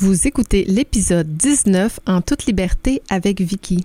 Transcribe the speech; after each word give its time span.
Vous 0.00 0.28
écoutez 0.28 0.64
l'épisode 0.64 1.36
19 1.36 1.98
en 2.06 2.20
toute 2.20 2.46
liberté 2.46 3.02
avec 3.10 3.40
Vicky. 3.40 3.84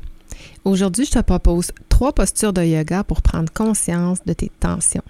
Aujourd'hui, 0.63 1.05
je 1.05 1.12
te 1.12 1.20
propose 1.20 1.71
trois 1.89 2.13
postures 2.13 2.54
de 2.54 2.62
yoga 2.62 3.04
pour 3.04 3.24
prendre 3.24 3.51
conscience 3.51 4.20
de 4.23 4.34
tes 4.34 4.52
tensions. 4.60 5.02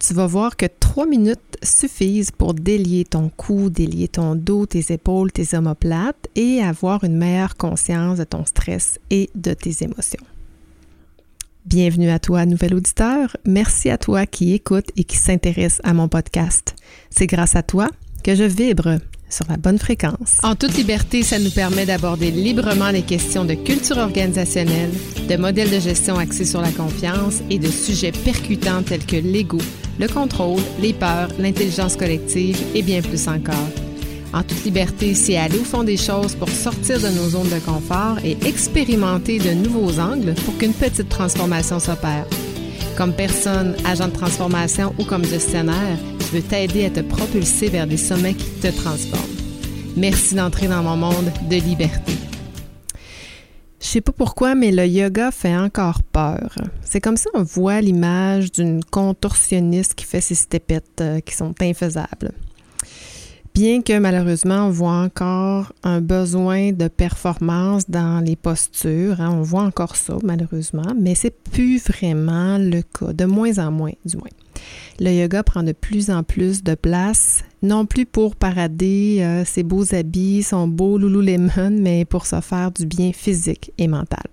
Tu 0.00 0.14
vas 0.14 0.26
voir 0.26 0.56
que 0.56 0.66
trois 0.80 1.06
minutes 1.06 1.56
suffisent 1.62 2.32
pour 2.32 2.54
délier 2.54 3.04
ton 3.04 3.28
cou, 3.28 3.70
délier 3.70 4.08
ton 4.08 4.34
dos, 4.34 4.66
tes 4.66 4.92
épaules, 4.92 5.30
tes 5.30 5.56
omoplates 5.56 6.26
et 6.34 6.62
avoir 6.62 7.04
une 7.04 7.16
meilleure 7.16 7.56
conscience 7.56 8.18
de 8.18 8.24
ton 8.24 8.44
stress 8.44 8.98
et 9.10 9.30
de 9.36 9.54
tes 9.54 9.84
émotions. 9.84 10.24
Bienvenue 11.64 12.10
à 12.10 12.18
toi, 12.18 12.44
nouvel 12.44 12.74
auditeur. 12.74 13.36
Merci 13.46 13.88
à 13.88 13.98
toi 13.98 14.26
qui 14.26 14.52
écoute 14.52 14.90
et 14.96 15.04
qui 15.04 15.16
s'intéresse 15.16 15.80
à 15.84 15.94
mon 15.94 16.08
podcast. 16.08 16.74
C'est 17.08 17.28
grâce 17.28 17.54
à 17.54 17.62
toi 17.62 17.86
que 18.24 18.34
je 18.34 18.42
vibre 18.44 18.98
sur 19.30 19.46
la 19.48 19.56
bonne 19.56 19.78
fréquence. 19.78 20.38
En 20.42 20.54
toute 20.54 20.76
liberté, 20.76 21.22
ça 21.22 21.38
nous 21.38 21.50
permet 21.50 21.86
d'aborder 21.86 22.30
librement 22.30 22.90
les 22.90 23.02
questions 23.02 23.44
de 23.44 23.54
culture 23.54 23.98
organisationnelle, 23.98 24.90
de 25.28 25.36
modèles 25.36 25.70
de 25.70 25.80
gestion 25.80 26.16
axés 26.16 26.44
sur 26.44 26.60
la 26.60 26.70
confiance 26.70 27.40
et 27.50 27.58
de 27.58 27.68
sujets 27.68 28.12
percutants 28.12 28.82
tels 28.82 29.04
que 29.04 29.16
l'ego, 29.16 29.58
le 29.98 30.08
contrôle, 30.08 30.60
les 30.80 30.92
peurs, 30.92 31.28
l'intelligence 31.38 31.96
collective 31.96 32.58
et 32.74 32.82
bien 32.82 33.02
plus 33.02 33.28
encore. 33.28 33.68
En 34.32 34.42
toute 34.42 34.64
liberté, 34.64 35.14
c'est 35.14 35.38
aller 35.38 35.58
au 35.58 35.64
fond 35.64 35.84
des 35.84 35.96
choses 35.96 36.34
pour 36.34 36.50
sortir 36.50 37.00
de 37.00 37.08
nos 37.08 37.30
zones 37.30 37.48
de 37.48 37.58
confort 37.60 38.18
et 38.22 38.36
expérimenter 38.46 39.38
de 39.38 39.50
nouveaux 39.54 39.98
angles 39.98 40.34
pour 40.44 40.56
qu'une 40.58 40.74
petite 40.74 41.08
transformation 41.08 41.80
s'opère. 41.80 42.26
Comme 42.96 43.12
personne, 43.12 43.74
agent 43.86 44.08
de 44.08 44.12
transformation 44.12 44.92
ou 44.98 45.04
comme 45.04 45.24
gestionnaire, 45.24 45.98
je 46.28 46.36
veux 46.36 46.42
t'aider 46.42 46.84
à 46.84 46.90
te 46.90 47.00
propulser 47.00 47.68
vers 47.68 47.86
des 47.86 47.96
sommets 47.96 48.34
qui 48.34 48.50
te 48.60 48.66
transforment. 48.66 49.24
Merci 49.96 50.34
d'entrer 50.34 50.68
dans 50.68 50.82
mon 50.82 50.96
monde 50.96 51.32
de 51.48 51.56
liberté. 51.56 52.12
Je 53.80 53.86
sais 53.86 54.00
pas 54.02 54.12
pourquoi, 54.12 54.54
mais 54.54 54.70
le 54.70 54.86
yoga 54.86 55.30
fait 55.30 55.56
encore 55.56 56.02
peur. 56.02 56.54
C'est 56.82 57.00
comme 57.00 57.16
si 57.16 57.28
on 57.32 57.42
voit 57.42 57.80
l'image 57.80 58.52
d'une 58.52 58.84
contorsionniste 58.84 59.94
qui 59.94 60.04
fait 60.04 60.20
ses 60.20 60.34
stepettes 60.34 61.00
euh, 61.00 61.20
qui 61.20 61.34
sont 61.34 61.54
infaisables. 61.62 62.32
Bien 63.54 63.80
que 63.80 63.98
malheureusement, 63.98 64.66
on 64.66 64.70
voit 64.70 65.00
encore 65.00 65.72
un 65.82 66.02
besoin 66.02 66.72
de 66.72 66.88
performance 66.88 67.88
dans 67.88 68.22
les 68.22 68.36
postures, 68.36 69.20
hein, 69.20 69.30
on 69.32 69.42
voit 69.42 69.62
encore 69.62 69.96
ça 69.96 70.16
malheureusement, 70.22 70.94
mais 71.00 71.14
c'est 71.14 71.34
plus 71.50 71.82
vraiment 71.82 72.58
le 72.58 72.82
cas, 72.82 73.14
de 73.14 73.24
moins 73.24 73.58
en 73.58 73.72
moins 73.72 73.92
du 74.04 74.18
moins. 74.18 74.28
Le 75.00 75.10
yoga 75.12 75.42
prend 75.42 75.62
de 75.62 75.72
plus 75.72 76.10
en 76.10 76.22
plus 76.22 76.62
de 76.62 76.74
place, 76.74 77.44
non 77.62 77.86
plus 77.86 78.06
pour 78.06 78.36
parader 78.36 79.18
euh, 79.20 79.44
ses 79.44 79.62
beaux 79.62 79.94
habits, 79.94 80.42
son 80.42 80.66
beau 80.68 80.98
Lululemon, 80.98 81.70
mais 81.70 82.04
pour 82.04 82.26
se 82.26 82.40
faire 82.40 82.70
du 82.70 82.86
bien 82.86 83.12
physique 83.12 83.72
et 83.78 83.88
mental. 83.88 84.24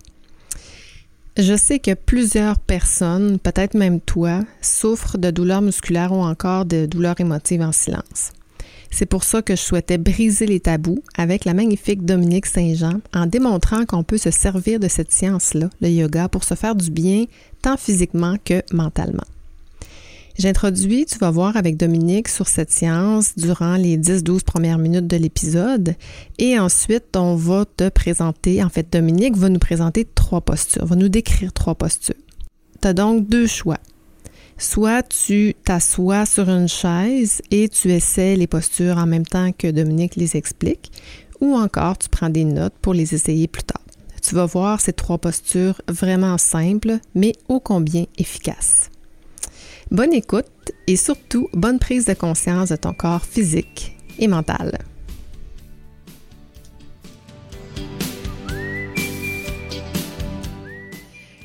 Je 1.38 1.56
sais 1.58 1.80
que 1.80 1.94
plusieurs 1.94 2.60
personnes, 2.60 3.40
peut-être 3.40 3.74
même 3.74 4.00
toi, 4.00 4.40
souffrent 4.62 5.18
de 5.18 5.32
douleurs 5.32 5.62
musculaires 5.62 6.14
ou 6.14 6.24
encore 6.24 6.66
de 6.66 6.86
douleurs 6.86 7.20
émotives 7.20 7.62
en 7.62 7.74
silence. 7.74 8.32
C'est 8.90 9.06
pour 9.06 9.26
ça 9.26 9.42
que 9.42 9.58
je 9.58 9.62
souhaitais 9.62 9.98
briser 9.98 10.46
les 10.46 10.62
tabous 10.62 11.04
avec 11.18 11.44
la 11.44 11.54
magnifique 11.54 12.06
Dominique 12.06 12.46
Saint-Jean 12.46 13.02
en 13.14 13.26
démontrant 13.26 13.86
qu'on 13.86 14.04
peut 14.04 14.18
se 14.18 14.32
servir 14.32 14.80
de 14.80 14.88
cette 14.88 15.12
science-là, 15.12 15.70
le 15.82 15.90
yoga, 15.90 16.30
pour 16.30 16.46
se 16.46 16.54
faire 16.54 16.76
du 16.76 16.90
bien 16.90 17.26
tant 17.62 17.76
physiquement 17.76 18.38
que 18.46 18.62
mentalement. 18.72 19.26
J'introduis, 20.38 21.06
tu 21.06 21.18
vas 21.18 21.32
voir 21.32 21.56
avec 21.56 21.78
Dominique 21.78 22.28
sur 22.28 22.50
cette 22.50 22.70
science 22.70 23.38
durant 23.38 23.78
les 23.78 23.98
10-12 23.98 24.44
premières 24.44 24.78
minutes 24.78 25.08
de 25.08 25.16
l'épisode 25.16 25.96
et 26.38 26.60
ensuite 26.60 27.16
on 27.16 27.36
va 27.36 27.64
te 27.64 27.88
présenter, 27.88 28.62
en 28.62 28.68
fait 28.68 28.92
Dominique 28.92 29.38
va 29.38 29.48
nous 29.48 29.60
présenter 29.60 30.04
trois 30.04 30.42
postures, 30.42 30.86
va 30.86 30.98
nous 30.98 31.08
décrire 31.08 31.54
trois 31.54 31.76
postures. 31.76 32.16
Tu 32.82 32.88
as 32.88 32.94
donc 32.94 33.30
deux 33.30 33.48
choix. 33.48 33.80
Soit 34.58 35.04
tu 35.04 35.56
t'assois 35.64 36.26
sur 36.26 36.50
une 36.50 36.68
chaise 36.68 37.42
et 37.50 37.70
tu 37.70 37.94
essaies 37.94 38.36
les 38.36 38.48
postures 38.48 38.98
en 38.98 39.06
même 39.06 39.26
temps 39.26 39.54
que 39.54 39.72
Dominique 39.72 40.18
les 40.18 40.36
explique, 40.36 40.92
ou 41.40 41.56
encore 41.56 41.98
tu 41.98 42.10
prends 42.10 42.30
des 42.30 42.44
notes 42.46 42.76
pour 42.82 42.94
les 42.94 43.16
essayer 43.16 43.48
plus 43.48 43.64
tard. 43.64 43.82
Tu 44.22 44.36
vas 44.36 44.46
voir 44.46 44.82
ces 44.82 44.92
trois 44.92 45.18
postures 45.18 45.82
vraiment 45.88 46.38
simples, 46.38 47.00
mais 47.14 47.34
ô 47.48 47.62
combien 47.62 48.06
efficaces. 48.18 48.90
Bonne 49.92 50.14
écoute 50.14 50.46
et 50.88 50.96
surtout 50.96 51.48
bonne 51.54 51.78
prise 51.78 52.06
de 52.06 52.14
conscience 52.14 52.70
de 52.70 52.76
ton 52.76 52.94
corps 52.94 53.24
physique 53.24 53.96
et 54.18 54.28
mental. 54.28 54.80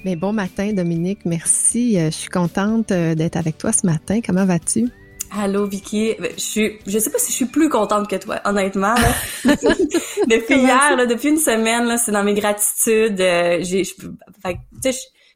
Mais 0.06 0.17
bon 0.17 0.33
matin, 0.33 0.73
Dominique. 0.73 1.21
Merci. 1.27 1.99
Euh, 1.99 2.06
je 2.06 2.17
suis 2.17 2.31
contente 2.31 2.91
euh, 2.91 3.15
d'être 3.15 3.37
avec 3.37 3.59
toi 3.59 3.73
ce 3.73 3.87
matin. 3.87 4.21
Comment 4.25 4.47
vas-tu? 4.47 4.89
Allô 5.31 5.67
Vicky, 5.67 6.15
ben, 6.19 6.33
je 6.34 6.41
suis, 6.41 6.79
je 6.87 6.99
sais 6.99 7.11
pas 7.11 7.19
si 7.19 7.31
je 7.31 7.37
suis 7.37 7.47
plus 7.47 7.69
contente 7.69 8.09
que 8.09 8.17
toi, 8.17 8.41
honnêtement. 8.47 8.95
depuis 9.45 10.56
hier, 10.56 10.97
là, 10.97 11.05
depuis 11.05 11.29
une 11.29 11.37
semaine, 11.37 11.84
là, 11.84 11.99
c'est 11.99 12.11
dans 12.11 12.25
mes 12.25 12.34
gratitudes. 12.34 13.21
Euh, 13.21 13.59
j'ai, 13.62 13.84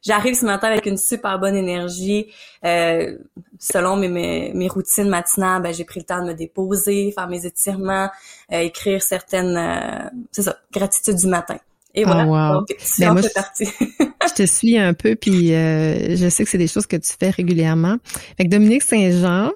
j'arrive 0.05 0.35
ce 0.35 0.45
matin 0.45 0.67
avec 0.67 0.85
une 0.85 0.97
super 0.97 1.39
bonne 1.39 1.55
énergie. 1.55 2.27
Euh, 2.63 3.17
selon 3.59 3.95
mes, 3.95 4.09
mes, 4.09 4.51
mes, 4.53 4.67
routines 4.67 5.09
matinales, 5.09 5.61
ben, 5.61 5.73
j'ai 5.73 5.85
pris 5.85 5.99
le 5.99 6.05
temps 6.05 6.21
de 6.21 6.27
me 6.27 6.33
déposer, 6.33 7.11
faire 7.11 7.27
mes 7.27 7.45
étirements, 7.45 8.09
écrire 8.51 9.01
certaines, 9.01 10.11
c'est 10.31 10.43
ça, 10.43 10.57
gratitude 10.71 11.15
du 11.15 11.27
matin. 11.27 11.57
Et 11.95 12.03
voilà, 12.03 12.25
oh, 12.27 12.59
wow. 12.59 12.65
ben, 12.99 13.13
moi, 13.13 13.21
je 14.27 14.33
te 14.33 14.45
suis 14.45 14.77
un 14.77 14.93
peu, 14.93 15.15
puis 15.15 15.53
euh, 15.53 16.15
je 16.15 16.27
sais 16.29 16.43
que 16.43 16.49
c'est 16.49 16.57
des 16.57 16.67
choses 16.67 16.85
que 16.85 16.97
tu 16.97 17.13
fais 17.17 17.29
régulièrement. 17.29 17.97
Fait 18.37 18.43
Dominique 18.43 18.83
Saint-Jean, 18.83 19.51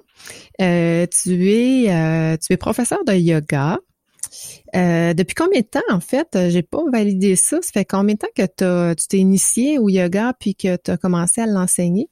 euh, 0.60 1.06
tu 1.06 1.50
es 1.50 1.92
euh, 1.92 2.36
tu 2.38 2.54
es 2.54 2.56
professeur 2.56 3.04
de 3.06 3.12
yoga. 3.12 3.78
Depuis 4.74 5.34
combien 5.34 5.60
de 5.60 5.66
temps, 5.66 5.80
en 5.90 6.00
fait? 6.00 6.28
J'ai 6.48 6.62
pas 6.62 6.82
validé 6.92 7.36
ça? 7.36 7.60
Ça 7.62 7.70
fait 7.72 7.84
combien 7.84 8.14
de 8.14 8.20
temps 8.20 8.28
que 8.36 8.94
tu 8.94 9.08
t'es 9.08 9.18
initié 9.18 9.78
au 9.78 9.88
yoga 9.88 10.32
puis 10.38 10.54
que 10.54 10.76
tu 10.76 10.90
as 10.90 10.96
commencé 10.96 11.40
à 11.40 11.46
l'enseigner? 11.46 12.08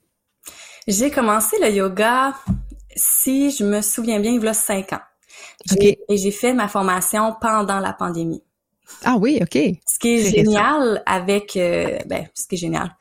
J'ai 0.86 1.10
commencé 1.10 1.56
le 1.60 1.70
yoga, 1.70 2.34
si 2.96 3.50
je 3.50 3.64
me 3.64 3.82
souviens 3.82 4.20
bien, 4.20 4.32
il 4.32 4.42
y 4.42 4.48
a 4.48 4.54
cinq 4.54 4.92
ans. 4.92 5.00
Et 5.78 6.16
j'ai 6.16 6.30
fait 6.30 6.54
ma 6.54 6.68
formation 6.68 7.34
pendant 7.40 7.80
la 7.80 7.92
pandémie. 7.92 8.42
Ah 9.04 9.16
oui, 9.20 9.38
OK. 9.42 9.58
Ce 9.86 9.98
qui 10.00 10.14
est, 10.14 10.30
génial 10.30 11.02
avec, 11.04 11.56
euh, 11.56 11.98
ben, 12.06 12.26
ce 12.34 12.46
qui 12.48 12.54
est 12.54 12.58
génial, 12.58 12.96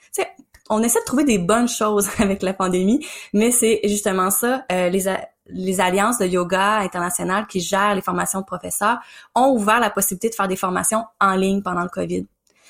on 0.69 0.83
essaie 0.83 0.99
de 0.99 1.05
trouver 1.05 1.23
des 1.23 1.37
bonnes 1.37 1.67
choses 1.67 2.09
avec 2.19 2.41
la 2.41 2.53
pandémie, 2.53 3.05
mais 3.33 3.51
c'est 3.51 3.81
justement 3.83 4.29
ça, 4.29 4.65
euh, 4.71 4.89
les, 4.89 5.05
les 5.47 5.81
alliances 5.81 6.17
de 6.17 6.25
yoga 6.25 6.79
internationales 6.79 7.47
qui 7.47 7.59
gèrent 7.59 7.95
les 7.95 8.01
formations 8.01 8.41
de 8.41 8.45
professeurs 8.45 8.99
ont 9.35 9.51
ouvert 9.51 9.79
la 9.79 9.89
possibilité 9.89 10.29
de 10.29 10.35
faire 10.35 10.47
des 10.47 10.55
formations 10.55 11.05
en 11.19 11.35
ligne 11.35 11.61
pendant 11.61 11.83
le 11.83 11.89
COVID. 11.89 12.25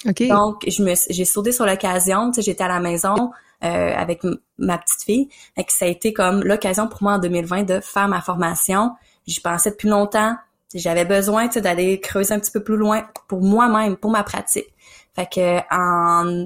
Okay. 0.05 0.27
Donc, 0.27 0.63
je 0.67 0.83
me, 0.83 0.93
j'ai 1.09 1.25
sauté 1.25 1.51
sur 1.51 1.65
l'occasion, 1.65 2.29
tu 2.29 2.35
sais, 2.35 2.41
j'étais 2.43 2.63
à 2.63 2.67
la 2.67 2.79
maison 2.79 3.31
euh, 3.63 3.95
avec 3.95 4.21
ma 4.59 4.77
petite 4.77 5.01
fille, 5.03 5.29
et 5.57 5.65
ça 5.69 5.85
a 5.85 5.87
été 5.87 6.13
comme 6.13 6.43
l'occasion 6.43 6.87
pour 6.87 7.01
moi 7.01 7.13
en 7.13 7.19
2020 7.19 7.63
de 7.63 7.79
faire 7.79 8.07
ma 8.07 8.21
formation. 8.21 8.91
J'y 9.25 9.41
pensais 9.41 9.71
depuis 9.71 9.89
longtemps, 9.89 10.35
j'avais 10.73 11.05
besoin 11.05 11.47
d'aller 11.47 11.99
creuser 11.99 12.33
un 12.33 12.39
petit 12.39 12.51
peu 12.51 12.63
plus 12.63 12.77
loin 12.77 13.07
pour 13.27 13.41
moi-même, 13.41 13.97
pour 13.97 14.11
ma 14.11 14.23
pratique. 14.23 14.67
Fait 15.15 15.27
que 15.27 15.59
en 15.71 16.45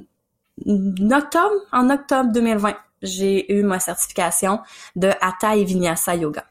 octobre, 0.65 1.55
en 1.71 1.89
octobre 1.89 2.31
2020, 2.31 2.75
j'ai 3.01 3.53
eu 3.53 3.63
ma 3.63 3.79
certification 3.79 4.59
de 4.95 5.09
Hatha 5.21 5.55
et 5.55 5.63
Vinyasa 5.63 6.15
Yoga. 6.15 6.45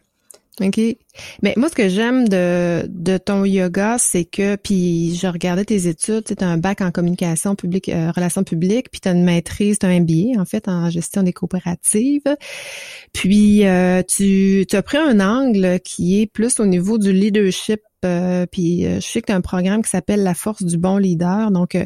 OK. 0.60 0.80
Mais 1.42 1.54
moi, 1.56 1.68
ce 1.68 1.74
que 1.74 1.88
j'aime 1.88 2.28
de, 2.28 2.86
de 2.88 3.18
ton 3.18 3.44
yoga, 3.44 3.96
c'est 3.98 4.24
que, 4.24 4.56
puis 4.56 5.14
je 5.16 5.26
regardais 5.26 5.64
tes 5.64 5.88
études, 5.88 6.24
tu 6.24 6.44
as 6.44 6.48
un 6.48 6.56
bac 6.56 6.80
en 6.80 6.90
communication 6.90 7.54
publique, 7.54 7.88
euh, 7.88 8.10
relations 8.10 8.44
publiques, 8.44 8.90
puis 8.90 9.00
tu 9.00 9.08
as 9.08 9.12
une 9.12 9.24
maîtrise, 9.24 9.78
tu 9.78 9.86
as 9.86 9.88
un 9.88 10.00
MBA, 10.00 10.40
en 10.40 10.44
fait, 10.44 10.68
en 10.68 10.90
gestion 10.90 11.22
des 11.22 11.32
coopératives. 11.32 12.36
Puis 13.12 13.66
euh, 13.66 14.02
tu, 14.06 14.64
tu 14.68 14.76
as 14.76 14.82
pris 14.82 14.98
un 14.98 15.20
angle 15.20 15.80
qui 15.80 16.20
est 16.20 16.26
plus 16.26 16.60
au 16.60 16.66
niveau 16.66 16.98
du 16.98 17.12
leadership. 17.12 17.80
Euh, 18.02 18.46
puis 18.46 18.84
je 18.84 19.00
sais 19.00 19.20
que 19.20 19.26
tu 19.26 19.32
as 19.32 19.36
un 19.36 19.42
programme 19.42 19.82
qui 19.82 19.90
s'appelle 19.90 20.22
La 20.22 20.34
force 20.34 20.62
du 20.62 20.78
bon 20.78 20.96
leader. 20.96 21.50
Donc, 21.50 21.76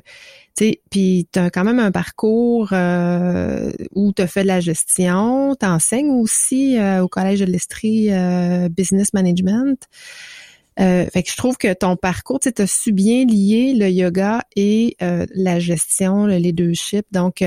puis 0.57 1.29
tu 1.33 1.39
as 1.39 1.51
quand 1.51 1.65
même 1.65 1.81
un 1.81 1.91
parcours 1.91 2.69
euh, 2.73 3.73
où 3.95 4.13
tu 4.13 4.23
as 4.23 4.27
fait 4.27 4.43
de 4.43 4.49
la 4.49 4.61
gestion, 4.61 5.57
tu 5.59 5.67
enseignes 5.67 6.11
aussi 6.11 6.79
euh, 6.79 7.03
au 7.03 7.09
Collège 7.09 7.41
de 7.41 7.47
l'Estrie 7.47 8.13
euh, 8.13 8.69
Business 8.69 9.13
Management. 9.15 9.89
fait 10.77 11.23
que 11.23 11.31
je 11.31 11.37
trouve 11.37 11.57
que 11.57 11.73
ton 11.73 11.97
parcours, 11.97 12.41
tu 12.41 12.51
as 12.57 12.67
su 12.67 12.93
bien 12.93 13.25
lier 13.25 13.75
le 13.75 13.89
yoga 13.89 14.43
et 14.57 14.97
la 15.01 15.59
gestion, 15.59 16.27
le 16.27 16.37
leadership. 16.37 17.07
Donc, 17.13 17.43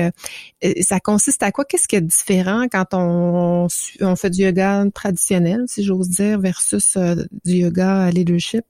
ça 0.80 1.00
consiste 1.00 1.42
à 1.42 1.52
quoi? 1.52 1.64
Qu'est-ce 1.64 1.86
qui 1.86 1.96
est 1.96 2.00
différent 2.00 2.66
quand 2.70 2.94
on, 2.94 3.68
on 4.00 4.16
fait 4.16 4.30
du 4.30 4.42
yoga 4.42 4.84
traditionnel, 4.94 5.64
si 5.66 5.84
j'ose 5.84 6.08
dire, 6.08 6.40
versus 6.40 6.96
du 7.44 7.52
yoga 7.52 8.10
leadership? 8.10 8.64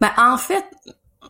Ben, 0.00 0.12
en 0.16 0.36
fait, 0.36 0.64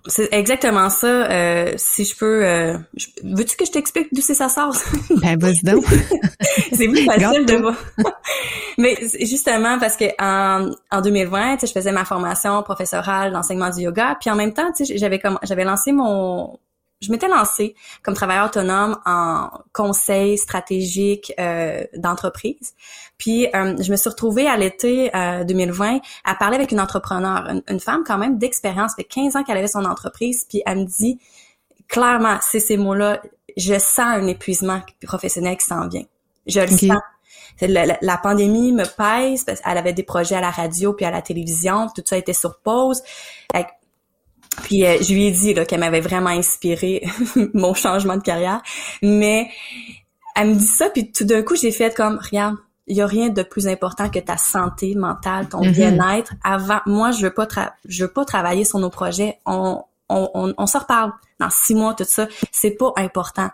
c'est 0.08 0.32
exactement 0.32 0.88
ça. 0.88 1.30
Euh, 1.30 1.72
si 1.76 2.04
je 2.04 2.16
peux, 2.16 2.44
euh, 2.44 2.76
veux-tu 3.24 3.56
que 3.56 3.64
je 3.64 3.72
t'explique 3.72 4.08
d'où 4.12 4.20
c'est 4.20 4.34
ça 4.34 4.48
sort 4.48 4.74
Ben 5.22 5.38
vas-y 5.38 5.62
donc. 5.62 5.84
c'est 6.72 6.88
plus 6.88 7.04
facile 7.04 7.46
de 7.46 7.56
voir. 7.56 7.76
Mais 8.78 8.96
justement 9.20 9.78
parce 9.78 9.96
que 9.96 10.04
en, 10.20 10.70
en 10.90 11.00
2020, 11.00 11.58
je 11.66 11.72
faisais 11.72 11.92
ma 11.92 12.04
formation 12.04 12.62
professorale 12.62 13.32
d'enseignement 13.32 13.70
du 13.70 13.82
yoga, 13.82 14.16
puis 14.20 14.30
en 14.30 14.36
même 14.36 14.52
temps, 14.52 14.70
j'avais 14.78 15.18
comme 15.18 15.38
j'avais 15.42 15.64
lancé 15.64 15.92
mon 15.92 16.58
je 17.00 17.10
m'étais 17.10 17.28
lancée 17.28 17.74
comme 18.02 18.14
travailleur 18.14 18.46
autonome 18.46 18.98
en 19.04 19.50
conseil 19.72 20.38
stratégique 20.38 21.32
euh, 21.38 21.84
d'entreprise. 21.94 22.74
Puis 23.18 23.46
euh, 23.54 23.76
je 23.80 23.90
me 23.90 23.96
suis 23.96 24.08
retrouvée 24.08 24.46
à 24.46 24.56
l'été 24.56 25.10
2020 25.46 25.96
euh, 25.96 25.98
à 26.24 26.34
parler 26.34 26.56
avec 26.56 26.72
une 26.72 26.80
entrepreneur, 26.80 27.48
une, 27.68 27.80
femme 27.80 28.02
quand 28.06 28.18
même 28.18 28.38
d'expérience, 28.38 28.94
fait 28.96 29.04
15 29.04 29.36
ans 29.36 29.44
qu'elle 29.44 29.58
avait 29.58 29.68
son 29.68 29.84
entreprise, 29.84 30.46
puis 30.48 30.62
elle 30.64 30.78
me 30.78 30.84
dit 30.84 31.20
clairement, 31.88 32.38
c'est 32.40 32.60
ces 32.60 32.76
mots-là, 32.76 33.22
je 33.56 33.78
sens 33.78 34.00
un 34.00 34.26
épuisement 34.26 34.80
professionnel 35.02 35.56
qui 35.56 35.66
s'en 35.66 35.88
vient. 35.88 36.04
Je 36.46 36.60
le 36.60 36.68
sens. 36.68 37.00
La, 37.60 38.18
pandémie 38.18 38.72
me 38.72 38.84
pèse 38.84 39.44
parce 39.44 39.60
qu'elle 39.60 39.78
avait 39.78 39.94
des 39.94 40.02
projets 40.02 40.34
à 40.34 40.40
la 40.40 40.50
radio 40.50 40.92
puis 40.92 41.06
à 41.06 41.10
la 41.10 41.22
télévision, 41.22 41.88
tout 41.94 42.02
ça 42.04 42.18
était 42.18 42.34
sur 42.34 42.58
pause. 42.58 43.02
Puis 44.66 44.84
euh, 44.84 44.96
je 45.00 45.14
lui 45.14 45.26
ai 45.26 45.30
dit 45.30 45.54
qu'elle 45.54 45.78
m'avait 45.78 46.00
vraiment 46.00 46.30
inspiré 46.30 47.04
mon 47.54 47.72
changement 47.72 48.16
de 48.16 48.22
carrière. 48.22 48.62
Mais 49.00 49.48
elle 50.34 50.48
me 50.48 50.54
dit 50.54 50.66
ça, 50.66 50.90
puis 50.90 51.12
tout 51.12 51.22
d'un 51.22 51.42
coup, 51.42 51.54
j'ai 51.54 51.70
fait 51.70 51.94
comme, 51.94 52.18
regarde, 52.18 52.56
il 52.88 52.96
y 52.96 53.00
a 53.00 53.06
rien 53.06 53.28
de 53.28 53.44
plus 53.44 53.68
important 53.68 54.10
que 54.10 54.18
ta 54.18 54.36
santé 54.36 54.96
mentale, 54.96 55.48
ton 55.48 55.60
mm-hmm. 55.60 55.72
bien-être. 55.72 56.34
Avant, 56.42 56.80
moi, 56.84 57.12
je 57.12 57.22
veux 57.22 57.32
pas 57.32 57.46
je 57.84 58.04
veux 58.04 58.10
pas 58.10 58.24
travailler 58.24 58.64
sur 58.64 58.80
nos 58.80 58.90
projets. 58.90 59.38
On, 59.46 59.84
on, 60.08 60.30
on, 60.34 60.52
on 60.58 60.66
se 60.66 60.78
reparle 60.78 61.12
dans 61.38 61.50
six 61.50 61.76
mois, 61.76 61.94
tout 61.94 62.04
ça. 62.04 62.26
C'est 62.50 62.72
pas 62.72 62.92
important. 62.96 63.50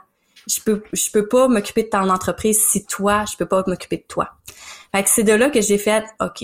Je 0.46 0.62
peux, 0.62 0.82
je 0.94 1.10
peux 1.10 1.28
pas 1.28 1.46
m'occuper 1.46 1.82
de 1.82 1.90
ton 1.90 2.08
entreprise 2.08 2.58
si 2.58 2.86
toi, 2.86 3.26
je 3.30 3.36
peux 3.36 3.46
pas 3.46 3.62
m'occuper 3.66 3.98
de 3.98 4.06
toi. 4.08 4.30
Fait 4.94 5.02
que 5.02 5.10
c'est 5.10 5.24
de 5.24 5.32
là 5.32 5.50
que 5.50 5.60
j'ai 5.60 5.78
fait, 5.78 6.04
OK, 6.20 6.42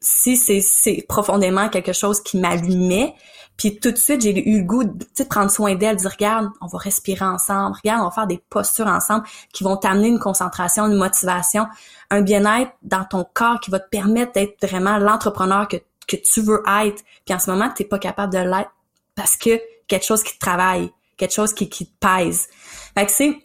si 0.00 0.36
c'est, 0.36 0.60
c'est 0.60 1.04
profondément 1.08 1.68
quelque 1.68 1.92
chose 1.92 2.22
qui 2.22 2.38
m'allumait, 2.38 3.14
puis 3.60 3.78
tout 3.78 3.90
de 3.90 3.98
suite, 3.98 4.22
j'ai 4.22 4.48
eu 4.48 4.60
le 4.60 4.64
goût 4.64 4.84
de 4.84 5.24
prendre 5.24 5.50
soin 5.50 5.74
d'elle, 5.74 5.96
de 5.96 6.00
dire, 6.00 6.10
regarde, 6.10 6.48
on 6.62 6.66
va 6.66 6.78
respirer 6.78 7.26
ensemble, 7.26 7.76
regarde, 7.76 8.00
on 8.00 8.04
va 8.06 8.10
faire 8.10 8.26
des 8.26 8.42
postures 8.48 8.86
ensemble 8.86 9.26
qui 9.52 9.64
vont 9.64 9.76
t'amener 9.76 10.08
une 10.08 10.18
concentration, 10.18 10.86
une 10.86 10.96
motivation, 10.96 11.66
un 12.08 12.22
bien-être 12.22 12.72
dans 12.80 13.04
ton 13.04 13.26
corps 13.34 13.60
qui 13.60 13.70
va 13.70 13.78
te 13.78 13.90
permettre 13.90 14.32
d'être 14.32 14.66
vraiment 14.66 14.96
l'entrepreneur 14.96 15.68
que, 15.68 15.76
que 16.08 16.16
tu 16.16 16.40
veux 16.40 16.62
être. 16.82 17.02
Puis 17.26 17.34
en 17.34 17.38
ce 17.38 17.50
moment, 17.50 17.68
tu 17.76 17.82
n'es 17.82 17.88
pas 17.90 17.98
capable 17.98 18.32
de 18.32 18.38
l'être 18.38 18.70
parce 19.14 19.36
que 19.36 19.60
quelque 19.88 20.06
chose 20.06 20.22
qui 20.22 20.32
te 20.32 20.38
travaille, 20.38 20.90
quelque 21.18 21.34
chose 21.34 21.52
qui, 21.52 21.68
qui 21.68 21.86
te 21.86 21.92
pèse. 22.00 22.48
Fait 22.96 23.04
que 23.04 23.12
c'est 23.12 23.36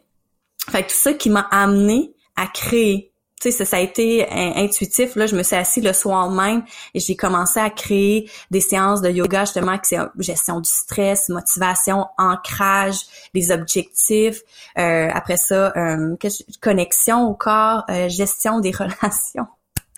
fait 0.70 0.84
tout 0.84 0.96
ça 0.96 1.12
qui 1.12 1.30
m'a 1.30 1.46
amené 1.52 2.16
à 2.38 2.48
créer 2.48 3.12
sais, 3.52 3.66
ça, 3.66 3.78
a 3.78 3.80
été 3.80 4.28
intuitif. 4.32 5.16
Là, 5.16 5.26
je 5.26 5.36
me 5.36 5.44
suis 5.44 5.56
assise 5.56 5.84
le 5.84 5.94
soir 5.94 6.30
même 6.30 6.64
et 6.94 7.00
j'ai 7.00 7.16
commencé 7.16 7.60
à 7.60 7.70
créer 7.70 8.30
des 8.52 8.62
séances 8.62 9.02
de 9.02 9.10
yoga 9.10 9.46
justement 9.46 9.78
qui 9.78 9.90
c'est 9.90 9.98
gestion 10.20 10.60
du 10.60 10.70
stress, 10.70 11.30
motivation, 11.30 12.06
ancrage, 12.18 12.98
des 13.34 13.52
objectifs. 13.52 14.42
Euh, 14.78 15.10
après 15.14 15.38
ça, 15.38 15.74
euh, 15.76 16.16
connexion 16.62 17.28
au 17.28 17.34
corps, 17.34 17.84
euh, 17.90 18.10
gestion 18.10 18.60
des 18.60 18.72
relations. 18.78 19.48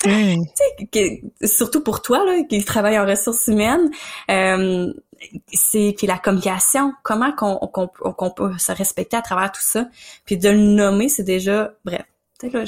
Mmh. 0.05 0.43
surtout 1.43 1.81
pour 1.81 2.03
toi 2.03 2.23
là, 2.23 2.43
qui 2.47 2.63
travaille 2.63 2.99
en 2.99 3.05
ressources 3.05 3.47
humaines, 3.47 3.89
euh, 4.29 4.93
c'est 5.51 5.95
puis 5.97 6.05
la 6.05 6.19
communication. 6.19 6.93
Comment 7.03 7.31
qu'on 7.31 7.57
qu'on 7.57 8.29
peut 8.29 8.57
se 8.59 8.71
respecter 8.71 9.17
à 9.17 9.23
travers 9.23 9.51
tout 9.51 9.61
ça, 9.61 9.87
puis 10.25 10.37
de 10.37 10.49
le 10.49 10.57
nommer, 10.57 11.09
c'est 11.09 11.23
déjà 11.23 11.73
bref. 11.83 12.03
Tu 12.39 12.49
sais 12.51 12.57
là, 12.57 12.65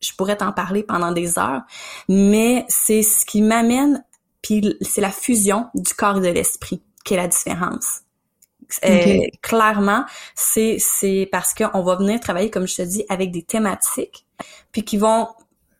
je 0.00 0.12
pourrais 0.14 0.36
t'en 0.36 0.52
parler 0.52 0.82
pendant 0.82 1.12
des 1.12 1.38
heures, 1.38 1.62
mais 2.08 2.64
c'est 2.68 3.02
ce 3.02 3.24
qui 3.26 3.42
m'amène, 3.42 4.04
puis 4.42 4.76
c'est 4.80 5.00
la 5.00 5.10
fusion 5.10 5.68
du 5.74 5.94
corps 5.94 6.18
et 6.18 6.20
de 6.20 6.28
l'esprit 6.28 6.82
qui 7.04 7.14
est 7.14 7.16
la 7.16 7.28
différence. 7.28 8.00
Euh, 8.84 9.20
clairement, 9.42 10.04
c'est 10.34 10.76
c'est 10.78 11.28
parce 11.32 11.54
qu'on 11.54 11.82
va 11.82 11.96
venir 11.96 12.20
travailler, 12.20 12.50
comme 12.50 12.68
je 12.68 12.76
te 12.76 12.82
dis, 12.82 13.04
avec 13.08 13.32
des 13.32 13.42
thématiques, 13.42 14.26
puis 14.70 14.84
qui 14.84 14.96
vont, 14.96 15.28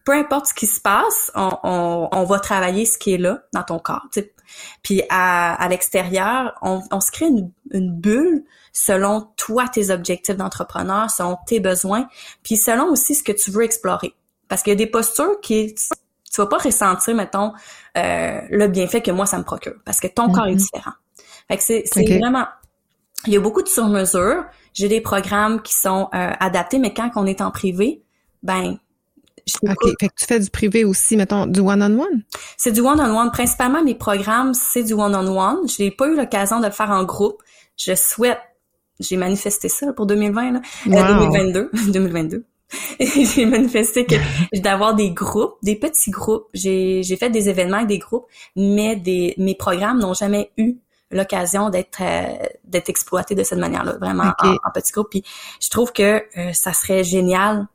peu 0.04 0.12
importe 0.12 0.46
ce 0.46 0.54
qui 0.54 0.66
se 0.66 0.80
passe, 0.80 1.30
on, 1.34 1.50
on, 1.62 2.08
on 2.10 2.24
va 2.24 2.40
travailler 2.40 2.84
ce 2.84 2.98
qui 2.98 3.14
est 3.14 3.18
là 3.18 3.42
dans 3.52 3.62
ton 3.62 3.78
corps. 3.78 4.06
Puis 4.82 5.02
à, 5.08 5.54
à 5.54 5.68
l'extérieur, 5.68 6.54
on, 6.62 6.82
on 6.90 7.00
se 7.00 7.10
crée 7.10 7.26
une, 7.26 7.50
une 7.70 7.92
bulle 7.92 8.44
selon 8.72 9.28
toi 9.36 9.68
tes 9.68 9.90
objectifs 9.90 10.36
d'entrepreneur, 10.36 11.10
selon 11.10 11.38
tes 11.46 11.60
besoins, 11.60 12.08
puis 12.42 12.56
selon 12.56 12.86
aussi 12.86 13.14
ce 13.14 13.22
que 13.22 13.32
tu 13.32 13.50
veux 13.50 13.64
explorer. 13.64 14.14
Parce 14.48 14.62
qu'il 14.62 14.72
y 14.72 14.74
a 14.74 14.76
des 14.76 14.86
postures 14.86 15.40
qui 15.40 15.74
tu 15.74 16.40
vas 16.40 16.46
pas 16.46 16.58
ressentir, 16.58 17.14
mettons, 17.14 17.52
euh, 17.98 18.40
le 18.50 18.68
bienfait 18.68 19.02
que 19.02 19.10
moi 19.10 19.26
ça 19.26 19.38
me 19.38 19.44
procure, 19.44 19.74
parce 19.84 19.98
que 19.98 20.06
ton 20.06 20.30
corps 20.30 20.46
est 20.46 20.52
mm-hmm. 20.52 20.56
différent. 20.56 20.92
Fait 21.48 21.56
que 21.56 21.62
c'est 21.62 22.18
vraiment, 22.18 22.46
il 23.26 23.32
y 23.32 23.36
a 23.36 23.40
beaucoup 23.40 23.62
de 23.62 23.68
sur-mesure. 23.68 24.44
J'ai 24.72 24.88
des 24.88 25.00
programmes 25.00 25.60
qui 25.62 25.74
sont 25.74 26.08
euh, 26.14 26.32
adaptés, 26.38 26.78
mais 26.78 26.94
quand 26.94 27.10
on 27.16 27.26
est 27.26 27.40
en 27.40 27.50
privé, 27.50 28.04
ben 28.44 28.78
OK. 29.62 29.90
Fait 30.00 30.08
que 30.08 30.14
tu 30.18 30.26
fais 30.26 30.40
du 30.40 30.50
privé 30.50 30.84
aussi, 30.84 31.16
mettons, 31.16 31.46
du 31.46 31.60
one-on-one? 31.60 32.22
C'est 32.56 32.72
du 32.72 32.80
one-on-one. 32.80 33.30
Principalement, 33.30 33.82
mes 33.82 33.94
programmes, 33.94 34.54
c'est 34.54 34.82
du 34.82 34.94
one-on-one. 34.94 35.68
Je 35.68 35.82
n'ai 35.82 35.90
pas 35.90 36.08
eu 36.08 36.16
l'occasion 36.16 36.60
de 36.60 36.66
le 36.66 36.72
faire 36.72 36.90
en 36.90 37.04
groupe. 37.04 37.42
Je 37.76 37.94
souhaite 37.94 38.38
j'ai 39.00 39.16
manifesté 39.16 39.68
ça 39.68 39.92
pour 39.94 40.06
2020, 40.06 40.52
là, 40.52 40.60
2022, 40.86 41.70
2022. 41.88 42.44
j'ai 43.00 43.46
manifesté 43.46 44.06
que 44.06 44.14
d'avoir 44.60 44.94
des 44.94 45.10
groupes, 45.10 45.56
des 45.62 45.74
petits 45.74 46.10
groupes. 46.10 46.46
J'ai, 46.54 47.02
j'ai 47.02 47.16
fait 47.16 47.30
des 47.30 47.48
événements 47.48 47.78
avec 47.78 47.88
des 47.88 47.98
groupes, 47.98 48.26
mais 48.54 48.94
des 48.94 49.34
mes 49.38 49.56
programmes 49.56 49.98
n'ont 49.98 50.14
jamais 50.14 50.52
eu 50.56 50.76
l'occasion 51.10 51.70
d'être 51.70 52.00
euh, 52.00 52.46
d'être 52.64 52.88
exploités 52.88 53.34
de 53.34 53.42
cette 53.42 53.58
manière-là, 53.58 53.96
vraiment 54.00 54.32
en, 54.38 54.70
petits 54.72 54.92
groupes. 54.92 55.10
Puis 55.10 55.24
je 55.60 55.68
trouve 55.68 55.92
que 55.92 56.22
euh, 56.38 56.52
ça 56.52 56.72
serait 56.72 57.02
génial 57.02 57.66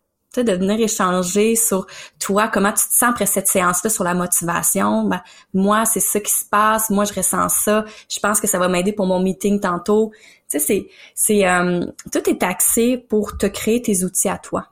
de 0.44 0.54
venir 0.54 0.80
échanger 0.80 1.56
sur 1.56 1.88
toi, 2.20 2.48
comment 2.48 2.72
tu 2.72 2.88
te 2.88 2.94
sens 2.94 3.10
après 3.10 3.26
cette 3.26 3.48
séance-là 3.48 3.90
sur 3.90 4.04
la 4.04 4.14
motivation. 4.14 5.04
Ben, 5.04 5.22
moi, 5.54 5.86
c'est 5.86 6.00
ça 6.00 6.20
qui 6.20 6.32
se 6.32 6.46
passe. 6.46 6.90
Moi, 6.90 7.06
je 7.06 7.14
ressens 7.14 7.50
ça. 7.50 7.86
Je 8.10 8.20
pense 8.20 8.40
que 8.40 8.48
ça 8.48 8.60
va 8.60 8.68
m'aider 8.68 8.94
pour 8.94 9.06
mon 9.06 9.20
meeting 9.20 9.60
tantôt. 9.60 10.12
Tu 10.50 10.60
sais, 10.60 10.60
c'est, 10.60 10.88
c'est, 11.13 11.48
euh, 11.48 11.86
tout 12.12 12.30
est 12.30 12.44
axé 12.44 12.98
pour 12.98 13.38
te 13.38 13.46
créer 13.46 13.82
tes 13.82 14.04
outils 14.04 14.30
à 14.30 14.38
toi. 14.38 14.68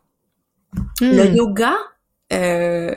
Le 1.01 1.29
hmm. 1.29 1.35
yoga, 1.35 1.73
euh, 2.31 2.95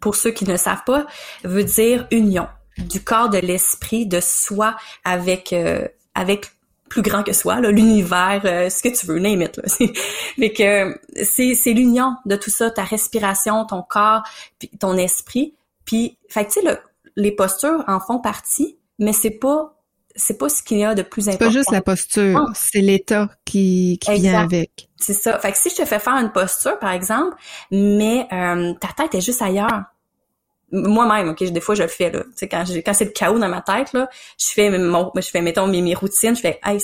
pour 0.00 0.14
ceux 0.14 0.30
qui 0.30 0.44
ne 0.44 0.56
savent 0.56 0.84
pas, 0.84 1.06
veut 1.44 1.64
dire 1.64 2.06
union 2.10 2.46
du 2.78 3.02
corps, 3.02 3.28
de 3.28 3.38
l'esprit, 3.38 4.06
de 4.06 4.20
soi 4.20 4.76
avec 5.04 5.52
euh, 5.52 5.86
avec 6.14 6.52
plus 6.88 7.02
grand 7.02 7.22
que 7.22 7.32
soi, 7.32 7.60
l'univers, 7.60 8.40
euh, 8.44 8.70
ce 8.70 8.82
que 8.82 8.88
tu 8.88 9.06
veux, 9.06 9.18
name 9.18 9.42
it. 9.42 9.56
Là. 9.56 10.48
que 10.48 10.98
c'est, 11.22 11.54
c'est 11.54 11.72
l'union 11.72 12.16
de 12.26 12.36
tout 12.36 12.50
ça, 12.50 12.70
ta 12.70 12.82
respiration, 12.82 13.64
ton 13.64 13.82
corps, 13.82 14.22
puis 14.58 14.70
ton 14.80 14.96
esprit. 14.96 15.54
Puis, 15.84 16.18
fait 16.28 16.46
tu 16.46 16.60
sais, 16.60 16.80
les 17.16 17.32
postures 17.32 17.84
en 17.86 18.00
font 18.00 18.18
partie, 18.18 18.78
mais 18.98 19.12
c'est 19.12 19.30
pas 19.30 19.74
c'est 20.18 20.36
pas 20.36 20.48
ce 20.48 20.62
qu'il 20.62 20.78
y 20.78 20.84
a 20.84 20.94
de 20.94 21.02
plus 21.02 21.28
important. 21.28 21.44
C'est 21.44 21.52
pas 21.52 21.58
juste 21.58 21.70
la 21.70 21.80
posture, 21.80 22.46
ah. 22.48 22.52
c'est 22.54 22.80
l'état 22.80 23.30
qui, 23.44 23.98
qui 24.00 24.14
vient 24.14 24.40
avec. 24.42 24.88
C'est 24.96 25.14
ça. 25.14 25.38
Fait 25.38 25.52
que 25.52 25.58
si 25.58 25.70
je 25.70 25.76
te 25.76 25.84
fais 25.84 26.00
faire 26.00 26.14
une 26.14 26.32
posture, 26.32 26.78
par 26.80 26.90
exemple, 26.90 27.36
mais 27.70 28.26
euh, 28.32 28.74
ta 28.74 28.88
tête 28.88 29.14
est 29.14 29.20
juste 29.20 29.40
ailleurs, 29.40 29.84
moi-même, 30.70 31.30
ok, 31.30 31.44
des 31.50 31.60
fois 31.60 31.74
je 31.74 31.82
le 31.82 31.88
fais 31.88 32.10
là. 32.10 32.22
Tu 32.22 32.30
sais, 32.36 32.48
quand 32.48 32.64
quand 32.84 32.94
c'est 32.94 33.04
le 33.06 33.10
chaos 33.10 33.38
dans 33.38 33.48
ma 33.48 33.62
tête 33.62 33.92
là, 33.92 34.08
je 34.38 34.48
fais 34.48 34.76
mon, 34.78 35.10
je 35.14 35.28
fais 35.28 35.40
mettons 35.40 35.66
mes, 35.66 35.82
mes 35.82 35.94
routines, 35.94 36.36
je 36.36 36.40
fais, 36.40 36.60
hey, 36.64 36.78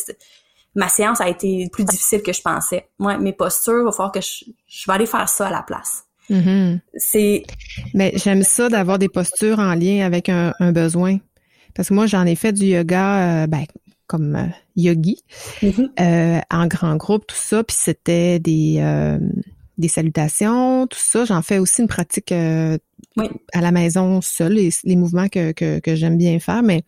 ma 0.74 0.88
séance 0.88 1.20
a 1.20 1.28
été 1.28 1.68
plus 1.70 1.84
difficile 1.84 2.22
que 2.22 2.32
je 2.32 2.40
pensais. 2.40 2.88
Moi, 2.98 3.18
mes 3.18 3.32
postures, 3.32 3.80
il 3.80 3.84
va 3.84 3.92
falloir 3.92 4.12
que 4.12 4.20
je, 4.20 4.44
je 4.66 4.84
vais 4.86 4.94
aller 4.94 5.06
faire 5.06 5.28
ça 5.28 5.48
à 5.48 5.50
la 5.50 5.62
place. 5.62 6.04
Mm-hmm. 6.30 6.80
C'est. 6.96 7.42
Mais 7.92 8.12
j'aime 8.16 8.42
ça 8.42 8.68
d'avoir 8.68 8.98
des 8.98 9.08
postures 9.08 9.58
en 9.58 9.74
lien 9.74 10.04
avec 10.04 10.28
un, 10.28 10.54
un 10.58 10.72
besoin, 10.72 11.18
parce 11.74 11.90
que 11.90 11.94
moi 11.94 12.06
j'en 12.06 12.24
ai 12.24 12.34
fait 12.34 12.52
du 12.52 12.64
yoga, 12.64 13.42
euh, 13.42 13.46
ben, 13.46 13.64
comme 14.06 14.34
euh, 14.36 14.46
yogi, 14.76 15.22
mm-hmm. 15.62 15.90
euh, 16.00 16.40
en 16.50 16.66
grand 16.66 16.96
groupe, 16.96 17.26
tout 17.26 17.36
ça, 17.36 17.62
puis 17.62 17.76
c'était 17.78 18.38
des 18.38 18.78
des 19.78 19.88
salutations, 19.88 20.86
tout 20.86 20.98
ça. 21.00 21.24
J'en 21.24 21.42
fais 21.42 21.58
aussi 21.58 21.82
une 21.82 21.88
pratique 21.88 22.32
euh, 22.32 22.78
à 23.52 23.60
la 23.60 23.72
maison 23.72 24.20
seule, 24.20 24.54
les, 24.54 24.70
les 24.84 24.96
mouvements 24.96 25.28
que, 25.28 25.52
que, 25.52 25.78
que 25.80 25.94
j'aime 25.94 26.16
bien 26.16 26.38
faire, 26.38 26.62
mais 26.62 26.84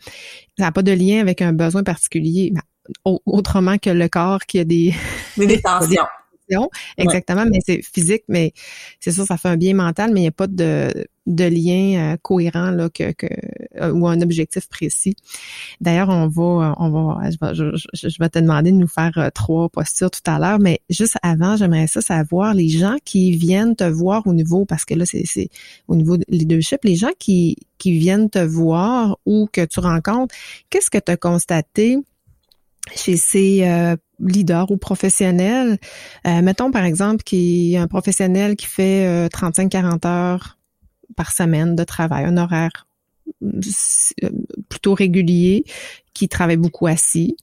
ça 0.58 0.66
n'a 0.66 0.72
pas 0.72 0.82
de 0.82 0.92
lien 0.92 1.20
avec 1.20 1.42
un 1.42 1.52
besoin 1.52 1.82
particulier, 1.82 2.52
ben, 2.52 3.18
autrement 3.26 3.78
que 3.78 3.90
le 3.90 4.08
corps 4.08 4.40
qui 4.46 4.58
a 4.58 4.64
des, 4.64 4.94
des 5.36 5.60
tensions. 5.60 6.06
Exactement, 6.96 7.44
mais 7.44 7.58
c'est 7.64 7.82
physique, 7.82 8.22
mais 8.28 8.52
c'est 9.00 9.10
sûr, 9.10 9.24
ça 9.24 9.36
fait 9.36 9.48
un 9.48 9.56
bien 9.56 9.74
mental, 9.74 10.12
mais 10.12 10.20
il 10.20 10.24
n'y 10.24 10.28
a 10.28 10.32
pas 10.32 10.46
de 10.46 10.92
de 11.26 11.44
lien 11.44 12.16
euh, 12.30 12.70
là, 12.70 12.88
que, 12.88 13.12
que 13.12 13.26
euh, 13.80 13.92
ou 13.92 14.06
un 14.06 14.20
objectif 14.20 14.68
précis. 14.68 15.16
D'ailleurs, 15.80 16.08
on 16.08 16.28
va, 16.28 16.74
on 16.78 16.90
va, 16.90 17.30
je 17.30 17.36
vais, 17.40 17.76
je, 17.92 18.18
vais 18.18 18.28
te 18.28 18.38
demander 18.38 18.72
de 18.72 18.76
nous 18.76 18.88
faire 18.88 19.30
trois 19.34 19.68
postures 19.68 20.10
tout 20.10 20.20
à 20.26 20.38
l'heure, 20.38 20.58
mais 20.58 20.80
juste 20.88 21.16
avant, 21.22 21.56
j'aimerais 21.56 21.86
ça 21.86 22.00
savoir 22.00 22.54
les 22.54 22.68
gens 22.68 22.96
qui 23.04 23.32
viennent 23.32 23.76
te 23.76 23.84
voir 23.84 24.26
au 24.26 24.32
niveau, 24.32 24.64
parce 24.64 24.84
que 24.84 24.94
là, 24.94 25.04
c'est, 25.06 25.48
au 25.88 25.96
niveau 25.96 26.16
de 26.16 26.24
leadership, 26.28 26.84
les 26.84 26.96
gens 26.96 27.12
qui, 27.18 27.56
qui 27.78 27.98
viennent 27.98 28.30
te 28.30 28.38
voir 28.38 29.18
ou 29.26 29.48
que 29.52 29.64
tu 29.64 29.80
rencontres, 29.80 30.34
qu'est-ce 30.70 30.90
que 30.90 30.98
tu 30.98 31.12
as 31.12 31.16
constaté 31.16 31.98
chez 32.94 33.16
ces 33.16 33.64
euh, 33.64 33.96
leaders 34.20 34.70
ou 34.70 34.76
professionnels? 34.76 35.78
Euh, 36.26 36.42
mettons 36.42 36.70
par 36.70 36.84
exemple 36.84 37.22
qu'il 37.24 37.68
y 37.68 37.76
a 37.76 37.82
un 37.82 37.88
professionnel 37.88 38.56
qui 38.56 38.66
fait 38.66 39.28
35-40 39.28 40.06
euh, 40.06 40.08
heures 40.08 40.55
par 41.14 41.32
semaine 41.32 41.76
de 41.76 41.84
travail, 41.84 42.24
un 42.24 42.36
horaire 42.36 42.86
plutôt 44.68 44.94
régulier, 44.94 45.64
qui 46.14 46.28
travaille 46.28 46.56
beaucoup 46.56 46.86
assis, 46.86 47.36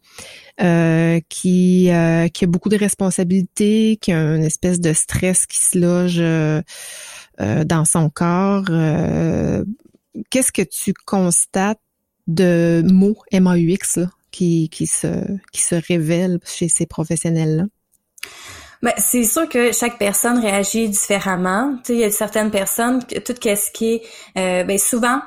qui, 0.58 1.24
qui 1.30 1.90
a 1.90 2.48
beaucoup 2.48 2.70
de 2.70 2.78
responsabilités, 2.78 3.98
qui 4.02 4.12
a 4.12 4.36
une 4.36 4.44
espèce 4.44 4.80
de 4.80 4.94
stress 4.94 5.46
qui 5.46 5.60
se 5.60 5.78
loge 5.78 6.24
dans 7.40 7.86
son 7.86 8.10
corps. 8.10 8.66
Qu'est-ce 10.30 10.52
que 10.52 10.62
tu 10.62 10.94
constates 11.06 11.82
de 12.28 12.84
mots 12.90 13.18
MAUX 13.34 13.98
là, 13.98 14.10
qui, 14.32 14.70
qui, 14.70 14.88
se, 14.88 15.08
qui 15.52 15.62
se 15.62 15.76
révèlent 15.76 16.40
chez 16.46 16.70
ces 16.70 16.86
professionnels-là? 16.86 17.66
Ben, 18.84 18.94
c'est 18.98 19.24
sûr 19.24 19.48
que 19.48 19.72
chaque 19.72 19.98
personne 19.98 20.40
réagit 20.40 20.90
différemment. 20.90 21.78
Tu 21.78 21.82
sais, 21.86 21.94
il 21.94 22.00
y 22.00 22.04
a 22.04 22.12
certaines 22.12 22.52
personnes, 22.52 23.02
tout 23.02 23.34
ce 23.42 23.72
qui 23.72 23.94
est, 23.94 24.02
euh, 24.38 24.66
ben, 24.66 24.78
souvent, 24.78 25.22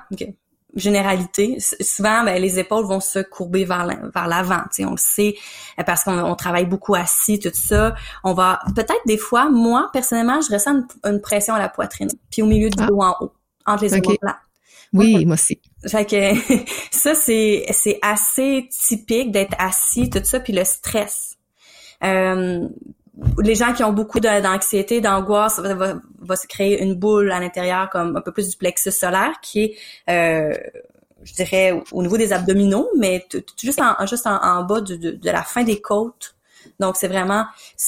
généralité, 0.74 1.56
souvent, 1.80 2.22
ben, 2.22 2.40
les 2.40 2.58
épaules 2.58 2.84
vont 2.84 3.00
se 3.00 3.20
courber 3.20 3.64
vers 3.64 3.86
vers 4.14 4.28
l'avant. 4.28 4.60
Tu 4.64 4.82
sais, 4.82 4.84
on 4.84 4.90
le 4.90 4.98
sait 4.98 5.36
euh, 5.80 5.84
parce 5.84 6.04
qu'on 6.04 6.34
travaille 6.34 6.66
beaucoup 6.66 6.94
assis, 6.94 7.38
tout 7.38 7.48
ça. 7.54 7.94
On 8.24 8.34
va 8.34 8.60
peut-être 8.74 9.00
des 9.06 9.16
fois, 9.16 9.48
moi 9.48 9.88
personnellement, 9.90 10.38
je 10.42 10.52
ressens 10.52 10.82
une, 11.06 11.22
pression 11.22 11.54
à 11.54 11.58
la 11.58 11.70
poitrine, 11.70 12.10
puis 12.30 12.42
au 12.42 12.46
milieu 12.46 12.68
du 12.68 12.76
ah. 12.82 12.86
dos 12.88 13.00
en 13.00 13.16
haut, 13.20 13.32
entre 13.64 13.84
les 13.84 13.96
épaules 13.96 14.18
Oui, 14.92 15.24
moi 15.24 15.32
aussi. 15.32 15.62
Fait 15.88 16.04
que 16.04 16.34
ça, 16.90 17.14
c'est, 17.14 17.64
c'est 17.70 17.98
assez 18.02 18.68
typique 18.86 19.32
d'être 19.32 19.56
assis, 19.58 20.10
tout 20.10 20.20
ça, 20.22 20.40
puis 20.40 20.52
le 20.52 20.64
stress. 20.64 21.36
Euh, 22.04 22.68
les 23.42 23.54
gens 23.54 23.72
qui 23.72 23.82
ont 23.82 23.92
beaucoup 23.92 24.20
d'anxiété, 24.20 25.00
d'angoisse, 25.00 25.58
va, 25.58 25.94
va, 26.18 26.36
se 26.36 26.46
créer 26.46 26.82
une 26.82 26.94
boule 26.94 27.32
à 27.32 27.40
l'intérieur 27.40 27.88
comme 27.90 28.16
un 28.16 28.20
peu 28.20 28.32
plus 28.32 28.50
du 28.50 28.56
plexus 28.56 28.92
solaire 28.92 29.34
qui 29.40 29.64
est, 29.64 29.76
euh, 30.10 30.54
je 31.22 31.34
dirais, 31.34 31.80
au 31.92 32.02
niveau 32.02 32.16
des 32.16 32.32
abdominaux, 32.32 32.88
mais 32.96 33.26
juste 33.60 33.80
en, 33.80 34.06
juste 34.06 34.26
en, 34.26 34.62
bas 34.64 34.80
de, 34.80 34.96
de, 34.96 35.30
la 35.30 35.42
fin 35.42 35.64
des 35.64 35.80
côtes. 35.80 36.36
Donc, 36.78 36.96
c'est 36.96 37.08
vraiment, 37.08 37.46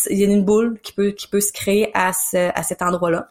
il 0.09 0.19
y 0.19 0.25
a 0.25 0.29
une 0.29 0.45
boule 0.45 0.79
qui 0.83 0.93
peut, 0.93 1.11
qui 1.11 1.29
peut 1.29 1.41
se 1.41 1.53
créer 1.53 1.91
à, 1.95 2.13
ce, 2.13 2.51
à 2.55 2.63
cet 2.63 2.81
endroit-là. 2.81 3.31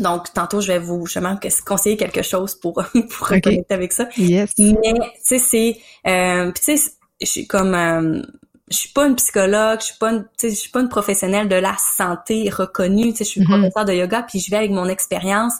Donc, 0.00 0.32
tantôt, 0.32 0.60
je 0.60 0.72
vais 0.72 0.78
vous 0.78 1.06
justement 1.06 1.38
conseiller 1.66 1.96
quelque 1.96 2.22
chose 2.22 2.54
pour, 2.54 2.74
pour 3.10 3.28
reconnecter 3.28 3.74
avec 3.74 3.92
ça. 3.92 4.08
Yes. 4.16 4.54
Mais, 4.58 4.74
tu 4.74 5.10
sais, 5.22 5.38
c'est... 5.38 5.76
Euh, 6.06 6.50
tu 6.52 6.76
sais, 6.76 6.90
je 7.20 7.26
suis 7.26 7.46
comme... 7.46 7.74
Euh, 7.74 8.22
je 8.72 8.78
suis 8.78 8.88
pas 8.88 9.06
une 9.06 9.16
psychologue, 9.16 9.80
je 9.80 9.86
suis 9.86 9.98
pas 9.98 10.10
une, 10.10 10.24
je 10.42 10.48
suis 10.48 10.70
pas 10.70 10.80
une 10.80 10.88
professionnelle 10.88 11.48
de 11.48 11.56
la 11.56 11.76
santé 11.78 12.50
reconnue, 12.50 13.12
tu 13.12 13.18
sais, 13.18 13.24
je 13.24 13.30
suis 13.30 13.40
mm-hmm. 13.42 13.60
professeur 13.60 13.84
de 13.84 13.92
yoga, 13.92 14.22
puis 14.22 14.40
je 14.40 14.50
vais 14.50 14.56
avec 14.56 14.70
mon 14.70 14.88
expérience. 14.88 15.54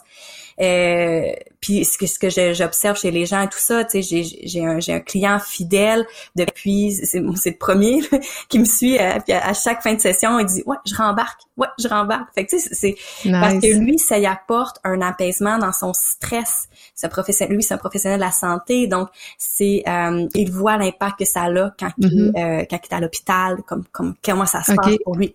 Euh, 0.61 1.31
puis 1.59 1.85
ce 1.85 1.97
que 1.97 2.05
ce 2.07 2.19
que 2.19 2.29
j'observe 2.53 2.97
chez 2.97 3.09
les 3.09 3.25
gens 3.25 3.41
et 3.41 3.47
tout 3.47 3.57
ça, 3.57 3.85
tu 3.85 4.03
sais, 4.03 4.23
j'ai 4.23 4.65
un 4.65 4.79
un 4.87 4.99
client 4.99 5.39
fidèle 5.39 6.05
depuis 6.35 6.91
c'est 6.91 7.23
c'est 7.35 7.51
le 7.51 7.57
premier 7.57 8.01
qui 8.49 8.59
me 8.59 8.65
suit 8.65 8.99
à, 8.99 9.15
euh, 9.15 9.19
puis 9.21 9.33
à, 9.33 9.53
chaque 9.53 9.81
fin 9.81 9.93
de 9.93 10.01
session, 10.01 10.37
il 10.39 10.45
dit 10.45 10.63
ouais, 10.65 10.77
je 10.85 10.95
rembarque. 10.95 11.39
Ouais, 11.55 11.67
je 11.79 11.87
rembarque. 11.87 12.33
Fait 12.35 12.45
que 12.45 12.51
tu 12.51 12.59
sais 12.59 12.69
c'est 12.73 13.31
parce 13.31 13.55
que 13.55 13.77
lui 13.77 13.97
ça 13.97 14.17
y 14.19 14.25
apporte 14.25 14.77
un 14.83 15.01
apaisement 15.01 15.57
dans 15.57 15.71
son 15.71 15.93
stress. 15.93 16.67
Ce 16.95 17.07
professionnel 17.07 17.55
lui 17.55 17.63
c'est 17.63 17.73
un 17.73 17.77
professionnel 17.77 18.19
de 18.19 18.25
la 18.25 18.31
santé 18.31 18.87
donc 18.87 19.09
c'est 19.37 19.83
euh, 19.87 20.27
il 20.35 20.51
voit 20.51 20.77
l'impact 20.77 21.19
que 21.19 21.25
ça 21.25 21.43
a 21.43 21.69
quand 21.79 21.91
il 21.97 22.07
mm-hmm. 22.07 22.61
euh, 22.61 22.65
quand 22.69 22.77
il 22.77 22.91
est 22.91 22.93
à 22.93 22.99
l'hôpital 22.99 23.57
comme 23.65 23.85
comme 23.91 24.15
comment 24.23 24.45
ça 24.45 24.63
se 24.63 24.73
passe 24.73 24.97
pour 25.03 25.15
lui. 25.15 25.33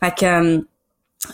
Fait 0.00 0.14
que 0.14 0.64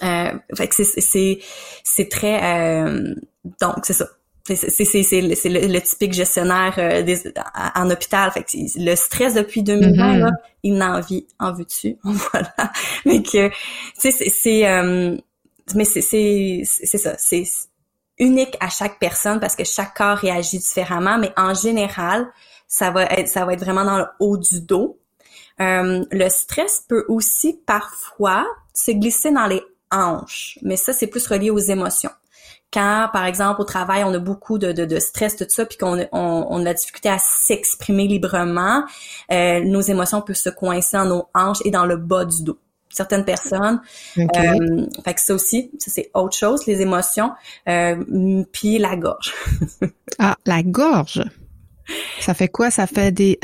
euh, 0.03 0.33
fait 0.55 0.69
que 0.69 0.75
c'est 0.85 1.39
c'est 1.85 2.09
très 2.09 2.43
euh, 2.43 3.15
donc 3.61 3.85
c'est 3.85 3.93
ça. 3.93 4.09
C'est 4.45 4.57
c'est 4.57 5.21
le, 5.21 5.69
le, 5.69 5.81
typique 5.81 6.15
gestionnaire 6.15 6.75
euh, 6.79 7.03
des, 7.03 7.33
en, 7.77 7.89
hôpital. 7.91 8.31
Fait 8.33 8.43
que 8.43 8.57
le 8.77 8.97
stress 8.97 9.35
depuis 9.35 9.63
2020 9.63 9.93
mm-hmm. 9.93 10.19
là, 10.19 10.31
il 10.65 10.75
n'en 10.75 11.01
vit 11.01 11.29
en 11.39 11.53
vue 11.53 11.65
dessus. 11.65 11.97
voilà. 12.03 12.53
Mais 13.07 13.23
que 13.23 13.49
tu 13.49 13.55
sais 13.99 14.11
c'est 14.11 14.67
euh, 14.67 15.17
mais 15.77 15.85
c'est 15.85 16.01
c'est 16.01 16.63
c'est 16.65 16.99
ça. 16.99 17.15
C'est 17.19 17.45
unique 18.19 18.57
à 18.59 18.69
chaque 18.69 18.99
personne 18.99 19.39
parce 19.39 19.55
que 19.55 19.65
chaque 19.65 19.95
corps 19.95 20.19
réagit 20.19 20.59
différemment. 20.59 21.19
Mais 21.19 21.33
en 21.37 21.55
général, 21.55 22.27
ça 22.67 22.91
va 22.91 23.05
être 23.05 23.29
ça 23.29 23.45
va 23.45 23.53
être 23.53 23.65
vraiment 23.65 23.85
dans 23.85 23.99
le 23.99 24.07
haut 24.19 24.39
du 24.39 24.61
dos. 24.61 24.99
Euh, 25.61 26.05
le 26.11 26.29
stress 26.29 26.85
peut 26.89 27.05
aussi 27.09 27.61
parfois 27.65 28.45
se 28.75 28.91
glisser 28.91 29.31
dans 29.31 29.47
les 29.47 29.63
hanches. 29.93 30.59
Mais 30.63 30.77
ça, 30.77 30.93
c'est 30.93 31.07
plus 31.07 31.27
relié 31.27 31.51
aux 31.51 31.59
émotions. 31.59 32.11
Quand, 32.73 33.11
par 33.13 33.27
exemple, 33.27 33.61
au 33.61 33.65
travail, 33.65 34.03
on 34.03 34.15
a 34.15 34.19
beaucoup 34.19 34.59
de, 34.59 34.73
de, 34.73 34.87
de 34.87 34.99
stress, 34.99 35.37
tout 35.37 35.45
ça, 35.49 35.67
puis 35.67 35.77
qu'on 35.77 35.99
on, 36.11 36.47
on, 36.49 36.61
a 36.61 36.65
la 36.65 36.75
difficulté 36.75 37.11
à 37.11 37.19
s'exprimer 37.19 38.09
librement, 38.09 38.85
euh, 39.31 39.61
nos 39.63 39.83
émotions 39.83 40.23
peuvent 40.23 40.37
se 40.37 40.49
coincer 40.49 40.97
dans 40.97 41.05
nos 41.05 41.29
hanches 41.35 41.61
et 41.67 41.71
dans 41.71 41.85
le 41.85 41.97
bas 41.97 42.25
du 42.25 42.43
dos 42.43 42.59
certaines 42.93 43.25
personnes. 43.25 43.81
Euh, 44.19 44.87
fait 45.05 45.15
que 45.15 45.21
ça 45.21 45.35
aussi, 45.35 45.71
ça 45.79 45.91
c'est 45.91 46.11
autre 46.15 46.37
chose, 46.37 46.67
les 46.67 46.81
émotions, 46.83 47.33
euh, 47.69 48.45
puis 48.53 48.79
la 48.79 48.97
gorge. 48.97 49.33
ah, 50.19 50.37
la 50.47 50.63
gorge. 50.63 51.23
Ça 52.21 52.35
fait 52.35 52.49
quoi? 52.49 52.71
Ça 52.71 52.87
fait 52.87 53.13
des... 53.13 53.39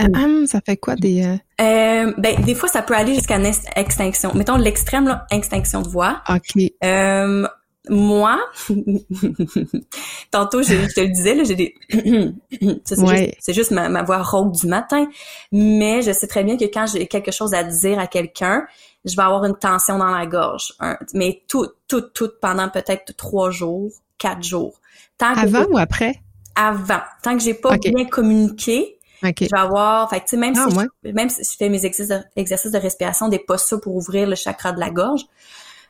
ça 0.46 0.60
fait 0.60 0.76
quoi 0.76 0.96
des... 0.96 1.24
Euh? 1.24 1.36
euh... 1.60 2.12
ben, 2.18 2.40
des 2.42 2.54
fois, 2.54 2.68
ça 2.68 2.82
peut 2.82 2.94
aller 2.94 3.14
jusqu'à 3.14 3.36
une 3.36 3.50
extinction. 3.76 4.32
Mettons 4.34 4.56
l'extrême, 4.56 5.06
là, 5.06 5.26
extinction 5.30 5.82
de 5.82 5.88
voix. 5.88 6.22
OK. 6.28 6.62
Euh, 6.84 7.46
moi, 7.88 8.38
tantôt, 10.30 10.62
je, 10.62 10.94
te 10.94 11.00
le 11.00 11.08
disais, 11.08 11.34
là, 11.34 11.44
j'ai 11.44 11.54
des... 11.54 11.74
c'est 12.84 13.52
juste, 13.52 13.70
ma, 13.70 14.02
voix 14.02 14.22
rauque 14.22 14.52
du 14.52 14.66
matin. 14.66 15.06
Mais 15.52 16.02
je 16.02 16.12
sais 16.12 16.26
très 16.26 16.44
bien 16.44 16.56
que 16.56 16.64
quand 16.64 16.86
j'ai 16.86 17.06
quelque 17.06 17.32
chose 17.32 17.54
à 17.54 17.64
dire 17.64 17.98
à 17.98 18.06
quelqu'un, 18.06 18.66
je 19.04 19.16
vais 19.16 19.22
avoir 19.22 19.44
une 19.44 19.56
tension 19.56 19.98
dans 19.98 20.10
la 20.10 20.26
gorge. 20.26 20.74
mais 21.14 21.42
tout, 21.48 21.68
tout, 21.86 22.02
tout 22.02 22.30
pendant 22.40 22.68
peut-être 22.68 23.16
trois 23.16 23.50
jours, 23.50 23.90
quatre 24.18 24.42
jours. 24.42 24.80
Avant 25.20 25.64
ou 25.70 25.78
après? 25.78 26.20
Avant. 26.58 27.00
Tant 27.22 27.36
que 27.36 27.42
j'ai 27.42 27.54
pas 27.54 27.76
bien 27.78 28.04
communiqué, 28.04 28.98
je 29.22 29.28
vais 29.28 29.58
avoir, 29.58 30.10
fait 30.10 30.32
même 30.34 30.54
ah, 30.56 30.66
si 30.68 30.76
je, 31.04 31.12
même 31.12 31.30
si 31.30 31.42
je 31.44 31.56
fais 31.56 31.68
mes 31.68 31.84
exercices 31.86 32.08
de, 32.08 32.20
exercices 32.36 32.72
de 32.72 32.78
respiration, 32.78 33.28
des 33.28 33.38
postures 33.38 33.80
pour 33.80 33.94
ouvrir 33.94 34.28
le 34.28 34.34
chakra 34.34 34.72
de 34.72 34.80
la 34.80 34.90
gorge. 34.90 35.22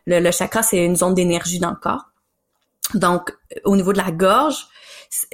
Le, 0.07 0.31
chakra, 0.31 0.63
c'est 0.63 0.85
une 0.85 0.97
zone 0.97 1.15
d'énergie 1.15 1.59
dans 1.59 1.71
le 1.71 1.77
corps. 1.77 2.05
Donc, 2.95 3.37
au 3.65 3.77
niveau 3.77 3.93
de 3.93 3.99
la 3.99 4.11
gorge, 4.11 4.67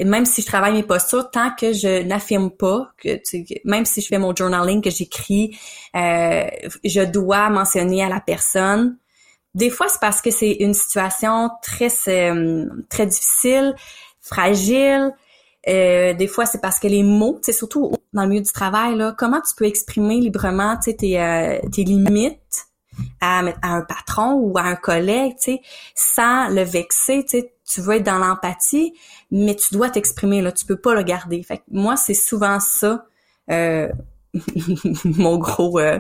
même 0.05 0.25
si 0.25 0.43
je 0.43 0.47
travaille 0.47 0.73
mes 0.73 0.83
postures, 0.83 1.31
tant 1.31 1.51
que 1.55 1.73
je 1.73 2.03
n'affirme 2.03 2.51
pas, 2.51 2.91
que 2.99 3.21
même 3.65 3.85
si 3.85 4.01
je 4.01 4.09
fais 4.09 4.19
mon 4.19 4.35
journaling, 4.35 4.83
que 4.83 4.91
j'écris, 4.91 5.57
euh, 5.95 6.47
je 6.85 7.01
dois 7.03 7.51
mentionner 7.51 8.03
à 8.03 8.09
la 8.09 8.21
personne. 8.21 8.97
Des 9.55 9.71
fois, 9.71 9.89
c'est 9.89 10.01
parce 10.01 10.21
que 10.21 10.33
c'est 10.33 10.57
une 10.61 10.75
situation 10.75 11.51
très 11.63 11.89
euh, 12.09 12.67
très 12.89 13.07
difficile, 13.07 13.77
fragile, 14.21 15.13
euh, 15.69 16.15
des 16.15 16.27
fois, 16.27 16.47
c'est 16.47 16.61
parce 16.61 16.79
que 16.79 16.89
les 16.89 17.03
mots, 17.03 17.39
c'est 17.43 17.53
surtout 17.53 17.93
dans 18.13 18.23
le 18.23 18.29
milieu 18.29 18.43
du 18.43 18.53
travail, 18.53 18.97
là, 18.97 19.15
comment 19.17 19.41
tu 19.41 19.55
peux 19.57 19.65
exprimer 19.65 20.21
librement 20.21 20.77
tes, 20.77 21.21
euh, 21.21 21.59
tes 21.73 21.85
limites 21.85 22.67
à, 23.21 23.43
un 23.63 23.81
patron 23.83 24.35
ou 24.35 24.57
à 24.59 24.63
un 24.63 24.77
collègue, 24.77 25.35
tu 25.37 25.53
sais, 25.53 25.61
sans 25.95 26.49
le 26.49 26.63
vexer, 26.63 27.25
tu 27.25 27.41
sais, 27.41 27.55
tu 27.69 27.81
veux 27.81 27.97
être 27.97 28.05
dans 28.05 28.19
l'empathie, 28.19 28.95
mais 29.31 29.57
tu 29.57 29.75
dois 29.75 29.91
t'exprimer, 29.91 30.43
là, 30.43 30.53
tu 30.53 30.67
peux 30.67 30.77
pas 30.77 30.95
le 30.95 31.03
garder. 31.03 31.43
Fait 31.43 31.59
que 31.59 31.63
moi, 31.71 31.97
c'est 31.97 32.15
souvent 32.15 32.61
ça, 32.61 33.07
euh, 33.51 33.89
mon 35.05 35.39
gros... 35.39 35.79
Euh, 35.79 35.99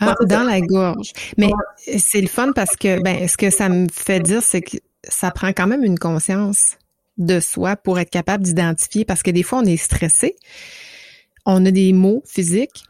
ah, 0.00 0.14
dans 0.24 0.42
la 0.42 0.60
gorge. 0.60 1.12
Mais 1.36 1.50
c'est 1.98 2.20
le 2.20 2.28
fun 2.28 2.52
parce 2.52 2.76
que, 2.76 3.00
ben, 3.02 3.28
ce 3.28 3.36
que 3.36 3.50
ça 3.50 3.68
me 3.68 3.86
fait 3.92 4.20
dire, 4.20 4.42
c'est 4.42 4.62
que 4.62 4.78
ça 5.04 5.30
prend 5.30 5.48
quand 5.48 5.66
même 5.66 5.84
une 5.84 5.98
conscience 5.98 6.76
de 7.18 7.40
soi 7.40 7.76
pour 7.76 7.98
être 7.98 8.10
capable 8.10 8.44
d'identifier 8.44 9.04
parce 9.04 9.22
que 9.22 9.30
des 9.30 9.42
fois 9.42 9.60
on 9.60 9.66
est 9.66 9.76
stressé, 9.76 10.36
on 11.44 11.64
a 11.66 11.70
des 11.70 11.92
mots 11.92 12.22
physiques, 12.26 12.84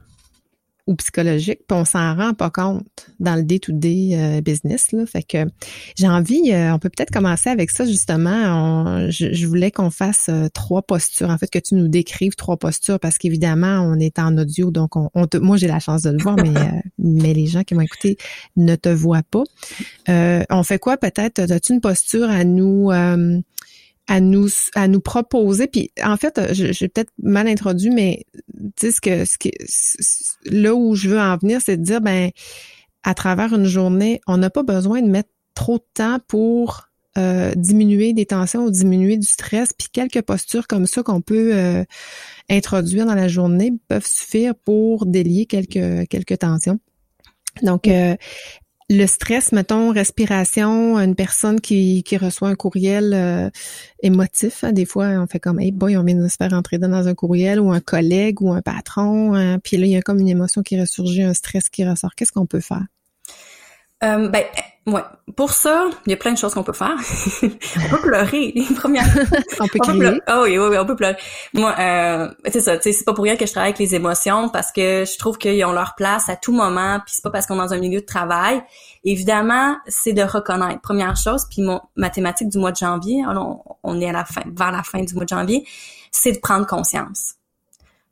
ou 0.87 0.97
psychologique, 0.97 1.61
puis 1.69 1.79
on 1.79 1.85
s'en 1.85 2.17
rend 2.17 2.35
pas 2.35 2.51
compte 2.51 2.85
dans 3.21 3.37
le 3.37 3.45
day-to-day 3.45 4.11
euh, 4.15 4.41
business. 4.41 4.91
Là. 4.91 5.07
Fait 5.07 5.23
que 5.23 5.47
j'ai 5.97 6.09
envie, 6.09 6.53
euh, 6.53 6.73
on 6.73 6.79
peut 6.81 6.89
peut-être 6.89 7.13
commencer 7.13 7.51
avec 7.51 7.71
ça 7.71 7.85
justement. 7.85 9.09
je, 9.11 9.47
voulais 9.47 9.71
qu'on 9.71 9.91
fasse 9.91 10.27
euh, 10.29 10.49
trois 10.53 10.83
postures, 10.83 11.31
en 11.31 11.39
fait, 11.39 11.49
que 11.49 11.61
tu 11.61 11.77
nous 11.77 11.87
décrives 11.87 12.35
trois 12.35 12.57
postures, 12.57 12.99
parce 12.99 13.17
qu'évidemment, 13.17 13.81
on 13.83 13.99
est 14.01 14.19
en 14.19 14.37
audio, 14.37 14.71
donc 14.71 14.97
on, 14.97 15.11
moi 15.35 15.57
j'ai 15.57 15.69
la 15.69 15.79
chance 15.79 16.03
de 16.03 16.11
le 16.11 16.19
voir, 16.21 16.37
mais, 16.37 16.83
mais 16.99 17.33
les 17.33 17.47
gens 17.47 17.63
qui 17.63 17.75
m'ont 17.75 17.83
écouté 17.83 18.17
ne 18.57 18.75
te 18.75 18.89
voient 18.89 19.23
pas. 19.23 19.45
on 20.09 20.63
fait 20.65 20.79
quoi 20.79 20.97
peut-être? 20.97 21.39
As-tu 21.39 21.75
une 21.75 21.81
posture 21.81 22.29
à 22.29 22.45
nous 22.45 22.91
à 24.09 24.21
nous 24.21 24.49
à 24.75 24.89
nous 24.89 25.01
proposer. 25.01 25.67
Puis 25.67 25.91
en 26.03 26.17
fait 26.17 26.41
j'ai 26.53 26.89
peut-être 26.89 27.13
mal 27.23 27.47
introduit 27.49 27.91
mais 27.91 28.25
tu 28.77 28.91
sais 28.91 28.93
ce 28.93 29.01
que 29.01 29.25
ce 29.25 29.39
que 29.39 29.49
là 30.45 30.75
où 30.75 30.95
je 30.95 31.09
veux 31.09 31.21
en 31.21 31.37
venir 31.37 31.61
c'est 31.65 31.77
de 31.77 31.83
dire 31.83 32.01
ben 32.01 32.31
à 33.03 33.15
travers 33.15 33.53
une 33.55 33.67
journée 33.67 34.21
on 34.27 34.37
n'a 34.37 34.51
pas 34.51 34.63
besoin 34.63 35.03
de 35.03 35.09
mettre 35.09 35.31
trop 35.55 35.79
de 35.79 35.85
temps 35.95 36.19
pour 36.29 36.89
euh, 37.19 37.53
diminuer 37.57 38.15
des 38.15 38.25
tensions 38.25 38.65
ou 38.65 38.71
diminuer 38.71 39.19
du 39.19 39.27
stress. 39.27 39.75
Puis 39.75 39.89
quelques 39.93 40.23
postures 40.23 40.67
comme 40.67 40.87
ça 40.87 41.03
qu'on 41.03 41.21
peut 41.21 41.51
euh, 41.55 41.85
introduire 42.49 43.05
dans 43.05 43.15
la 43.15 43.29
journée 43.29 43.73
peuvent 43.87 44.07
suffire 44.07 44.55
pour 44.55 45.05
délier 45.05 45.45
quelques 45.45 46.09
quelques 46.09 46.39
tensions. 46.39 46.81
Donc, 47.61 47.87
euh, 47.87 48.17
le 48.93 49.07
stress, 49.07 49.53
mettons, 49.53 49.91
respiration, 49.91 50.99
une 50.99 51.15
personne 51.15 51.61
qui, 51.61 52.03
qui 52.03 52.17
reçoit 52.17 52.49
un 52.49 52.55
courriel 52.55 53.13
euh, 53.15 53.51
émotif, 54.03 54.65
hein, 54.65 54.73
des 54.73 54.85
fois, 54.85 55.07
on 55.07 55.27
fait 55.27 55.41
comme, 55.41 55.61
hey 55.61 55.73
boy, 55.73 55.97
on 55.97 56.05
vient 56.05 56.17
de 56.17 56.29
se 56.29 56.37
faire 56.37 56.53
entrer 56.53 56.79
dans 56.79 57.09
un 57.09 57.15
courriel 57.15 57.61
ou 57.61 57.73
un 57.73 57.81
collègue 57.81 58.43
ou 58.43 58.53
un 58.53 58.63
patron, 58.63 59.35
hein, 59.35 59.59
puis 59.59 59.77
là, 59.77 59.87
il 59.87 59.93
y 59.93 59.97
a 59.97 60.03
comme 60.03 60.21
une 60.21 60.29
émotion 60.29 60.63
qui 60.63 60.79
ressurgit, 60.79 61.23
un 61.23 61.35
stress 61.35 61.69
qui 61.69 61.85
ressort. 61.85 62.15
Qu'est-ce 62.15 62.33
qu'on 62.33 62.47
peut 62.47 62.61
faire? 62.61 62.85
Euh, 64.05 64.29
ben, 64.29 64.45
ouais. 64.87 65.03
Pour 65.37 65.53
ça, 65.53 65.87
il 66.07 66.11
y 66.11 66.13
a 66.13 66.17
plein 66.17 66.33
de 66.33 66.39
choses 66.39 66.55
qu'on 66.55 66.63
peut 66.63 66.73
faire. 66.73 66.97
on 67.43 67.89
peut 67.89 68.01
pleurer. 68.03 68.53
Les 68.55 68.75
premières. 68.75 69.07
on 69.61 69.69
peut 69.69 69.79
crier. 69.79 70.21
oh, 70.29 70.43
oui, 70.45 70.59
oui, 70.59 70.67
oui, 70.71 70.79
on 70.79 70.87
peut 70.87 70.97
pleurer. 70.97 71.17
Moi, 71.55 71.75
euh, 71.79 72.29
c'est 72.51 72.61
ça. 72.61 72.77
Tu 72.77 72.85
sais, 72.85 72.93
c'est 72.93 73.05
pas 73.05 73.15
pour 73.15 73.25
rien 73.25 73.37
que 73.37 73.47
je 73.47 73.53
travaille 73.53 73.71
avec 73.71 73.79
les 73.79 73.95
émotions 73.95 74.49
parce 74.49 74.73
que 74.73 75.05
je 75.05 75.19
trouve 75.19 75.39
qu'ils 75.39 75.65
ont 75.65 75.73
leur 75.73 75.95
place 75.95 76.29
à 76.29 76.37
tout 76.37 76.53
moment. 76.53 77.01
Puis 77.05 77.15
c'est 77.17 77.23
pas 77.23 77.31
parce 77.31 77.47
qu'on 77.47 77.55
est 77.55 77.67
dans 77.67 77.73
un 77.73 77.79
milieu 77.79 78.01
de 78.01 78.07
travail. 78.07 78.63
Évidemment, 79.05 79.77
c'est 79.87 80.13
de 80.13 80.23
reconnaître. 80.23 80.81
Première 80.81 81.17
chose. 81.17 81.47
Puis 81.51 81.63
mon 81.63 81.81
mathématique 81.97 82.49
du 82.49 82.59
mois 82.59 82.73
de 82.73 82.77
janvier. 82.77 83.23
On, 83.27 83.61
on 83.83 84.01
est 84.01 84.09
à 84.09 84.13
la 84.13 84.25
fin, 84.25 84.43
vers 84.47 84.73
la 84.73 84.83
fin 84.83 85.03
du 85.03 85.15
mois 85.15 85.25
de 85.25 85.29
janvier. 85.29 85.67
C'est 86.11 86.33
de 86.33 86.39
prendre 86.39 86.67
conscience. 86.67 87.35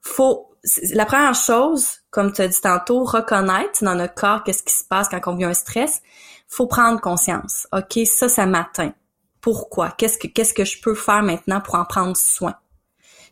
Faut 0.01 0.51
la 0.95 1.07
première 1.07 1.35
chose, 1.35 2.01
comme 2.11 2.33
tu 2.33 2.43
as 2.43 2.49
dit 2.49 2.61
tantôt, 2.61 3.05
reconnaître 3.05 3.83
dans 3.83 3.95
notre 3.95 4.15
corps 4.15 4.45
qu'est-ce 4.45 4.63
qui 4.63 4.75
se 4.75 4.85
passe 4.85 5.09
quand 5.09 5.21
on 5.27 5.37
vit 5.37 5.45
un 5.45 5.55
stress. 5.55 6.03
Faut 6.51 6.67
prendre 6.67 7.01
conscience. 7.01 7.67
OK, 7.73 8.01
ça, 8.05 8.29
ça 8.29 8.45
m'atteint. 8.45 8.93
Pourquoi? 9.41 9.93
Qu'est-ce 9.93 10.19
que, 10.19 10.27
qu'est-ce 10.27 10.53
que 10.53 10.65
je 10.65 10.81
peux 10.81 10.95
faire 10.95 11.23
maintenant 11.23 11.61
pour 11.61 11.77
en 11.77 11.85
prendre 11.85 12.17
soin? 12.17 12.57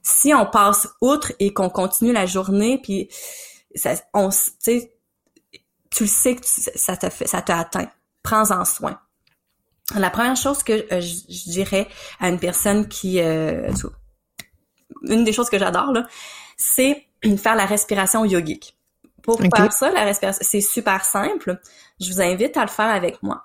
Si 0.02 0.32
on 0.32 0.46
passe 0.46 0.88
outre 1.00 1.32
et 1.38 1.52
qu'on 1.52 1.68
continue 1.68 2.12
la 2.12 2.24
journée, 2.24 2.80
puis 2.82 3.10
ça, 3.74 3.94
on, 4.14 4.30
tu 5.90 6.04
le 6.04 6.06
sais 6.08 6.36
que 6.36 6.46
ça 6.46 6.96
te 6.96 7.10
fait, 7.10 7.26
ça 7.26 7.42
t'a 7.42 7.58
atteint. 7.58 7.90
Prends-en 8.22 8.64
soin. 8.64 8.98
La 9.96 10.10
première 10.10 10.36
chose 10.36 10.62
que 10.62 10.86
euh, 10.92 11.00
je, 11.00 11.50
dirais 11.50 11.88
à 12.20 12.28
une 12.28 12.38
personne 12.38 12.88
qui, 12.88 13.20
euh, 13.20 13.70
une 15.02 15.24
des 15.24 15.32
choses 15.32 15.50
que 15.50 15.58
j'adore 15.58 15.92
c'est 16.56 17.06
faire 17.36 17.56
la 17.56 17.66
respiration 17.66 18.24
yogique. 18.24 18.77
Pour 19.36 19.40
faire 19.54 19.72
ça, 19.74 19.90
la 19.90 20.04
respiration, 20.04 20.42
c'est 20.42 20.62
super 20.62 21.04
simple. 21.04 21.60
Je 22.00 22.10
vous 22.10 22.22
invite 22.22 22.56
à 22.56 22.62
le 22.62 22.70
faire 22.70 22.86
avec 22.88 23.22
moi. 23.22 23.44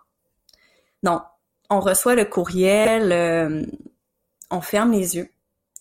Donc, 1.03 1.21
on 1.69 1.81
reçoit 1.81 2.15
le 2.15 2.23
courriel, 2.23 3.11
euh, 3.11 3.65
on 4.49 4.61
ferme 4.61 4.93
les 4.93 5.17
yeux. 5.17 5.29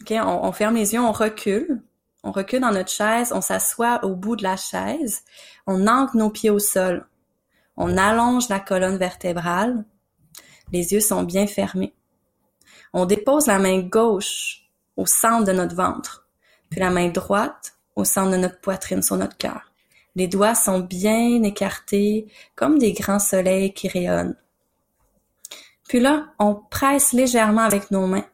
OK? 0.01 0.11
On, 0.11 0.45
on, 0.45 0.51
ferme 0.51 0.75
les 0.75 0.95
yeux, 0.95 1.01
on 1.01 1.13
recule. 1.13 1.81
On 2.25 2.33
recule 2.33 2.61
dans 2.61 2.73
notre 2.73 2.91
chaise, 2.91 3.33
on 3.33 3.41
s'assoit 3.41 4.05
au 4.05 4.17
bout 4.17 4.35
de 4.35 4.43
la 4.43 4.57
chaise, 4.57 5.23
on 5.69 5.87
ancre 5.87 6.17
nos 6.17 6.31
pieds 6.31 6.51
au 6.51 6.59
sol. 6.59 7.07
On 7.77 7.97
allonge 7.97 8.49
la 8.49 8.59
colonne 8.59 8.97
vertébrale. 8.97 9.85
Les 10.73 10.93
yeux 10.93 11.01
sont 11.01 11.23
bien 11.23 11.47
fermés. 11.47 11.95
On 12.93 13.07
dépose 13.07 13.47
la 13.47 13.61
main 13.61 13.79
gauche 13.81 14.69
au 14.97 15.07
centre 15.07 15.45
de 15.45 15.53
notre 15.53 15.77
ventre, 15.77 16.27
puis 16.71 16.81
la 16.81 16.91
main 16.91 17.09
droite 17.09 17.75
au 17.95 18.05
centre 18.05 18.33
de 18.33 18.37
notre 18.37 18.61
poitrine, 18.61 19.03
sur 19.03 19.17
notre 19.17 19.37
cœur. 19.37 19.72
Les 20.15 20.29
doigts 20.29 20.55
sont 20.55 20.81
bien 20.81 21.43
écartés, 21.43 22.27
comme 22.55 22.79
des 22.79 22.93
grands 22.93 23.19
soleils 23.19 23.73
qui 23.73 23.89
rayonnent. 23.89 24.37
Puis 25.89 26.01
là, 26.01 26.33
on 26.39 26.55
presse 26.55 27.13
légèrement 27.13 27.63
avec 27.63 27.91
nos 27.91 28.07
mains. 28.07 28.27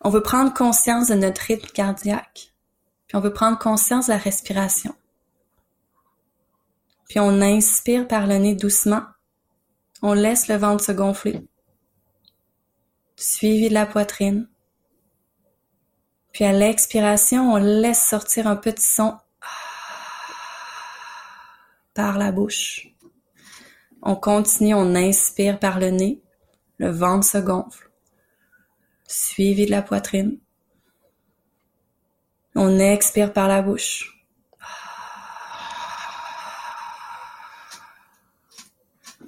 On 0.00 0.10
veut 0.10 0.22
prendre 0.22 0.52
conscience 0.52 1.08
de 1.08 1.14
notre 1.14 1.42
rythme 1.42 1.68
cardiaque. 1.68 2.52
Puis 3.06 3.16
on 3.16 3.20
veut 3.20 3.32
prendre 3.32 3.58
conscience 3.58 4.06
de 4.06 4.12
la 4.12 4.18
respiration. 4.18 4.94
Puis 7.08 7.20
on 7.20 7.40
inspire 7.40 8.08
par 8.08 8.26
le 8.26 8.36
nez 8.38 8.54
doucement. 8.54 9.02
On 10.00 10.12
laisse 10.12 10.48
le 10.48 10.56
ventre 10.56 10.82
se 10.82 10.92
gonfler. 10.92 11.46
Suivi 13.16 13.68
de 13.68 13.74
la 13.74 13.86
poitrine. 13.86 14.48
Puis 16.32 16.44
à 16.44 16.52
l'expiration, 16.52 17.52
on 17.52 17.58
laisse 17.58 18.04
sortir 18.04 18.46
un 18.46 18.56
petit 18.56 18.86
son 18.86 19.18
par 21.94 22.18
la 22.18 22.32
bouche. 22.32 22.88
On 24.02 24.16
continue, 24.16 24.74
on 24.74 24.94
inspire 24.94 25.58
par 25.58 25.78
le 25.78 25.90
nez, 25.90 26.22
le 26.78 26.90
ventre 26.90 27.26
se 27.26 27.38
gonfle, 27.38 27.90
suivi 29.06 29.66
de 29.66 29.70
la 29.70 29.82
poitrine. 29.82 30.38
On 32.54 32.78
expire 32.78 33.32
par 33.32 33.48
la 33.48 33.62
bouche. 33.62 34.24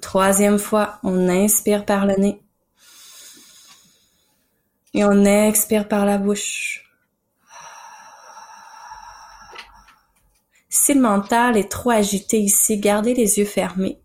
Troisième 0.01 0.59
fois, 0.59 0.99
on 1.03 1.27
inspire 1.29 1.85
par 1.85 2.05
le 2.05 2.15
nez. 2.15 2.41
Et 4.93 5.03
on 5.03 5.25
expire 5.25 5.87
par 5.87 6.05
la 6.05 6.17
bouche. 6.17 6.84
Si 10.77 10.93
le 10.93 10.99
mental 10.99 11.55
est 11.55 11.71
trop 11.71 11.91
agité 11.91 12.37
ici, 12.37 12.77
gardez 12.77 13.13
les 13.13 13.39
yeux 13.39 13.45
fermés, 13.45 14.01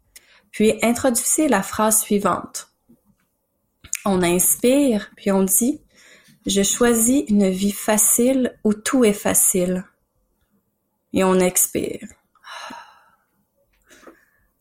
puis 0.52 0.78
introduisez 0.82 1.48
la 1.48 1.64
phrase 1.64 2.00
suivante. 2.00 2.68
On 4.04 4.22
inspire, 4.22 5.10
puis 5.16 5.32
on 5.32 5.42
dit 5.42 5.82
Je 6.46 6.62
choisis 6.62 7.24
une 7.26 7.50
vie 7.50 7.72
facile 7.72 8.56
où 8.62 8.72
tout 8.72 9.04
est 9.04 9.12
facile. 9.12 9.84
Et 11.12 11.24
on 11.24 11.40
expire. 11.40 12.06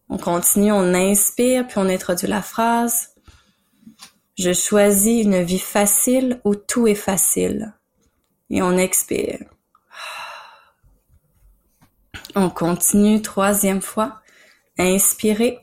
On 0.10 0.18
continue, 0.18 0.72
on 0.72 0.96
inspire, 0.96 1.68
puis 1.68 1.78
on 1.78 1.88
introduit 1.88 2.28
la 2.28 2.42
phrase 2.42 3.14
Je 4.36 4.52
choisis 4.52 5.24
une 5.24 5.44
vie 5.44 5.60
facile 5.60 6.42
où 6.44 6.56
tout 6.56 6.88
est 6.88 6.96
facile. 6.96 7.76
Et 8.50 8.64
on 8.64 8.80
expire. 8.80 9.46
On 12.36 12.50
continue 12.50 13.22
troisième 13.22 13.82
fois. 13.82 14.22
Inspirez. 14.78 15.60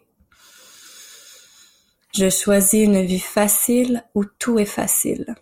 Je 2.12 2.30
choisis 2.30 2.84
une 2.84 3.02
vie 3.02 3.20
facile 3.20 4.04
où 4.14 4.24
tout 4.24 4.58
est 4.58 4.64
facile. 4.64 5.34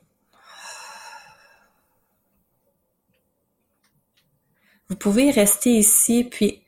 Vous 4.89 4.97
pouvez 4.97 5.31
rester 5.31 5.71
ici, 5.71 6.25
puis 6.25 6.63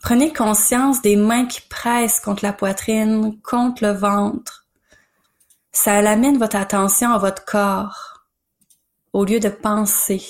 prenez 0.00 0.32
conscience 0.32 1.02
des 1.02 1.16
mains 1.16 1.46
qui 1.46 1.60
pressent 1.62 2.20
contre 2.20 2.44
la 2.44 2.52
poitrine, 2.52 3.40
contre 3.42 3.84
le 3.84 3.92
ventre. 3.92 4.66
Ça 5.72 5.96
amène 5.98 6.38
votre 6.38 6.56
attention 6.56 7.10
à 7.10 7.18
votre 7.18 7.44
corps, 7.44 8.26
au 9.12 9.24
lieu 9.24 9.40
de 9.40 9.48
penser. 9.48 10.22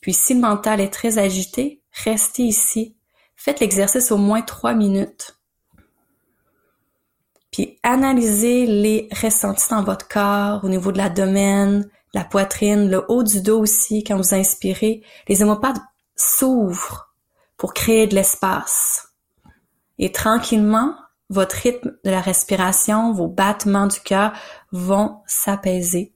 Puis 0.00 0.12
si 0.12 0.34
le 0.34 0.40
mental 0.40 0.80
est 0.80 0.92
très 0.92 1.18
agité, 1.18 1.81
Restez 1.92 2.44
ici. 2.44 2.96
Faites 3.36 3.60
l'exercice 3.60 4.12
au 4.12 4.16
moins 4.16 4.42
trois 4.42 4.74
minutes. 4.74 5.36
Puis 7.50 7.78
analysez 7.82 8.66
les 8.66 9.08
ressentis 9.20 9.68
dans 9.68 9.84
votre 9.84 10.08
corps, 10.08 10.64
au 10.64 10.68
niveau 10.68 10.90
de 10.90 10.98
l'abdomen, 10.98 11.88
la 12.14 12.24
poitrine, 12.24 12.88
le 12.90 13.04
haut 13.08 13.22
du 13.22 13.42
dos 13.42 13.60
aussi, 13.60 14.04
quand 14.04 14.16
vous 14.16 14.34
inspirez. 14.34 15.02
Les 15.28 15.42
hémopathes 15.42 15.80
s'ouvrent 16.16 17.12
pour 17.56 17.74
créer 17.74 18.06
de 18.06 18.14
l'espace. 18.14 19.12
Et 19.98 20.12
tranquillement, 20.12 20.94
votre 21.30 21.56
rythme 21.56 21.96
de 22.04 22.10
la 22.10 22.20
respiration, 22.20 23.12
vos 23.12 23.28
battements 23.28 23.86
du 23.86 24.00
cœur 24.00 24.32
vont 24.72 25.20
s'apaiser, 25.26 26.14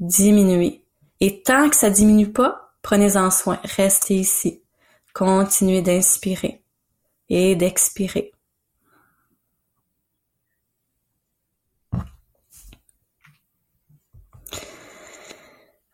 diminuer. 0.00 0.84
Et 1.20 1.42
tant 1.42 1.68
que 1.68 1.76
ça 1.76 1.90
diminue 1.90 2.32
pas, 2.32 2.72
prenez-en 2.82 3.30
soin, 3.30 3.58
restez 3.64 4.16
ici. 4.16 4.62
Continuez 5.16 5.80
d'inspirer 5.80 6.62
et 7.30 7.56
d'expirer. 7.56 8.32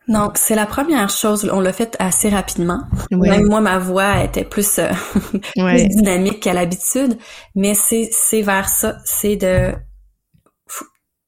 Donc, 0.09 0.37
c'est 0.37 0.55
la 0.55 0.65
première 0.65 1.09
chose. 1.09 1.49
On 1.53 1.61
l'a 1.61 1.71
fait 1.71 1.95
assez 1.99 2.27
rapidement. 2.27 2.81
Même 3.11 3.47
moi, 3.47 3.61
ma 3.61 3.79
voix 3.79 4.21
était 4.21 4.43
plus, 4.43 4.77
euh, 4.79 4.91
plus 5.55 5.87
dynamique 5.87 6.41
qu'à 6.41 6.51
l'habitude. 6.51 7.17
Mais 7.55 7.73
c'est, 7.75 8.09
c'est 8.11 8.41
vers 8.41 8.67
ça. 8.67 8.97
C'est 9.05 9.37
de 9.37 9.73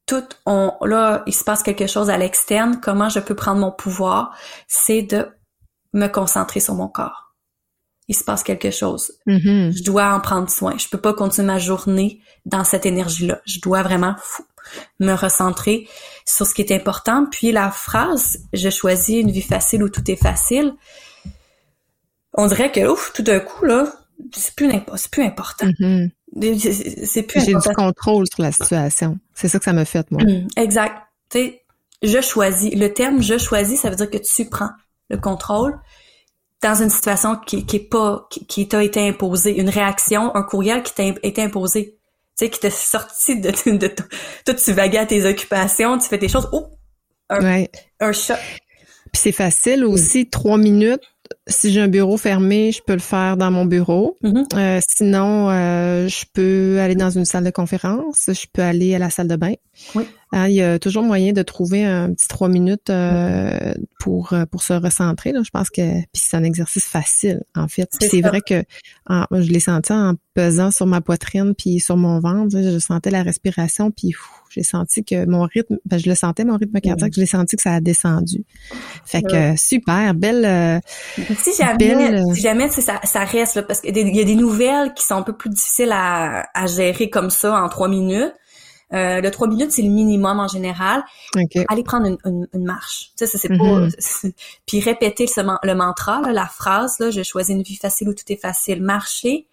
tout, 0.06 0.28
on, 0.46 0.74
là, 0.82 1.24
il 1.28 1.34
se 1.34 1.46
passe 1.46 1.64
quelque 1.64 1.88
chose 1.88 2.10
à 2.10 2.18
l'externe. 2.18 2.82
Comment 2.84 3.08
je 3.08 3.22
peux 3.22 3.36
prendre 3.36 3.62
mon 3.62 3.72
pouvoir? 3.72 4.36
C'est 4.68 5.04
de 5.04 5.30
me 5.94 6.08
concentrer 6.08 6.60
sur 6.60 6.76
mon 6.76 6.90
corps. 6.90 7.25
Il 8.08 8.16
se 8.16 8.24
passe 8.24 8.44
quelque 8.44 8.72
chose. 8.72 9.14
Mm-hmm. 9.28 9.78
Je 9.78 9.84
dois 9.84 10.14
en 10.14 10.20
prendre 10.20 10.50
soin. 10.50 10.78
Je 10.78 10.88
peux 10.88 11.00
pas 11.00 11.14
continuer 11.14 11.48
ma 11.48 11.60
journée 11.60 12.22
dans 12.46 12.64
cette 12.64 12.86
énergie-là. 12.86 13.42
Je 13.46 13.60
dois 13.60 13.82
vraiment 13.82 14.16
me 15.00 15.14
recentrer 15.14 15.88
sur 16.26 16.46
ce 16.46 16.54
qui 16.54 16.62
est 16.62 16.72
important. 16.72 17.26
Puis 17.32 17.52
la 17.52 17.72
phrase 17.72 18.40
«je 18.54 18.70
choisis 18.70 19.22
une 19.22 19.32
vie 19.32 19.42
facile 19.42 19.84
où 19.84 19.90
tout 19.90 20.10
est 20.10 20.16
facile», 20.16 20.74
on 22.34 22.48
dirait 22.48 22.72
que 22.72 22.86
ouf, 22.88 23.12
tout 23.14 23.24
d'un 23.24 23.40
coup 23.40 23.66
là, 23.66 23.92
c'est 24.34 24.54
plus 24.56 24.72
c'est 24.98 25.12
plus 25.12 25.24
important. 25.24 25.68
Mm-hmm. 25.68 27.06
C'est 27.06 27.24
plus 27.24 27.46
J'ai 27.46 27.54
du 27.54 27.76
contrôle 27.76 28.26
sur 28.32 28.44
la 28.44 28.52
situation. 28.52 29.18
C'est 29.34 29.48
ça 29.48 29.58
que 29.58 29.66
ça 29.66 29.74
me 29.74 29.86
fait 29.86 30.10
moi. 30.12 30.22
Mm, 30.24 30.48
exact. 30.58 30.96
Tu 31.30 31.40
sais, 31.40 31.62
je 32.04 32.22
choisis. 32.22 32.74
Le 32.76 32.94
terme 32.94 33.22
je 33.22 33.38
choisis, 33.38 33.80
ça 33.80 33.90
veut 33.90 33.96
dire 33.96 34.10
que 34.10 34.18
tu 34.18 34.50
prends 34.50 34.70
le 35.10 35.18
contrôle 35.18 35.80
dans 36.66 36.82
une 36.82 36.90
situation 36.90 37.36
qui, 37.36 37.66
qui 37.66 37.78
est 37.78 37.90
pas 37.90 38.28
qui, 38.30 38.68
t'a 38.68 38.84
été 38.84 39.08
imposée, 39.08 39.58
une 39.58 39.70
réaction, 39.70 40.36
un 40.36 40.44
courriel 40.44 40.84
qui 40.84 40.94
t'a 40.94 41.04
été 41.24 41.42
imposé 41.42 41.98
tu 42.38 42.46
sais, 42.46 42.52
qui 42.52 42.60
t'a 42.60 42.70
sorti 42.70 43.40
de, 43.40 43.50
de, 43.50 43.78
de, 43.78 43.88
toi, 43.88 44.54
tu 44.54 44.74
vagues 44.74 44.98
à 44.98 45.06
tes 45.06 45.26
occupations, 45.26 45.98
tu 45.98 46.10
fais 46.10 46.18
tes 46.18 46.28
choses, 46.28 46.50
oh, 46.52 46.66
un, 47.30 47.64
un 48.02 48.12
chat. 48.12 48.38
Puis 49.14 49.22
c'est 49.22 49.32
facile 49.32 49.86
aussi, 49.86 50.30
trois 50.30 50.58
minutes, 50.58 51.00
si 51.48 51.72
j'ai 51.72 51.82
un 51.82 51.88
bureau 51.88 52.18
fermé, 52.18 52.72
je 52.72 52.82
peux 52.82 52.94
le 52.94 53.00
faire 53.00 53.38
dans 53.38 53.52
mon 53.52 53.66
bureau. 53.66 54.18
Mm-hmm. 54.24 54.58
Euh, 54.58 54.80
sinon, 54.88 55.50
euh, 55.50 56.08
je 56.08 56.26
peux 56.34 56.80
aller 56.80 56.96
dans 56.96 57.10
une 57.10 57.26
salle 57.26 57.44
de 57.44 57.52
conférence, 57.52 58.26
je 58.28 58.46
peux 58.52 58.62
aller 58.62 58.96
à 58.96 59.00
la 59.00 59.10
salle 59.10 59.28
de 59.28 59.36
bain. 59.36 59.54
Oui. 59.94 60.04
Hein, 60.36 60.50
il 60.50 60.56
y 60.56 60.62
a 60.62 60.80
toujours 60.80 61.04
moyen 61.04 61.32
de 61.32 61.42
trouver 61.44 61.86
un 61.86 62.12
petit 62.14 62.28
trois 62.28 62.50
minutes 62.50 62.90
euh, 62.90 63.74
pour 64.02 64.34
pour 64.52 64.64
se 64.64 64.74
recentrer. 64.74 65.32
Là. 65.32 65.44
Je 65.46 65.50
pense 65.50 65.70
que 65.70 66.02
puis 66.02 66.22
c'est 66.22 66.36
un 66.36 66.44
exercice 66.44 66.84
facile 66.84 67.42
en 67.56 67.70
fait. 67.70 67.90
c'est 68.02 68.20
vrai 68.20 68.42
que 68.42 68.66
je 69.10 69.50
l'ai 69.50 69.62
senti 69.62 69.94
en 69.94 70.16
pesant 70.34 70.72
sur 70.72 70.88
ma 70.88 71.00
poitrine 71.00 71.56
puis 71.56 71.80
sur 71.80 71.96
mon 71.96 72.20
ventre. 72.20 72.50
Je 72.54 72.80
sentais 72.80 73.12
la 73.12 73.24
respiration 73.24 73.92
puis 73.92 74.14
j'ai 74.50 74.64
senti 74.64 75.06
que 75.06 75.26
mon 75.26 75.44
rythme, 75.44 75.78
ben, 75.86 75.98
je 75.98 76.10
le 76.10 76.16
sentais 76.16 76.44
mon 76.44 76.58
rythme 76.58 76.82
cardiaque. 76.82 77.14
Je 77.16 77.22
l'ai 77.22 77.26
senti 77.26 77.56
que 77.56 77.62
ça 77.62 77.76
a 77.76 77.80
descendu. 77.80 78.44
Fait 79.06 79.22
que 79.22 79.56
super 79.58 80.14
belle. 80.16 80.82
si 81.38 81.52
jamais, 81.58 82.22
si 82.34 82.42
jamais 82.42 82.70
ça, 82.70 83.00
ça 83.06 83.24
reste 83.24 83.56
là, 83.56 83.64
parce 83.64 83.80
qu'il 83.80 83.96
y 83.96 84.20
a 84.20 84.24
des 84.26 84.36
nouvelles 84.36 84.94
qui 84.96 85.06
sont 85.06 85.16
un 85.16 85.24
peu 85.24 85.34
plus 85.34 85.50
difficiles 85.50 85.94
à, 85.94 86.46
à 86.54 86.68
gérer 86.68 87.10
comme 87.10 87.30
ça 87.30 87.64
en 87.64 87.70
trois 87.70 87.88
minutes. 87.88 88.34
Euh, 88.94 89.20
le 89.20 89.32
trois 89.32 89.48
minutes, 89.48 89.72
c'est 89.72 89.82
le 89.82 89.90
minimum 89.90 90.40
en 90.40 90.48
général. 90.48 91.04
Allez 91.70 91.84
prendre 91.84 92.06
une, 92.06 92.48
une, 92.54 92.64
marche. 92.64 93.12
Ça, 93.16 93.26
c'est 93.26 93.50
pas... 93.50 93.56
Mm-hmm. 93.56 94.34
Puis 94.68 94.80
répéter 94.80 95.26
le, 95.36 95.74
mantra, 95.74 96.22
la 96.32 96.46
phrase, 96.46 97.00
là, 97.00 97.10
je 97.10 97.24
choisis 97.24 97.56
une 97.56 97.64
vie 97.64 97.76
facile 97.76 98.10
où 98.10 98.14
tout 98.14 98.30
est 98.30 98.40
facile. 98.40 98.82
Marcher, 98.82 99.48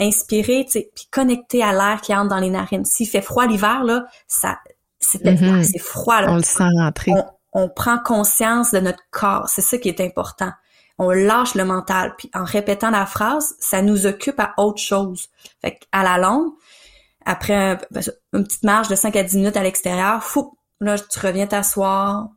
inspirer, 0.00 0.66
puis 0.70 1.08
connecter 1.10 1.62
à 1.62 1.72
l'air 1.72 2.00
qui 2.02 2.14
entre 2.14 2.28
dans 2.28 2.40
les 2.40 2.50
narines. 2.50 2.84
S'il 2.84 3.08
fait 3.08 3.22
froid 3.22 3.46
l'hiver, 3.46 3.84
là, 3.84 4.06
ça, 4.26 4.58
c'est 4.98 5.22
mm-hmm. 5.22 5.78
froid. 5.80 6.20
Là. 6.20 6.32
On 6.32 6.36
le 6.36 6.42
sent 6.42 6.64
rentrer. 6.76 7.12
On, 7.52 7.68
prend 7.68 7.98
conscience 7.98 8.72
de 8.72 8.80
notre 8.80 9.02
corps. 9.10 9.48
C'est 9.48 9.62
ça 9.62 9.78
qui 9.78 9.88
est 9.88 10.00
important. 10.00 10.50
On 10.98 11.10
lâche 11.10 11.54
le 11.54 11.64
mental. 11.64 12.14
Puis 12.18 12.30
en 12.34 12.44
répétant 12.44 12.90
la 12.90 13.06
phrase, 13.06 13.54
ça 13.60 13.80
nous 13.80 14.06
occupe 14.06 14.40
à 14.40 14.54
autre 14.58 14.80
chose. 14.80 15.28
Fait 15.60 15.78
à 15.92 16.02
la 16.02 16.18
longue, 16.18 16.52
après 17.24 17.78
une 18.32 18.44
petite 18.44 18.64
marche 18.64 18.88
de 18.88 18.94
5 18.94 19.16
à 19.16 19.22
10 19.22 19.36
minutes 19.36 19.56
à 19.56 19.62
l'extérieur, 19.62 20.22
fou, 20.22 20.58
là, 20.80 20.96
tu 20.98 21.18
reviens 21.18 21.46
t'asseoir, 21.46 22.28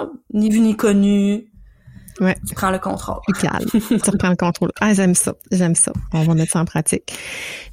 oh, 0.00 0.06
ni 0.32 0.50
vu 0.50 0.60
ni 0.60 0.76
connu. 0.76 1.50
Ouais. 2.20 2.36
Tu 2.46 2.54
prends 2.54 2.70
le 2.70 2.78
contrôle. 2.78 3.20
Calme. 3.40 3.66
tu 3.72 4.10
reprends 4.10 4.30
le 4.30 4.36
contrôle. 4.36 4.70
Ah, 4.80 4.94
j'aime 4.94 5.16
ça. 5.16 5.34
J'aime 5.50 5.74
ça. 5.74 5.92
On 6.12 6.22
va 6.22 6.34
mettre 6.34 6.52
ça 6.52 6.60
en 6.60 6.64
pratique. 6.64 7.12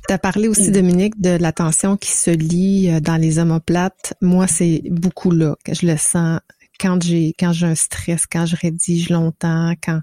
Tu 0.08 0.14
as 0.14 0.18
parlé 0.18 0.48
aussi, 0.48 0.70
mm. 0.70 0.74
Dominique, 0.74 1.22
de 1.22 1.30
la 1.30 1.52
tension 1.52 1.96
qui 1.96 2.10
se 2.10 2.32
lit 2.32 2.90
euh, 2.90 3.00
dans 3.00 3.18
les 3.18 3.38
omoplates. 3.38 4.16
Moi, 4.20 4.48
c'est 4.48 4.82
beaucoup 4.90 5.30
là 5.30 5.56
que 5.64 5.76
je 5.76 5.86
le 5.86 5.96
sens 5.96 6.40
quand 6.80 7.04
j'ai 7.04 7.36
quand 7.40 7.54
j'ai 7.54 7.68
un 7.68 7.76
stress, 7.76 8.26
quand 8.26 8.48
je 8.48 8.56
rédige 8.56 9.10
longtemps, 9.10 9.74
quand 9.84 10.02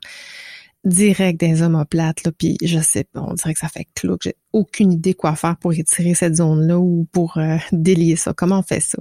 direct 0.84 1.40
des 1.40 1.62
omoplates, 1.62 2.24
là, 2.24 2.32
puis 2.36 2.56
je 2.62 2.78
sais 2.78 3.04
pas, 3.04 3.20
on 3.20 3.34
dirait 3.34 3.54
que 3.54 3.60
ça 3.60 3.68
fait 3.68 3.86
clou, 3.94 4.16
que 4.16 4.24
j'ai 4.24 4.36
aucune 4.52 4.92
idée 4.92 5.14
quoi 5.14 5.34
faire 5.34 5.56
pour 5.56 5.72
étirer 5.72 6.14
cette 6.14 6.36
zone-là 6.36 6.78
ou 6.78 7.06
pour 7.12 7.36
euh, 7.36 7.56
délier 7.72 8.16
ça. 8.16 8.32
Comment 8.32 8.60
on 8.60 8.62
fait 8.62 8.80
ça? 8.80 8.98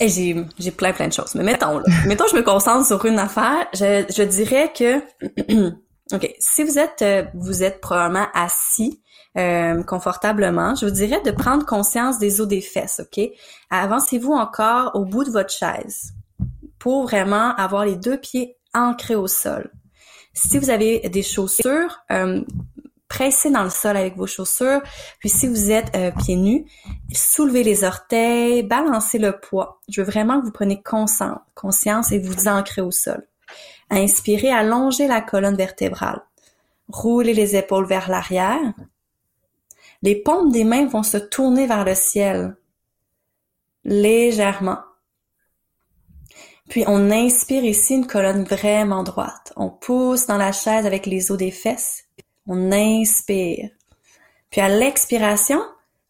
Eh, 0.00 0.08
j'ai, 0.08 0.36
j'ai 0.58 0.70
plein, 0.70 0.92
plein 0.92 1.08
de 1.08 1.12
choses. 1.12 1.34
Mais 1.34 1.42
mettons, 1.42 1.78
là, 1.78 1.84
mettons, 2.06 2.24
je 2.30 2.36
me 2.36 2.42
concentre 2.42 2.86
sur 2.86 3.04
une 3.04 3.18
affaire. 3.18 3.66
Je, 3.74 4.04
je 4.14 4.22
dirais 4.22 4.72
que, 4.72 4.98
OK, 6.12 6.34
si 6.38 6.62
vous 6.62 6.78
êtes, 6.78 7.02
euh, 7.02 7.24
vous 7.34 7.62
êtes 7.62 7.80
probablement 7.80 8.26
assis 8.34 9.02
euh, 9.36 9.82
confortablement, 9.82 10.74
je 10.74 10.86
vous 10.86 10.92
dirais 10.92 11.20
de 11.24 11.30
prendre 11.30 11.66
conscience 11.66 12.18
des 12.18 12.40
os 12.40 12.48
des 12.48 12.60
fesses, 12.60 13.00
OK? 13.00 13.24
Avancez-vous 13.70 14.32
encore 14.32 14.92
au 14.94 15.04
bout 15.04 15.24
de 15.24 15.30
votre 15.30 15.52
chaise 15.52 16.14
pour 16.78 17.02
vraiment 17.02 17.54
avoir 17.56 17.84
les 17.84 17.96
deux 17.96 18.18
pieds 18.18 18.56
ancrés 18.74 19.16
au 19.16 19.26
sol. 19.26 19.70
Si 20.44 20.58
vous 20.58 20.70
avez 20.70 21.00
des 21.08 21.22
chaussures, 21.22 22.00
euh, 22.12 22.42
pressez 23.08 23.50
dans 23.50 23.64
le 23.64 23.70
sol 23.70 23.96
avec 23.96 24.16
vos 24.16 24.26
chaussures. 24.26 24.80
Puis 25.18 25.28
si 25.28 25.48
vous 25.48 25.70
êtes 25.70 25.94
euh, 25.96 26.12
pieds 26.12 26.36
nus, 26.36 26.64
soulevez 27.12 27.64
les 27.64 27.82
orteils, 27.82 28.62
balancez 28.62 29.18
le 29.18 29.38
poids. 29.38 29.80
Je 29.88 30.00
veux 30.00 30.06
vraiment 30.06 30.40
que 30.40 30.46
vous 30.46 30.52
preniez 30.52 30.80
conscience, 30.82 32.12
et 32.12 32.18
vous 32.18 32.46
ancrez 32.46 32.82
au 32.82 32.92
sol. 32.92 33.26
Inspirez, 33.90 34.52
allongez 34.52 35.08
la 35.08 35.20
colonne 35.20 35.56
vertébrale. 35.56 36.22
Roulez 36.88 37.34
les 37.34 37.56
épaules 37.56 37.86
vers 37.86 38.08
l'arrière. 38.08 38.74
Les 40.02 40.14
paumes 40.14 40.52
des 40.52 40.64
mains 40.64 40.86
vont 40.86 41.02
se 41.02 41.16
tourner 41.16 41.66
vers 41.66 41.84
le 41.84 41.94
ciel 41.94 42.56
légèrement. 43.84 44.78
Puis 46.68 46.84
on 46.86 47.10
inspire 47.10 47.64
ici 47.64 47.94
une 47.94 48.06
colonne 48.06 48.44
vraiment 48.44 49.02
droite. 49.02 49.52
On 49.56 49.70
pousse 49.70 50.26
dans 50.26 50.36
la 50.36 50.52
chaise 50.52 50.86
avec 50.86 51.06
les 51.06 51.30
os 51.30 51.38
des 51.38 51.50
fesses. 51.50 52.04
On 52.46 52.72
inspire. 52.72 53.70
Puis 54.50 54.60
à 54.60 54.68
l'expiration, 54.68 55.60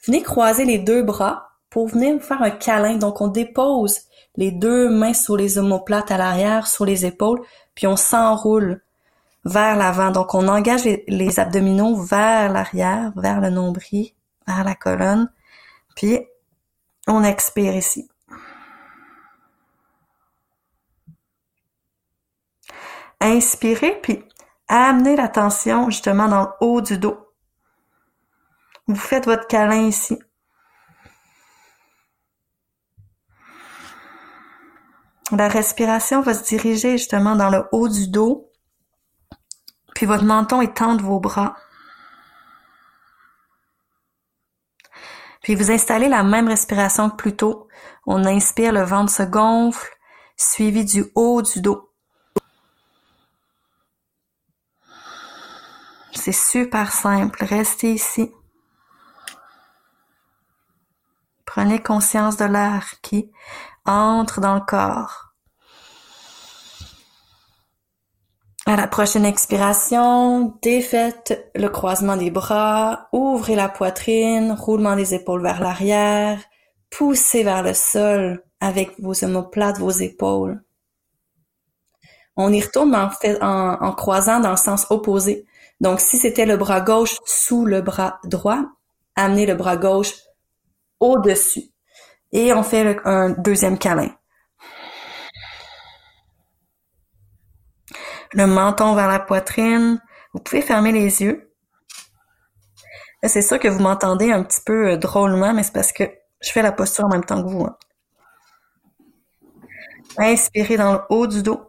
venez 0.06 0.22
croiser 0.22 0.64
les 0.64 0.78
deux 0.78 1.02
bras 1.02 1.48
pour 1.70 1.88
venir 1.88 2.14
vous 2.14 2.20
faire 2.20 2.42
un 2.42 2.50
câlin. 2.50 2.96
Donc 2.96 3.20
on 3.20 3.28
dépose 3.28 4.00
les 4.36 4.52
deux 4.52 4.88
mains 4.88 5.14
sur 5.14 5.36
les 5.36 5.58
omoplates 5.58 6.10
à 6.10 6.16
l'arrière, 6.16 6.66
sur 6.66 6.84
les 6.84 7.04
épaules, 7.04 7.40
puis 7.74 7.86
on 7.86 7.96
s'enroule 7.96 8.80
vers 9.44 9.76
l'avant. 9.76 10.10
Donc 10.10 10.34
on 10.34 10.46
engage 10.48 10.84
les, 10.84 11.40
abdominaux 11.40 11.96
vers 11.96 12.52
l'arrière, 12.52 13.12
vers 13.16 13.40
le 13.40 13.50
nombril, 13.50 14.10
vers 14.46 14.64
la 14.64 14.74
colonne. 14.74 15.30
Puis 15.96 16.20
on 17.06 17.24
expire 17.24 17.74
ici. 17.74 18.08
Inspirez, 23.20 24.00
puis 24.00 24.24
amenez 24.68 25.16
l'attention 25.16 25.90
justement 25.90 26.28
dans 26.28 26.42
le 26.42 26.48
haut 26.60 26.80
du 26.80 26.98
dos. 26.98 27.18
Vous 28.86 28.94
faites 28.96 29.26
votre 29.26 29.46
câlin 29.46 29.86
ici. 29.86 30.18
La 35.30 35.48
respiration 35.48 36.22
va 36.22 36.32
se 36.32 36.44
diriger 36.44 36.92
justement 36.96 37.36
dans 37.36 37.50
le 37.50 37.64
haut 37.72 37.88
du 37.88 38.08
dos, 38.08 38.50
puis 39.94 40.06
votre 40.06 40.24
menton 40.24 40.62
étend 40.62 40.96
vos 40.96 41.20
bras. 41.20 41.54
Puis 45.42 45.54
vous 45.54 45.70
installez 45.70 46.08
la 46.08 46.22
même 46.22 46.48
respiration 46.48 47.10
que 47.10 47.16
plus 47.16 47.36
tôt. 47.36 47.68
On 48.06 48.24
inspire, 48.24 48.72
le 48.72 48.82
ventre 48.82 49.12
se 49.12 49.22
gonfle, 49.22 49.90
suivi 50.36 50.84
du 50.84 51.04
haut 51.14 51.42
du 51.42 51.60
dos. 51.60 51.87
C'est 56.18 56.32
super 56.32 56.92
simple. 56.92 57.44
Restez 57.44 57.92
ici. 57.92 58.32
Prenez 61.46 61.80
conscience 61.80 62.36
de 62.36 62.44
l'air 62.44 62.94
qui 63.02 63.30
entre 63.86 64.40
dans 64.40 64.54
le 64.54 64.60
corps. 64.60 65.32
À 68.66 68.76
la 68.76 68.86
prochaine 68.86 69.24
expiration, 69.24 70.58
défaites 70.60 71.50
le 71.54 71.68
croisement 71.68 72.16
des 72.16 72.30
bras, 72.30 73.08
ouvrez 73.12 73.54
la 73.54 73.70
poitrine, 73.70 74.52
roulement 74.52 74.94
des 74.94 75.14
épaules 75.14 75.42
vers 75.42 75.60
l'arrière, 75.60 76.38
poussez 76.90 77.44
vers 77.44 77.62
le 77.62 77.72
sol 77.72 78.44
avec 78.60 79.00
vos 79.00 79.24
omoplates, 79.24 79.78
vos 79.78 79.90
épaules. 79.90 80.62
On 82.36 82.52
y 82.52 82.60
retourne 82.60 82.94
en, 82.94 83.92
croisant 83.92 84.40
dans 84.40 84.50
le 84.50 84.56
sens 84.56 84.86
opposé. 84.90 85.47
Donc, 85.80 86.00
si 86.00 86.18
c'était 86.18 86.46
le 86.46 86.56
bras 86.56 86.80
gauche 86.80 87.16
sous 87.24 87.64
le 87.64 87.80
bras 87.80 88.20
droit, 88.24 88.64
amenez 89.16 89.46
le 89.46 89.54
bras 89.54 89.76
gauche 89.76 90.14
au-dessus. 91.00 91.70
Et 92.32 92.52
on 92.52 92.62
fait 92.62 93.00
un 93.04 93.30
deuxième 93.30 93.78
câlin. 93.78 94.10
le 98.32 98.46
menton 98.46 98.94
vers 98.94 99.08
la 99.08 99.18
poitrine. 99.18 100.00
Vous 100.32 100.40
pouvez 100.40 100.62
fermer 100.62 100.92
les 100.92 101.22
yeux. 101.22 101.52
C'est 103.24 103.42
sûr 103.42 103.58
que 103.58 103.68
vous 103.68 103.80
m'entendez 103.80 104.30
un 104.30 104.44
petit 104.44 104.60
peu 104.64 104.92
euh, 104.92 104.96
drôlement, 104.96 105.52
mais 105.52 105.64
c'est 105.64 105.72
parce 105.72 105.92
que 105.92 106.04
je 106.40 106.50
fais 106.50 106.62
la 106.62 106.70
posture 106.70 107.04
en 107.04 107.08
même 107.08 107.24
temps 107.24 107.42
que 107.42 107.48
vous. 107.48 107.64
Hein. 107.64 107.76
Inspirez 110.18 110.76
dans 110.76 110.92
le 110.92 111.00
haut 111.10 111.26
du 111.26 111.42
dos. 111.42 111.67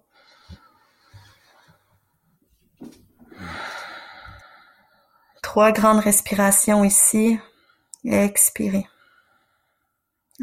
Trois 5.49 5.71
grandes 5.71 6.01
respirations 6.01 6.83
ici. 6.83 7.39
Expirez. 8.05 8.85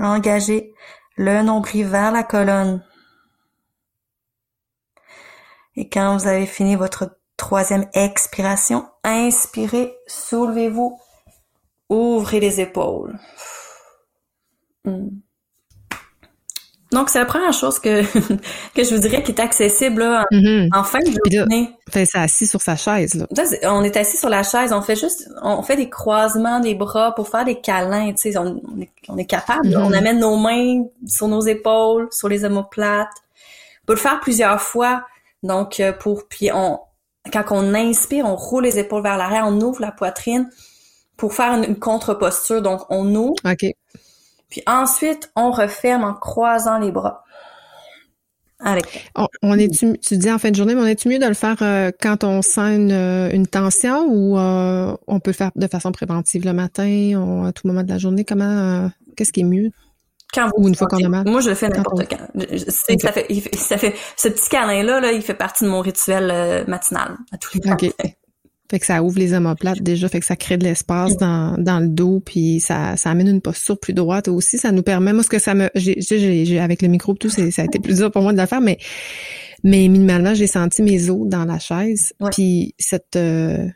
Engagez 0.01 0.75
le 1.17 1.43
nombril 1.43 1.87
vers 1.87 2.11
la 2.11 2.25
colonne. 2.25 2.85
Et 5.77 5.89
quand 5.89 6.17
vous 6.17 6.27
avez 6.27 6.45
fini 6.45 6.75
votre 6.75 7.21
troisième 7.37 7.89
expiration, 7.95 8.85
inspirez, 9.05 9.97
soulevez-vous, 10.09 10.99
ouvrez 11.89 12.41
les 12.41 12.61
épaules. 12.61 13.17
Hmm. 14.85 15.21
Donc, 16.93 17.11
c'est 17.11 17.19
la 17.19 17.25
première 17.25 17.53
chose 17.53 17.79
que, 17.79 18.03
que 18.75 18.85
je 18.85 18.95
vous 18.95 19.01
dirais 19.01 19.23
qui 19.23 19.33
est 19.33 19.41
accessible 19.41 20.03
là, 20.03 20.25
mm-hmm. 20.31 20.69
en 20.73 20.85
fin 20.85 21.01
de 21.01 21.37
journée. 21.37 21.71
Fait 21.91 22.05
ça 22.05 22.23
assis 22.23 22.47
sur 22.47 22.61
sa 22.63 22.77
chaise. 22.77 23.15
Là. 23.15 23.27
on 23.65 23.83
est 23.83 23.97
assis 23.97 24.17
sur 24.17 24.29
la 24.29 24.43
chaise, 24.43 24.73
on 24.73 24.83
fait 24.83 24.97
juste, 24.97 25.29
on 25.43 25.63
fait 25.63 25.77
des 25.77 25.91
croisements 25.91 26.61
des 26.61 26.75
bras 26.75 27.15
pour 27.15 27.29
faire 27.29 27.45
des 27.45 27.61
câlins. 27.61 28.13
Tu 28.13 28.33
sais, 28.33 28.39
on, 28.39 29.19
est, 29.19 29.25
capable. 29.25 29.77
On 29.77 29.91
mm-hmm. 29.91 29.97
amène 29.97 30.21
nos 30.21 30.37
mains 30.37 30.85
sur 31.07 31.29
nos 31.29 31.43
épaules, 31.43 32.09
sur 32.13 32.29
les 32.29 32.45
omoplates. 32.45 33.09
On 33.83 33.87
peut 33.87 33.95
le 33.95 34.01
faire 34.01 34.21
plusieurs 34.21 34.61
fois. 34.61 35.05
Donc, 35.43 35.81
euh, 35.81 35.93
pour 35.93 36.29
puis 36.29 36.51
on 36.53 36.79
quand 37.33 37.45
on 37.51 37.75
inspire, 37.75 38.25
on 38.27 38.37
roule 38.37 38.65
les 38.65 38.79
épaules 38.79 39.03
vers 39.03 39.17
l'arrière, 39.17 39.45
on 39.47 39.61
ouvre 39.61 39.81
la 39.81 39.93
poitrine 39.93 40.49
pour 41.17 41.35
faire 41.35 41.55
une, 41.55 41.77
contre-posture. 41.77 42.63
Donc, 42.63 42.83
on 42.91 43.15
ouvre. 43.15 43.35
Puis 44.51 44.63
ensuite, 44.67 45.31
on 45.37 45.51
referme 45.51 46.05
en 46.05 46.15
croisant 46.15 46.79
les 46.79 46.93
bras. 46.93 47.25
Avec. 48.59 49.11
On, 49.43 49.59
est 49.59 49.69
tu, 49.69 50.17
dis 50.17 50.31
en 50.31 50.39
fin 50.39 50.51
de 50.51 50.57
journée, 50.57 50.75
mais 50.75 50.81
on 50.81 50.87
est-tu 50.87 51.09
mieux 51.09 51.19
de 51.19 51.27
le 51.27 51.35
faire 51.35 51.57
euh, 51.61 51.91
quand 52.01 52.25
on 52.25 52.41
sent 52.41 52.75
une, 52.75 52.91
euh, 52.91 53.45
tension 53.45 54.07
ou 54.09 54.39
on 54.39 55.21
peut 55.21 55.31
le 55.31 55.37
faire 55.37 55.51
de 55.55 55.67
façon 55.67 55.93
préventive 55.93 56.45
le 56.47 56.55
matin, 56.55 57.45
à 57.47 57.53
tout 57.53 57.67
moment 57.67 57.83
de 57.83 57.89
la 57.89 57.99
journée? 57.99 58.25
Comment, 58.25 58.91
qu'est-ce 59.15 59.33
qui 59.33 59.41
est 59.41 59.45
mieux? 59.45 59.71
Quand 60.33 60.51
Ou 60.57 60.69
une 60.69 60.75
fois 60.75 60.87
qu'on 60.89 61.05
a 61.05 61.09
mal? 61.09 61.27
Moi, 61.27 61.41
je 61.41 61.49
le 61.49 61.55
fais 61.55 61.69
n'importe 61.69 62.09
quand. 62.09 62.19
ça, 62.69 63.13
fait, 63.13 63.27
ça 63.57 63.79
fait, 63.79 63.95
ce 64.17 64.29
petit 64.29 64.49
câlin-là, 64.49 65.01
là, 65.01 65.13
il 65.13 65.23
fait 65.23 65.35
partie 65.35 65.65
de 65.65 65.69
mon 65.69 65.81
rituel 65.81 66.31
euh, 66.31 66.65
matinal 66.67 67.17
à 67.33 67.39
tous 67.39 67.55
les 67.55 67.69
matins. 67.69 67.89
Fait 68.71 68.81
que 68.81 68.87
ça 68.87 69.03
ouvre 69.03 69.19
les 69.19 69.33
omoplates 69.33 69.83
déjà, 69.83 70.09
fait 70.09 70.21
que 70.21 70.27
ça 70.27 70.35
crée 70.35 70.57
de 70.57 70.65
l'espace 70.65 71.17
dans, 71.17 71.57
dans 71.57 71.79
le 71.79 71.89
dos, 71.89 72.21
puis 72.25 72.59
ça, 72.59 72.97
ça 72.97 73.11
amène 73.11 73.29
une 73.29 73.41
posture 73.41 73.79
plus 73.79 73.93
droite 73.93 74.27
aussi. 74.29 74.59
Ça 74.59 74.73
nous 74.73 74.83
permet, 74.83 75.13
moi, 75.13 75.23
ce 75.23 75.29
que 75.29 75.39
ça 75.39 75.55
me, 75.55 75.71
j'ai, 75.75 76.01
j'ai, 76.01 76.59
avec 76.59 76.83
le 76.83 76.89
micro, 76.89 77.15
tout, 77.15 77.29
ça 77.29 77.43
a 77.43 77.65
été 77.65 77.79
plus 77.79 77.99
dur 77.99 78.11
pour 78.11 78.23
moi 78.23 78.33
de 78.33 78.41
le 78.41 78.47
faire, 78.47 78.61
mais, 78.61 78.79
mais 79.63 79.87
minimalement, 79.89 80.35
j'ai 80.35 80.49
senti 80.49 80.83
mes 80.83 81.11
os 81.11 81.29
dans 81.29 81.45
la 81.45 81.59
chaise, 81.59 82.13
puis 82.33 82.75
cette, 82.79 83.15
euh, 83.17 83.69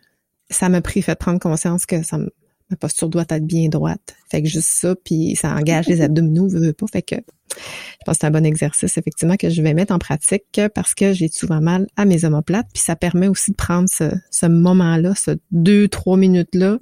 ça 0.50 0.68
m'a 0.68 0.81
pris 0.81 1.03
fait 1.03 1.14
prendre 1.14 1.38
conscience 1.38 1.87
que 1.87 2.03
ça 2.03 2.18
me, 2.18 2.31
ma 2.70 2.76
posture 2.76 3.09
doit 3.09 3.24
être 3.28 3.44
bien 3.44 3.68
droite. 3.68 4.16
Fait 4.30 4.42
que 4.42 4.48
juste 4.48 4.68
ça, 4.68 4.94
puis 4.94 5.37
ça 5.37 5.54
engage 5.54 5.87
les 5.87 6.00
abdominaux, 6.00 6.48
veut, 6.48 6.72
pas. 6.72 6.87
Fait 6.87 7.02
que 7.02 7.16
je 7.16 8.04
pense 8.06 8.16
que 8.16 8.20
c'est 8.20 8.26
un 8.26 8.30
bon 8.30 8.46
exercice, 8.46 8.96
effectivement, 8.96 9.37
que 9.37 9.50
je 9.50 9.61
vais 9.61 9.74
mettre 9.74 9.92
en 9.92 9.98
pratique 9.98 10.61
parce 10.74 10.94
que 10.94 11.12
j'ai 11.12 11.28
souvent 11.28 11.61
mal 11.61 11.87
à 11.96 12.04
mes 12.04 12.24
omoplates. 12.24 12.68
Puis 12.72 12.83
ça 12.83 12.96
permet 12.96 13.28
aussi 13.28 13.50
de 13.50 13.56
prendre 13.56 13.88
ce, 13.88 14.46
moment-là, 14.46 15.14
ce 15.14 15.33
deux, 15.50 15.88
trois 15.88 16.16
minutes-là, 16.16 16.78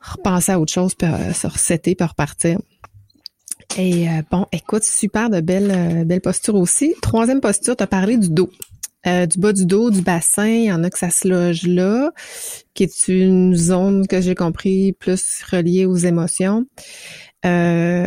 repenser 0.00 0.52
à 0.52 0.60
autre 0.60 0.72
chose, 0.72 0.94
puis 0.94 1.08
euh, 1.08 1.32
se 1.32 1.46
resetter, 1.46 1.94
puis 1.94 2.06
repartir. 2.06 2.58
Et 3.76 4.08
euh, 4.08 4.22
bon, 4.30 4.46
écoute, 4.52 4.84
super 4.84 5.28
de 5.28 5.40
belles, 5.40 5.70
euh, 5.70 6.04
belles 6.04 6.20
postures 6.20 6.54
aussi. 6.54 6.94
Troisième 7.02 7.40
posture, 7.40 7.76
tu 7.76 7.82
as 7.82 7.86
parlé 7.86 8.16
du 8.16 8.30
dos. 8.30 8.50
Euh, 9.06 9.26
du 9.26 9.38
bas 9.38 9.52
du 9.52 9.66
dos, 9.66 9.90
du 9.90 10.02
bassin, 10.02 10.46
il 10.46 10.64
y 10.64 10.72
en 10.72 10.82
a 10.82 10.90
que 10.90 10.98
ça 10.98 11.10
se 11.10 11.28
loge 11.28 11.66
là, 11.66 12.10
qui 12.74 12.82
est 12.82 13.08
une 13.08 13.54
zone 13.54 14.06
que 14.06 14.20
j'ai 14.20 14.34
compris 14.34 14.92
plus 14.92 15.42
reliée 15.50 15.86
aux 15.86 15.96
émotions. 15.96 16.64
Euh, 17.44 18.06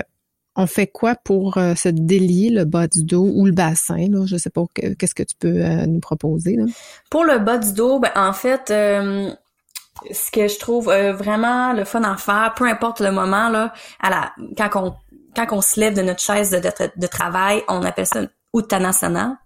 on 0.55 0.67
fait 0.67 0.87
quoi 0.87 1.15
pour 1.15 1.57
euh, 1.57 1.73
se 1.75 1.87
délier 1.87 2.49
le 2.49 2.65
bas 2.65 2.87
du 2.87 3.03
dos 3.03 3.31
ou 3.33 3.45
le 3.45 3.53
bassin? 3.53 4.09
Là? 4.09 4.25
Je 4.25 4.35
sais 4.35 4.49
pas, 4.49 4.63
qu'est-ce 4.73 5.15
que 5.15 5.23
tu 5.23 5.35
peux 5.39 5.63
nous 5.85 6.01
proposer? 6.01 6.57
Là? 6.57 6.65
Pour 7.09 7.23
le 7.23 7.39
bas 7.39 7.57
du 7.57 7.71
dos, 7.71 7.99
ben, 7.99 8.11
en 8.15 8.33
fait, 8.33 8.67
ce 8.67 10.31
que 10.31 10.47
je 10.49 10.59
trouve 10.59 10.85
vraiment 10.87 11.71
le 11.71 11.85
fun 11.85 12.03
à 12.03 12.17
faire, 12.17 12.53
peu 12.57 12.65
importe 12.65 12.99
le 12.99 13.11
moment, 13.11 13.47
là, 13.47 13.73
à 14.01 14.09
la, 14.09 14.33
quand 14.57 14.83
on 14.83 14.93
quand 15.35 15.45
on 15.51 15.61
se 15.61 15.79
lève 15.79 15.93
de 15.93 16.01
notre 16.01 16.21
chaise 16.21 16.49
de, 16.51 16.59
de 16.59 17.07
travail, 17.07 17.63
on 17.67 17.83
appelle 17.83 18.07
ça 18.07 18.21
Uttanasana 18.53 19.37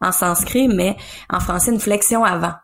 en 0.00 0.12
sanskrit, 0.12 0.68
mais 0.68 0.96
en 1.30 1.40
français, 1.40 1.72
une 1.72 1.80
flexion 1.80 2.24
avant. 2.24 2.54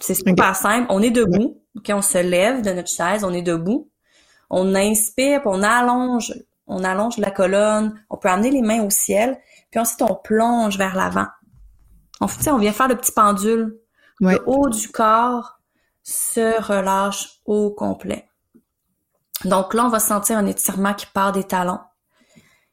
C'est 0.00 0.14
super 0.14 0.54
simple. 0.54 0.86
On 0.90 1.02
est 1.02 1.10
debout. 1.10 1.62
Okay, 1.76 1.92
on 1.92 2.02
se 2.02 2.18
lève 2.18 2.62
de 2.62 2.70
notre 2.70 2.88
chaise, 2.88 3.24
on 3.24 3.32
est 3.32 3.42
debout. 3.42 3.90
On 4.50 4.74
inspire, 4.74 5.40
puis 5.40 5.50
on 5.52 5.62
allonge, 5.62 6.32
on 6.66 6.84
allonge 6.84 7.18
la 7.18 7.30
colonne. 7.30 8.00
On 8.10 8.16
peut 8.16 8.28
amener 8.28 8.50
les 8.50 8.62
mains 8.62 8.82
au 8.82 8.90
ciel, 8.90 9.38
puis 9.70 9.80
ensuite 9.80 10.02
on 10.02 10.14
plonge 10.14 10.78
vers 10.78 10.96
l'avant. 10.96 11.26
On, 12.20 12.26
on 12.26 12.58
vient 12.58 12.72
faire 12.72 12.88
le 12.88 12.96
petit 12.96 13.12
pendule. 13.12 13.78
Le 14.20 14.42
haut 14.46 14.68
du 14.68 14.88
corps 14.88 15.60
se 16.02 16.60
relâche 16.62 17.40
au 17.44 17.70
complet. 17.70 18.28
Donc 19.44 19.74
là, 19.74 19.84
on 19.84 19.88
va 19.88 20.00
sentir 20.00 20.36
un 20.38 20.46
étirement 20.46 20.94
qui 20.94 21.06
part 21.06 21.32
des 21.32 21.44
talons, 21.44 21.78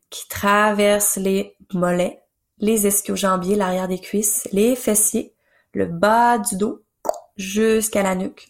qui 0.09 0.27
traverse 0.27 1.17
les 1.17 1.55
mollets, 1.73 2.24
les 2.59 2.87
ischio-jambiers, 2.87 3.55
l'arrière 3.55 3.87
des 3.87 3.99
cuisses, 3.99 4.47
les 4.51 4.75
fessiers, 4.75 5.33
le 5.73 5.85
bas 5.85 6.37
du 6.37 6.57
dos 6.57 6.83
jusqu'à 7.35 8.03
la 8.03 8.15
nuque. 8.15 8.49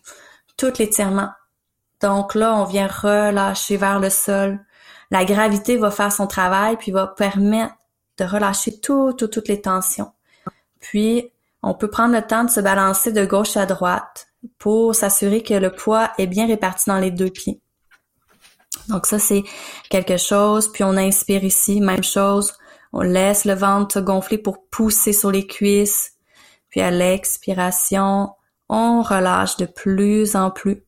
Tout 0.57 0.73
l'étirement. 0.79 1.29
Donc 2.01 2.35
là, 2.35 2.55
on 2.55 2.65
vient 2.65 2.87
relâcher 2.87 3.77
vers 3.77 3.99
le 3.99 4.09
sol. 4.09 4.59
La 5.11 5.25
gravité 5.25 5.77
va 5.77 5.91
faire 5.91 6.11
son 6.11 6.27
travail 6.27 6.77
puis 6.77 6.91
va 6.91 7.07
permettre 7.07 7.75
de 8.17 8.25
relâcher 8.25 8.79
tout, 8.79 9.13
toutes 9.13 9.47
les 9.47 9.61
tensions. 9.61 10.11
Puis, 10.79 11.31
on 11.61 11.73
peut 11.73 11.89
prendre 11.89 12.13
le 12.13 12.21
temps 12.21 12.43
de 12.43 12.49
se 12.49 12.59
balancer 12.59 13.11
de 13.11 13.25
gauche 13.25 13.57
à 13.57 13.65
droite 13.65 14.27
pour 14.59 14.93
s'assurer 14.93 15.41
que 15.41 15.55
le 15.55 15.71
poids 15.71 16.11
est 16.17 16.27
bien 16.27 16.47
réparti 16.47 16.89
dans 16.89 16.99
les 16.99 17.11
deux 17.11 17.31
pieds. 17.31 17.59
Donc 18.87 19.07
ça, 19.07 19.17
c'est 19.17 19.43
quelque 19.89 20.17
chose. 20.17 20.71
Puis 20.71 20.83
on 20.83 20.95
inspire 20.95 21.43
ici, 21.43 21.81
même 21.81 22.03
chose. 22.03 22.53
On 22.97 23.01
laisse 23.01 23.43
le 23.43 23.53
ventre 23.53 23.95
se 23.95 23.99
gonfler 23.99 24.37
pour 24.37 24.69
pousser 24.69 25.11
sur 25.11 25.29
les 25.29 25.45
cuisses. 25.45 26.13
Puis 26.69 26.79
à 26.79 26.91
l'expiration, 26.91 28.29
on 28.69 29.01
relâche 29.01 29.57
de 29.57 29.65
plus 29.65 30.37
en 30.37 30.49
plus. 30.49 30.81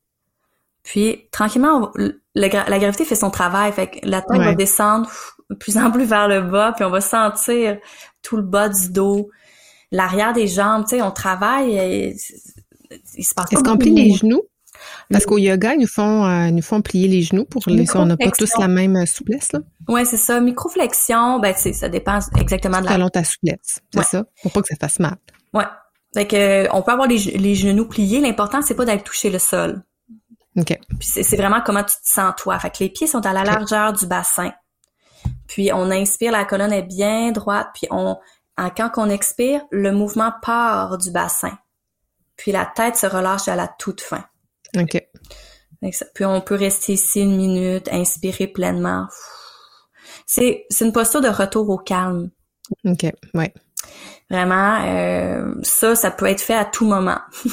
Puis 0.84 1.28
tranquillement, 1.32 1.92
la 2.34 2.50
gravité 2.80 3.04
fait 3.04 3.16
son 3.16 3.30
travail. 3.30 3.74
Fait 3.74 3.88
que 3.88 4.00
la 4.04 4.22
tête 4.22 4.42
va 4.42 4.56
descendre 4.56 5.10
de 5.50 5.56
plus 5.56 5.78
en 5.78 5.92
plus 5.92 6.06
vers 6.06 6.30
le 6.30 6.42
bas, 6.42 6.72
puis 6.74 6.86
on 6.86 6.90
va 6.90 7.02
sentir 7.02 7.78
tout 8.22 8.38
le 8.38 8.44
bas 8.44 8.70
du 8.70 8.90
dos, 8.90 9.30
l'arrière 9.92 10.32
des 10.32 10.48
jambes. 10.48 10.86
Tu 10.86 10.96
sais, 10.96 11.02
on 11.02 11.12
travaille. 11.12 12.16
il 13.18 13.24
se 13.26 13.34
passe 13.34 13.52
Est-ce 13.52 13.64
qu'on 13.64 13.78
plie 13.78 13.94
les 13.94 14.14
genoux? 14.14 14.44
Parce 15.12 15.26
qu'au 15.26 15.38
yoga, 15.38 15.74
ils 15.74 15.82
nous 15.82 15.88
font, 15.88 16.26
euh, 16.26 16.52
nous 16.52 16.62
font 16.62 16.82
plier 16.82 17.08
les 17.08 17.22
genoux 17.22 17.46
pour 17.46 17.64
les, 17.68 17.86
on 17.96 18.06
n'a 18.06 18.18
pas 18.18 18.32
tous 18.32 18.58
la 18.60 18.68
même 18.68 18.96
euh, 18.96 19.06
souplesse, 19.06 19.52
là. 19.54 19.60
Ouais, 19.88 20.06
c'est 20.06 20.18
ça. 20.18 20.40
Microflexion, 20.40 21.40
ben, 21.40 21.54
ça 21.56 21.90
dépend 21.90 22.20
exactement 22.38 22.82
de 22.82 22.86
la. 22.86 22.94
Selon 22.94 23.10
ta 23.10 23.24
souplesse. 23.24 23.80
C'est 23.94 24.04
ça? 24.04 24.26
Pour 24.42 24.52
pas 24.52 24.62
que 24.62 24.68
ça 24.68 24.76
fasse 24.80 25.00
mal. 25.00 25.16
Ouais. 25.54 25.66
Fait 26.14 26.28
que, 26.28 26.68
on 26.74 26.82
peut 26.82 26.92
avoir 26.92 27.08
les, 27.08 27.18
les 27.18 27.56
genoux 27.56 27.88
pliés. 27.88 28.20
L'important, 28.22 28.62
c'est 28.62 28.76
pas 28.76 28.86
d'aller 28.86 29.04
toucher 29.04 29.30
le 29.30 29.40
sol. 29.40 29.84
OK. 30.58 30.78
Puis 31.00 31.24
c'est 31.24 31.38
vraiment 31.38 31.62
comment 31.64 31.84
tu 31.84 31.96
te 31.96 32.10
sens 32.10 32.34
toi. 32.38 32.58
Fait 32.60 32.70
que 32.70 32.78
les 32.80 32.90
pieds 32.90 33.08
sont 33.08 33.26
à 33.26 33.34
la 33.34 33.44
largeur 33.44 33.94
du 33.94 34.08
bassin. 34.08 34.52
Puis 35.48 35.72
on 35.74 35.92
inspire, 35.92 36.32
la 36.32 36.46
colonne 36.46 36.74
est 36.74 36.84
bien 36.84 37.32
droite, 37.32 37.68
puis 37.74 37.88
on 37.92 38.18
quand 38.76 38.92
on 38.98 39.10
expire, 39.10 39.62
le 39.72 39.92
mouvement 39.92 40.34
part 40.42 40.98
du 40.98 41.12
bassin. 41.12 41.58
Puis 42.36 42.52
la 42.52 42.66
tête 42.66 42.96
se 42.96 43.06
relâche 43.06 43.48
à 43.48 43.56
la 43.56 43.68
toute 43.68 44.02
fin. 44.02 44.26
OK. 44.76 45.02
Puis 46.14 46.26
on 46.26 46.42
peut 46.42 46.56
rester 46.56 46.94
ici 46.94 47.22
une 47.22 47.38
minute, 47.38 47.88
inspirer 47.92 48.48
pleinement. 48.48 49.08
C'est 50.26 50.66
une 50.82 50.92
posture 50.92 51.22
de 51.22 51.30
retour 51.30 51.70
au 51.70 51.78
calme. 51.78 52.32
OK, 52.86 53.06
ouais. 53.34 53.54
Vraiment, 54.30 54.80
euh, 54.84 55.54
ça, 55.64 55.96
ça 55.96 56.12
peut 56.12 56.26
être 56.26 56.42
fait 56.42 56.56
à 56.56 56.66
tout 56.66 56.86
moment. 56.86 57.20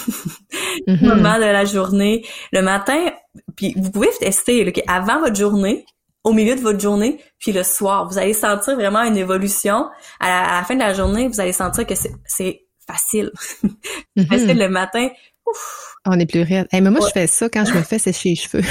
mm 0.89 1.07
moment 1.07 1.37
de 1.37 1.45
la 1.45 1.65
journée. 1.65 2.27
Le 2.53 2.63
matin, 2.63 3.13
puis 3.57 3.75
vous 3.77 3.91
pouvez 3.91 4.09
tester, 4.19 4.73
avant 4.89 5.21
votre 5.21 5.37
journée, 5.37 5.85
au 6.25 6.33
milieu 6.33 6.57
de 6.57 6.61
votre 6.61 6.81
journée, 6.81 7.21
puis 7.39 7.53
le 7.53 7.63
soir. 7.63 8.09
Vous 8.09 8.19
allez 8.19 8.33
sentir 8.33 8.75
vraiment 8.75 9.03
une 9.03 9.17
évolution. 9.17 9.89
À 10.19 10.59
la, 10.59 10.65
fin 10.65 10.75
de 10.75 10.81
la 10.81 10.95
journée, 10.95 11.29
vous 11.29 11.41
allez 11.41 11.53
sentir 11.53 11.87
que 11.87 11.95
c'est 11.95 12.67
facile. 12.87 13.31
Mm-hmm. 14.17 14.27
facile 14.29 14.59
le 14.59 14.69
matin. 14.69 15.09
Ouf. 15.55 15.95
On 16.07 16.19
est 16.19 16.27
plus 16.27 16.43
raide. 16.43 16.67
mais 16.73 16.83
moi, 16.83 17.01
je 17.07 17.13
fais 17.13 17.27
ça 17.27 17.49
quand 17.49 17.65
je 17.65 17.73
me 17.73 17.83
fais 17.83 17.99
sécher 17.99 18.31
les 18.31 18.35
cheveux. 18.35 18.65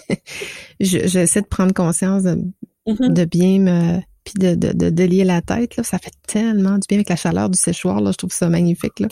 J'essaie 0.80 1.40
de 1.40 1.46
prendre 1.46 1.72
conscience 1.72 2.24
de, 2.24 2.36
mm-hmm. 2.86 3.12
de 3.12 3.24
bien 3.24 3.58
me 3.58 4.00
puis 4.24 4.34
de, 4.38 4.54
de, 4.54 4.72
de 4.72 4.90
délier 4.90 5.24
la 5.24 5.40
tête, 5.40 5.76
là, 5.76 5.82
ça 5.82 5.98
fait 5.98 6.12
tellement 6.26 6.74
du 6.74 6.86
bien 6.88 6.98
avec 6.98 7.08
la 7.08 7.16
chaleur 7.16 7.48
du 7.48 7.58
séchoir, 7.58 8.00
là, 8.00 8.12
je 8.12 8.18
trouve 8.18 8.32
ça 8.32 8.48
magnifique. 8.48 9.00
Là. 9.00 9.08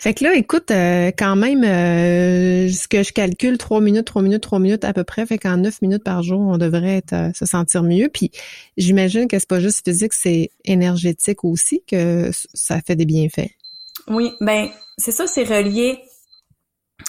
Fait 0.00 0.14
que 0.14 0.24
là, 0.24 0.34
écoute, 0.34 0.70
euh, 0.70 1.10
quand 1.16 1.36
même, 1.36 1.62
euh, 1.62 2.70
ce 2.72 2.88
que 2.88 3.02
je 3.02 3.12
calcule, 3.12 3.58
trois 3.58 3.80
minutes, 3.80 4.06
trois 4.06 4.22
minutes, 4.22 4.42
trois 4.42 4.58
minutes 4.58 4.84
à 4.84 4.92
peu 4.92 5.04
près, 5.04 5.26
fait 5.26 5.38
qu'en 5.38 5.58
neuf 5.58 5.82
minutes 5.82 6.04
par 6.04 6.22
jour, 6.22 6.40
on 6.40 6.56
devrait 6.56 6.96
être, 6.96 7.12
euh, 7.12 7.30
se 7.34 7.44
sentir 7.44 7.82
mieux. 7.82 8.08
Puis 8.12 8.30
j'imagine 8.76 9.28
que 9.28 9.38
c'est 9.38 9.48
pas 9.48 9.60
juste 9.60 9.84
physique, 9.84 10.14
c'est 10.14 10.50
énergétique 10.64 11.44
aussi 11.44 11.82
que 11.86 12.30
ça 12.54 12.80
fait 12.80 12.96
des 12.96 13.06
bienfaits. 13.06 13.50
Oui, 14.08 14.32
ben 14.40 14.68
c'est 14.96 15.12
ça, 15.12 15.26
c'est 15.26 15.44
relié 15.44 15.98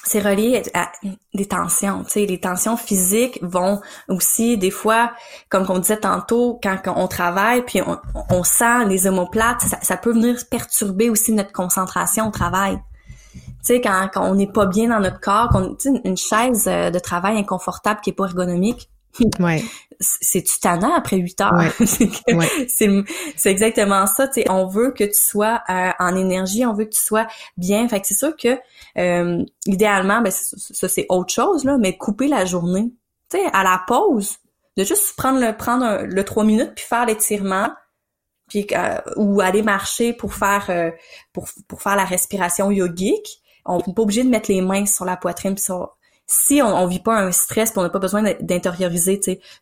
c'est 0.04 0.20
relié 0.20 0.62
à 0.74 0.92
des 1.34 1.48
tensions, 1.48 2.04
tu 2.04 2.12
sais, 2.12 2.26
les 2.26 2.40
tensions 2.40 2.78
physiques 2.78 3.40
vont 3.42 3.82
aussi 4.10 4.58
des 4.58 4.72
fois, 4.72 5.12
comme 5.50 5.66
on 5.70 5.80
disait 5.80 5.98
tantôt, 5.98 6.60
quand, 6.62 6.78
on 6.96 7.08
travaille 7.08 7.64
puis 7.64 7.82
on, 8.30 8.44
sent 8.44 8.86
les 8.88 9.08
omoplates, 9.08 9.62
ça, 9.82 9.98
peut 9.98 10.12
venir 10.12 10.38
perturber 10.50 11.10
aussi 11.10 11.34
notre 11.34 11.52
concentration 11.52 12.28
au 12.28 12.32
travail. 12.32 12.80
Tu 13.34 13.40
sais, 13.62 13.82
quand, 13.82 14.10
on 14.16 14.36
n'est 14.36 14.52
pas 14.52 14.66
bien 14.66 14.90
dans 14.90 15.00
notre 15.00 15.20
corps, 15.20 15.50
qu'on, 15.50 15.78
une 15.86 16.18
chaise 16.18 16.66
euh, 16.68 16.90
de 16.90 17.00
travail 17.00 17.38
inconfortable 17.38 18.02
qui 18.02 18.10
est 18.10 18.14
pas 18.14 18.26
ergonomique, 18.26 18.91
ouais. 19.40 19.64
c'est 20.00 20.44
tannant 20.62 20.94
après 20.94 21.18
huit 21.18 21.40
heures? 21.42 21.72
c'est 22.68 23.52
exactement 23.52 24.08
ça. 24.08 24.32
sais 24.32 24.50
on 24.50 24.68
veut 24.68 24.92
que 24.92 25.04
tu 25.04 25.20
sois 25.20 25.62
euh, 25.70 25.92
en 26.00 26.16
énergie, 26.16 26.66
on 26.66 26.74
veut 26.74 26.86
que 26.86 26.92
tu 26.92 27.02
sois 27.02 27.28
bien. 27.58 27.88
Fait 27.88 28.02
que 28.02 28.08
c'est 28.08 28.16
sûr 28.16 28.36
que 28.36 28.60
euh, 28.98 29.44
idéalement, 29.66 30.22
ben, 30.22 30.32
ça 30.32 30.88
c'est 30.88 31.06
autre 31.10 31.34
chose, 31.34 31.64
là, 31.64 31.78
mais 31.78 31.98
couper 31.98 32.28
la 32.28 32.46
journée. 32.46 32.92
Tu 33.30 33.38
sais, 33.38 33.46
à 33.54 33.64
la 33.64 33.82
pause, 33.88 34.38
de 34.78 34.84
juste 34.84 35.16
prendre 35.16 35.40
le 35.40 35.56
prendre 35.56 36.04
le 36.04 36.24
trois 36.24 36.44
minutes 36.44 36.74
puis 36.76 36.86
faire 36.86 37.06
l'étirement 37.06 37.70
puis 38.48 38.68
euh, 38.72 38.98
ou 39.18 39.42
aller 39.42 39.64
marcher 39.64 40.14
pour 40.14 40.34
faire 40.34 40.94
pour, 41.34 41.50
pour 41.68 41.82
faire 41.82 41.98
la 41.98 42.06
respiration 42.06 42.72
yogique 42.72 43.42
on 43.66 43.78
n'est 43.86 43.94
pas 43.94 44.02
obligé 44.02 44.24
de 44.24 44.30
mettre 44.30 44.52
les 44.52 44.62
mains 44.62 44.86
sur 44.86 45.06
la 45.06 45.18
poitrine 45.18 45.56
puis 45.56 45.64
sur 45.64 45.98
si 46.32 46.62
on, 46.62 46.74
on 46.74 46.88
vit 46.88 47.02
pas 47.02 47.20
un 47.20 47.34
stress, 47.34 47.74
on 47.76 47.82
n'a 47.82 47.90
pas 47.90 48.00
besoin 48.00 48.24
d'intérioriser 48.40 49.20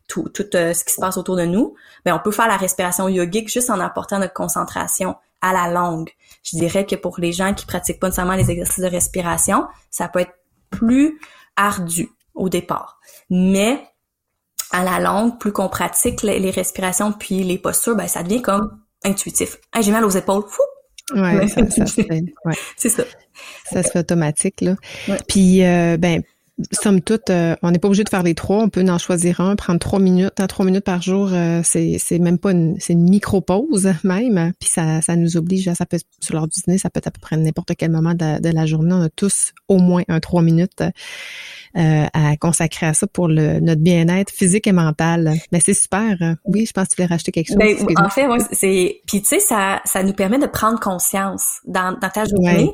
tout, 0.08 0.29
tout 0.29 0.45
euh, 0.53 0.71
ce 0.75 0.86
qui 0.86 0.93
se 0.93 1.01
passe 1.01 1.17
autour 1.17 1.36
de 1.36 1.45
nous, 1.45 1.73
ben 2.05 2.13
on 2.13 2.19
peut 2.19 2.32
faire 2.32 2.47
la 2.47 2.58
respiration 2.58 3.10
yogique 3.10 3.49
juste 3.49 3.71
en 3.71 3.79
apportant 3.79 4.19
notre 4.19 4.34
concentration 4.36 5.15
à 5.41 5.51
la 5.51 5.71
longue. 5.71 6.12
Je 6.43 6.58
dirais 6.58 6.86
que 6.86 6.95
pour 6.95 7.19
les 7.19 7.32
gens 7.32 7.55
qui 7.55 7.65
pratiquent 7.65 7.99
pas 7.99 8.08
nécessairement 8.08 8.36
les 8.36 8.51
exercices 8.51 8.84
de 8.84 8.89
respiration, 8.89 9.65
ça 9.89 10.10
peut 10.10 10.19
être 10.19 10.36
plus 10.69 11.19
ardu 11.55 12.10
au 12.36 12.49
départ. 12.49 12.99
Mais 13.32 13.82
à 14.71 14.84
la 14.84 14.99
longue, 14.99 15.39
plus 15.39 15.51
qu'on 15.51 15.69
pratique 15.69 16.21
les, 16.21 16.51
respirations 16.51 17.13
puis 17.13 17.43
les 17.43 17.58
postures, 17.58 17.95
ben 17.95 18.08
ça 18.08 18.21
devient 18.21 18.43
comme 18.43 18.79
intuitif. 19.03 19.58
J'ai 19.82 19.91
mal 19.91 20.05
aux 20.05 20.10
épaules. 20.10 20.43
Fou! 20.47 20.62
Ouais, 21.15 21.47
ça, 21.47 21.67
ça 21.71 21.86
se 21.88 22.03
fait. 22.03 22.23
Ouais. 22.45 22.53
C'est 22.77 22.89
ça. 22.89 23.03
Ça 23.65 23.82
se 23.82 23.89
fait 23.89 23.99
automatique 23.99 24.62
là. 24.62 24.75
Puis 25.27 25.65
euh, 25.65 25.97
ben 25.97 26.21
somme 26.72 27.02
toute, 27.02 27.30
euh, 27.30 27.56
on 27.62 27.72
n'est 27.72 27.80
pas 27.80 27.88
obligé 27.88 28.04
de 28.04 28.10
faire 28.10 28.24
les 28.24 28.36
trois. 28.36 28.58
On 28.63 28.69
peut 28.69 28.84
en 28.88 28.98
choisir 28.98 29.41
un, 29.41 29.56
prendre 29.56 29.80
trois 29.80 30.00
minutes. 30.00 30.39
Hein, 30.39 30.48
trois 30.48 30.65
minutes 30.65 30.84
par 30.84 31.02
jour, 31.02 31.30
euh, 31.32 31.62
c'est, 31.63 31.98
c'est 32.00 32.19
même 32.19 32.38
pas 32.38 32.52
une, 32.52 32.78
c'est 32.80 32.93
une 32.93 33.10
micro-pause 33.10 33.93
même. 34.04 34.54
Puis 34.60 34.69
ça, 34.69 35.02
ça 35.02 35.15
nous 35.15 35.38
oblige, 35.38 35.72
ça 35.74 35.86
peut 35.86 35.98
sur 36.19 36.36
l'heure 36.36 36.48
du 36.48 36.60
dîner, 36.62 36.78
ça 36.78 36.89
peut 36.89 37.00
être 37.00 37.08
à 37.08 37.12
peu 37.12 37.19
près 37.19 37.38
n'importe 37.38 37.72
quel 37.78 37.91
moment 37.91 38.13
de, 38.13 38.50
la 38.50 38.65
journée. 38.65 38.93
On 38.93 39.02
a 39.02 39.10
tous 39.10 39.54
au 39.67 39.78
moins 39.78 40.04
un 40.08 40.19
trois 40.19 40.41
minutes 40.41 40.84
euh, 41.78 42.06
à 42.13 42.36
consacrer 42.38 42.88
à 42.88 42.93
ça 42.93 43.08
pour 43.08 43.28
le, 43.28 43.60
notre 43.60 43.82
bien-être 43.82 44.32
physique 44.32 44.67
et 44.67 44.72
mental. 44.72 45.34
Mais 45.52 45.60
c'est 45.60 45.74
super. 45.74 46.36
Oui, 46.45 46.65
je 46.65 46.72
pense 46.72 46.88
que 46.88 46.95
tu 46.95 47.02
voulais 47.02 47.13
racheter 47.13 47.32
quelque 47.32 47.50
chose. 47.50 47.58
Ben, 47.58 47.76
en 47.98 48.10
fait, 48.10 48.28
c'est. 48.52 49.02
Puis 49.06 49.22
tu 49.22 49.28
sais, 49.28 49.39
ça, 49.39 49.82
ça 49.86 50.04
nous 50.04 50.13
permet 50.13 50.39
de 50.39 50.48
prendre 50.48 50.80
conscience 50.80 51.60
dans, 51.65 51.98
dans 52.00 52.10
ta 52.10 52.26
journée 52.26 52.72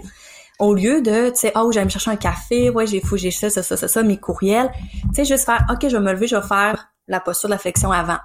au 0.60 0.74
lieu 0.74 1.02
de, 1.02 1.30
tu 1.30 1.36
sais, 1.36 1.52
oh, 1.56 1.72
j'aime 1.72 1.90
chercher 1.90 2.12
un 2.12 2.16
café, 2.16 2.70
ouais, 2.70 2.88
j'ai 2.88 3.02
fou, 3.02 3.18
j'ai 3.18 3.32
ça, 3.32 3.50
ça, 3.50 3.64
ça, 3.64 3.76
ça, 3.76 3.88
ça, 3.88 4.04
mes 4.04 4.18
courriels. 4.18 4.72
Tu 5.10 5.16
sais, 5.16 5.26
juste 5.26 5.46
faire, 5.46 5.66
OK, 5.70 5.88
je 5.88 5.98
vais 5.98 6.04
me 6.04 6.12
lever, 6.14 6.28
je 6.28 6.36
vais 6.36 6.48
faire 6.48 6.88
la 7.08 7.20
posture 7.20 7.50
de 7.50 7.54
la 7.54 7.60
flexion 7.60 7.92
avant. 7.92 8.20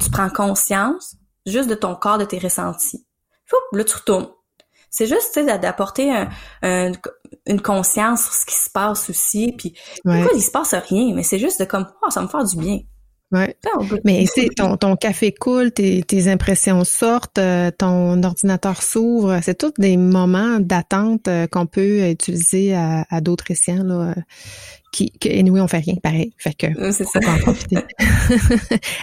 Tu 0.00 0.10
prends 0.10 0.30
conscience 0.30 1.16
juste 1.46 1.68
de 1.68 1.74
ton 1.74 1.94
corps, 1.94 2.18
de 2.18 2.24
tes 2.24 2.38
ressentis. 2.38 3.06
Fou, 3.46 3.56
là, 3.72 3.84
tu 3.84 3.94
retournes. 3.94 4.28
C'est 4.90 5.06
juste, 5.06 5.34
tu 5.34 5.44
sais, 5.44 5.58
d'apporter 5.58 6.14
un, 6.62 6.92
une 7.46 7.60
conscience 7.60 8.24
sur 8.24 8.32
ce 8.32 8.46
qui 8.46 8.54
se 8.54 8.70
passe 8.70 9.10
aussi. 9.10 9.52
Puis, 9.58 9.76
ouais. 10.04 10.24
il 10.34 10.42
se 10.42 10.50
passe 10.50 10.72
rien, 10.72 11.12
mais 11.14 11.22
c'est 11.24 11.38
juste 11.38 11.60
de 11.60 11.64
comme, 11.64 11.86
oh, 12.06 12.10
ça 12.10 12.22
me 12.22 12.28
fait 12.28 12.44
du 12.44 12.56
bien. 12.56 12.78
Ouais. 13.34 13.56
Mais 14.04 14.24
ton, 14.56 14.76
ton 14.76 14.96
café 14.96 15.32
coule, 15.32 15.72
tes, 15.72 16.02
tes 16.02 16.28
impressions 16.28 16.84
sortent, 16.84 17.38
euh, 17.38 17.70
ton 17.76 18.22
ordinateur 18.22 18.82
s'ouvre. 18.82 19.40
C'est 19.42 19.58
tous 19.58 19.72
des 19.78 19.96
moments 19.96 20.60
d'attente 20.60 21.26
euh, 21.26 21.46
qu'on 21.48 21.66
peut 21.66 22.08
utiliser 22.10 22.74
à, 22.74 23.04
à 23.10 23.20
d'autres 23.20 23.50
escients 23.50 23.82
là, 23.82 24.14
qui, 24.94 25.10
que, 25.10 25.42
nous 25.42 25.56
on 25.56 25.66
fait 25.66 25.78
rien 25.78 25.96
pareil. 25.96 26.32
Fait 26.38 26.54
que, 26.54 26.92
c'est 26.92 27.04
ça. 27.04 27.18
en 27.26 27.38
profiter. 27.38 27.78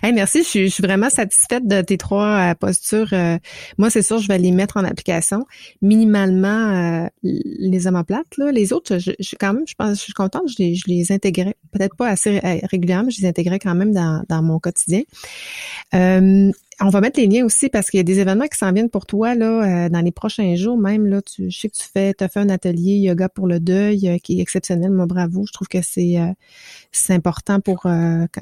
merci, 0.14 0.44
je 0.44 0.48
suis, 0.48 0.68
je 0.68 0.74
suis, 0.74 0.82
vraiment 0.82 1.10
satisfaite 1.10 1.68
de 1.68 1.82
tes 1.82 1.98
trois 1.98 2.52
euh, 2.52 2.56
postures. 2.56 3.10
Euh, 3.12 3.38
moi, 3.78 3.90
c'est 3.90 4.02
sûr, 4.02 4.20
je 4.20 4.28
vais 4.28 4.38
les 4.38 4.52
mettre 4.52 4.78
en 4.78 4.86
application. 4.86 5.46
Minimalement, 5.82 7.04
euh, 7.04 7.08
les 7.24 7.88
omoplates, 7.88 8.38
là, 8.38 8.52
les 8.52 8.72
autres, 8.72 9.00
je, 9.00 9.12
je, 9.20 9.36
quand 9.38 9.54
même, 9.54 9.68
je 9.68 9.76
pense, 9.76 9.98
je 9.98 10.04
suis 10.04 10.14
contente, 10.14 10.44
je 10.48 10.56
les, 10.64 10.76
je 10.76 10.86
les 10.88 11.12
intégrais, 11.12 11.56
peut-être 11.72 11.96
pas 11.98 12.08
assez 12.08 12.40
régulièrement, 12.72 13.06
mais 13.06 13.12
je 13.12 13.22
les 13.22 13.28
intégrais 13.28 13.60
quand 13.60 13.76
même 13.76 13.92
dans, 13.92 14.24
dans 14.30 14.42
mon 14.42 14.60
quotidien. 14.60 15.02
On 16.84 16.90
va 16.90 17.00
mettre 17.00 17.20
les 17.20 17.28
liens 17.28 17.46
aussi 17.46 17.70
parce 17.70 17.92
qu'il 17.92 18.00
y 18.00 18.02
a 18.02 18.04
des 18.04 18.20
événements 18.20 18.48
qui 18.48 18.58
s'en 18.58 18.72
viennent 18.72 18.90
pour 18.90 19.06
toi 19.06 19.36
là 19.36 19.86
euh, 19.86 19.90
dans 19.90 20.02
les 20.02 20.12
prochains 20.12 20.56
jours. 20.56 20.80
Même 20.80 21.06
là, 21.06 21.22
tu, 21.22 21.52
je 21.52 21.60
sais 21.60 21.70
que 21.70 21.76
tu 21.76 21.84
fais, 21.84 22.16
as 22.20 22.28
fait 22.28 22.40
un 22.40 22.50
atelier 22.50 22.96
yoga 22.96 23.30
pour 23.30 23.46
le 23.46 23.60
deuil 23.60 24.10
euh, 24.10 24.18
qui 24.18 24.40
est 24.40 24.42
exceptionnel. 24.42 24.90
Moi, 24.90 25.06
bravo. 25.06 25.46
Je 25.46 25.54
trouve 25.54 25.68
que 25.68 25.84
c'est 25.84 26.18
euh, 26.18 26.34
c'est 26.92 27.14
important 27.14 27.60
pour 27.60 27.86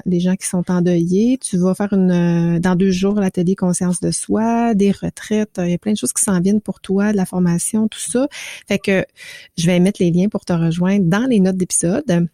les 0.06 0.20
gens 0.20 0.36
qui 0.36 0.46
sont 0.46 0.70
endeuillés. 0.70 1.38
Tu 1.38 1.58
vas 1.58 1.74
faire 1.74 1.92
une 1.92 2.58
dans 2.58 2.74
deux 2.74 2.90
jours 2.90 3.14
l'atelier 3.14 3.54
conscience 3.54 4.00
de 4.00 4.10
soi, 4.10 4.74
des 4.74 4.90
retraites. 4.90 5.60
Il 5.62 5.70
y 5.70 5.74
a 5.74 5.78
plein 5.78 5.92
de 5.92 5.98
choses 5.98 6.12
qui 6.12 6.24
s'en 6.24 6.40
viennent 6.40 6.60
pour 6.60 6.80
toi, 6.80 7.12
de 7.12 7.16
la 7.16 7.26
formation, 7.26 7.88
tout 7.88 8.00
ça. 8.00 8.26
Fait 8.66 8.78
que 8.78 9.04
je 9.56 9.66
vais 9.66 9.78
mettre 9.80 10.02
les 10.02 10.10
liens 10.10 10.28
pour 10.28 10.44
te 10.44 10.52
rejoindre 10.52 11.04
dans 11.04 11.26
les 11.28 11.40
notes 11.40 11.56
d'épisode. 11.56 12.28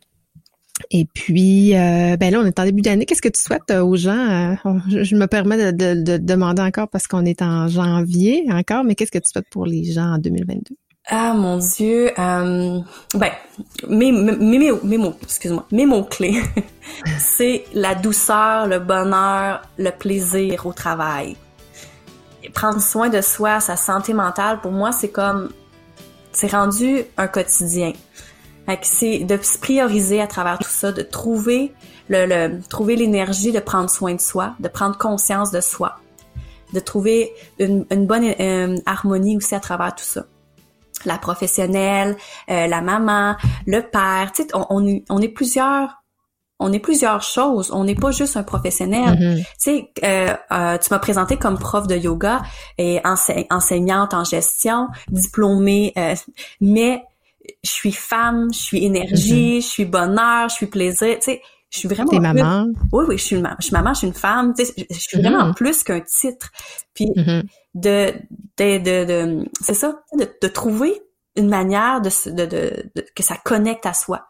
Et 0.91 1.07
puis, 1.07 1.75
euh, 1.75 2.17
ben 2.17 2.33
là, 2.33 2.41
on 2.41 2.45
est 2.45 2.59
en 2.59 2.65
début 2.65 2.83
d'année. 2.83 3.07
Qu'est-ce 3.07 3.23
que 3.23 3.29
tu 3.29 3.41
souhaites 3.41 3.71
euh, 3.71 3.83
aux 3.83 3.97
gens? 3.97 4.57
Euh, 4.65 4.79
je, 4.89 5.17
me 5.17 5.27
permets 5.27 5.73
de, 5.73 6.17
demander 6.19 6.63
encore 6.63 6.89
parce 6.89 7.07
qu'on 7.07 7.25
est 7.25 7.43
en 7.43 7.69
janvier 7.69 8.47
encore, 8.51 8.85
mais 8.85 8.95
qu'est-ce 8.95 9.11
que 9.11 9.19
tu 9.19 9.31
souhaites 9.31 9.49
pour 9.51 9.67
les 9.67 9.85
gens 9.85 10.15
en 10.15 10.19
2022? 10.19 10.77
Ah 11.09 11.35
mon 11.35 11.59
Dieu, 11.59 12.11
ben 12.17 13.31
mes, 13.89 14.11
mes, 14.11 14.73
mes, 14.83 14.99
mots, 14.99 15.15
excuse-moi, 15.23 15.65
mes 15.71 15.87
mots 15.87 16.03
clés, 16.03 16.43
c'est 17.21 17.65
la 17.75 17.95
douceur, 17.95 18.67
le 18.67 18.81
bonheur, 18.81 19.63
le 19.79 19.91
plaisir 19.91 20.67
au 20.67 20.73
travail. 20.73 21.37
prendre 22.53 22.81
soin 22.81 23.09
de 23.09 23.21
soi, 23.21 23.61
sa 23.61 23.77
santé 23.77 24.15
mentale, 24.15 24.61
pour 24.61 24.73
moi, 24.73 24.91
c'est 24.91 25.11
comme, 25.11 25.51
c'est 26.33 26.51
rendu 26.51 27.05
un 27.17 27.29
quotidien 27.29 27.93
c'est 28.83 29.21
de 29.21 29.37
se 29.43 29.59
prioriser 29.59 30.21
à 30.21 30.27
travers 30.27 30.59
tout 30.59 30.69
ça, 30.69 30.93
de 30.93 31.03
trouver 31.03 31.73
le, 32.09 32.61
trouver 32.69 32.97
l'énergie 32.97 33.53
de 33.53 33.61
prendre 33.61 33.91
soin 33.91 34.15
de 34.15 34.21
soi, 34.21 34.55
de 34.61 34.69
prendre 34.69 34.97
conscience 34.97 35.51
de 35.51 35.61
soi, 35.61 35.97
de 36.73 36.81
trouver 36.81 37.33
une, 37.59 37.85
bonne 38.07 38.33
euh, 38.39 38.77
harmonie 38.87 39.37
aussi 39.37 39.55
à 39.55 39.61
travers 39.61 39.95
tout 39.95 40.05
ça. 40.05 40.25
La 41.05 41.19
professionnelle, 41.19 42.17
euh, 42.51 42.67
la 42.67 42.81
maman, 42.81 43.37
le 43.67 43.81
père, 43.81 44.33
tu 44.35 44.43
sais, 44.43 44.49
on, 44.55 45.03
on, 45.09 45.21
est 45.21 45.29
plusieurs 45.29 46.03
on 46.59 46.73
est 46.73 46.79
plusieurs 46.79 47.23
choses. 47.23 47.71
On 47.73 47.85
n'est 47.85 47.95
pas 47.95 48.11
juste 48.11 48.37
un 48.37 48.43
professionnel. 48.43 49.19
Mhm. 49.19 49.37
Tu 49.39 49.45
sais, 49.59 49.91
euh, 50.05 50.35
euh, 50.53 50.79
tu 50.79 50.89
m'as 50.91 50.99
présenté 50.99 51.37
comme 51.37 51.59
prof 51.59 51.87
de 51.87 51.97
yoga 51.97 52.43
et 52.79 53.01
enseignante 53.05 54.15
en 54.15 54.25
gestion, 54.25 54.89
diplômée, 55.09 55.93
euh, 55.99 56.15
mais 56.61 57.05
je 57.65 57.71
suis 57.71 57.93
femme, 57.93 58.53
je 58.53 58.59
suis 58.59 58.85
énergie, 58.85 59.61
je 59.61 59.67
suis 59.67 59.85
bonheur, 59.85 60.49
je 60.49 60.55
suis 60.55 60.67
plaisir. 60.67 61.17
Tu 61.19 61.23
sais, 61.33 61.43
je 61.71 61.79
suis 61.81 61.89
vraiment. 61.89 62.11
T'es 62.11 62.17
plus- 62.19 62.23
maman. 62.23 62.67
Oui, 62.93 63.05
oui, 63.09 63.19
je 63.19 63.25
suis 63.25 63.37
maman. 63.37 63.57
Je 63.61 63.67
suis 63.67 63.73
maman, 63.75 63.93
je 63.95 63.99
suis 63.99 64.07
une 64.09 64.15
femme. 64.15 64.55
Tu 64.57 64.65
sais, 64.65 64.73
je, 64.77 64.85
je 64.95 65.01
suis 65.01 65.21
vraiment 65.21 65.47
Mhm. 65.47 65.55
plus 65.55 65.83
qu'un 65.83 66.01
titre. 66.01 66.51
Puis 66.95 67.11
Mhm. 67.17 67.43
de, 67.75 68.13
de, 68.59 68.79
de, 68.79 69.05
de- 69.05 69.49
c'est 69.61 69.75
ça, 69.75 70.01
de, 70.19 70.29
de 70.41 70.49
trouver 70.49 71.01
une 71.37 71.49
manière 71.49 72.01
de, 72.01 72.11
de, 72.31 72.47
de- 72.47 73.07
que 73.15 73.23
ça 73.23 73.37
connecte 73.45 73.85
à 73.87 73.93
soi. 73.93 74.27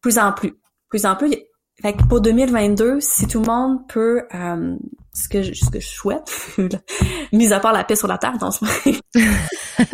Plus 0.00 0.18
en 0.18 0.32
plus, 0.32 0.54
plus 0.88 1.04
en 1.06 1.16
plus. 1.16 1.34
Fait 1.82 1.94
que 1.94 2.04
pour 2.04 2.20
2022, 2.20 3.00
si 3.00 3.26
tout 3.26 3.40
le 3.40 3.46
monde 3.46 3.86
peut, 3.88 4.22
euh, 4.34 4.76
ce 5.12 5.28
que 5.28 5.42
je, 5.42 5.52
ce 5.52 5.68
que 5.68 5.80
je 5.80 5.88
souhaite, 5.88 6.32
mis 7.32 7.52
à 7.52 7.58
part 7.60 7.72
la 7.72 7.82
paix 7.84 7.96
sur 7.96 8.06
la 8.08 8.18
terre, 8.18 8.38
dans 8.38 8.50
ce 8.52 8.64
moment, 8.64 8.98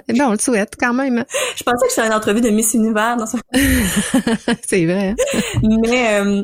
Ben, 0.09 0.27
on 0.29 0.33
le 0.33 0.39
souhaite 0.39 0.75
quand 0.79 0.93
même. 0.93 1.25
je 1.57 1.63
pensais 1.65 1.87
que 1.87 1.91
j'étais 1.95 2.07
une 2.07 2.13
entrevue 2.13 2.41
de 2.43 2.51
Miss 2.51 2.75
Univers 2.75 3.17
dans 3.17 3.27
ce 3.27 3.39
c'est 4.69 4.85
vrai. 4.85 5.09
hein? 5.09 5.15
Mais 5.63 6.21
euh, 6.21 6.43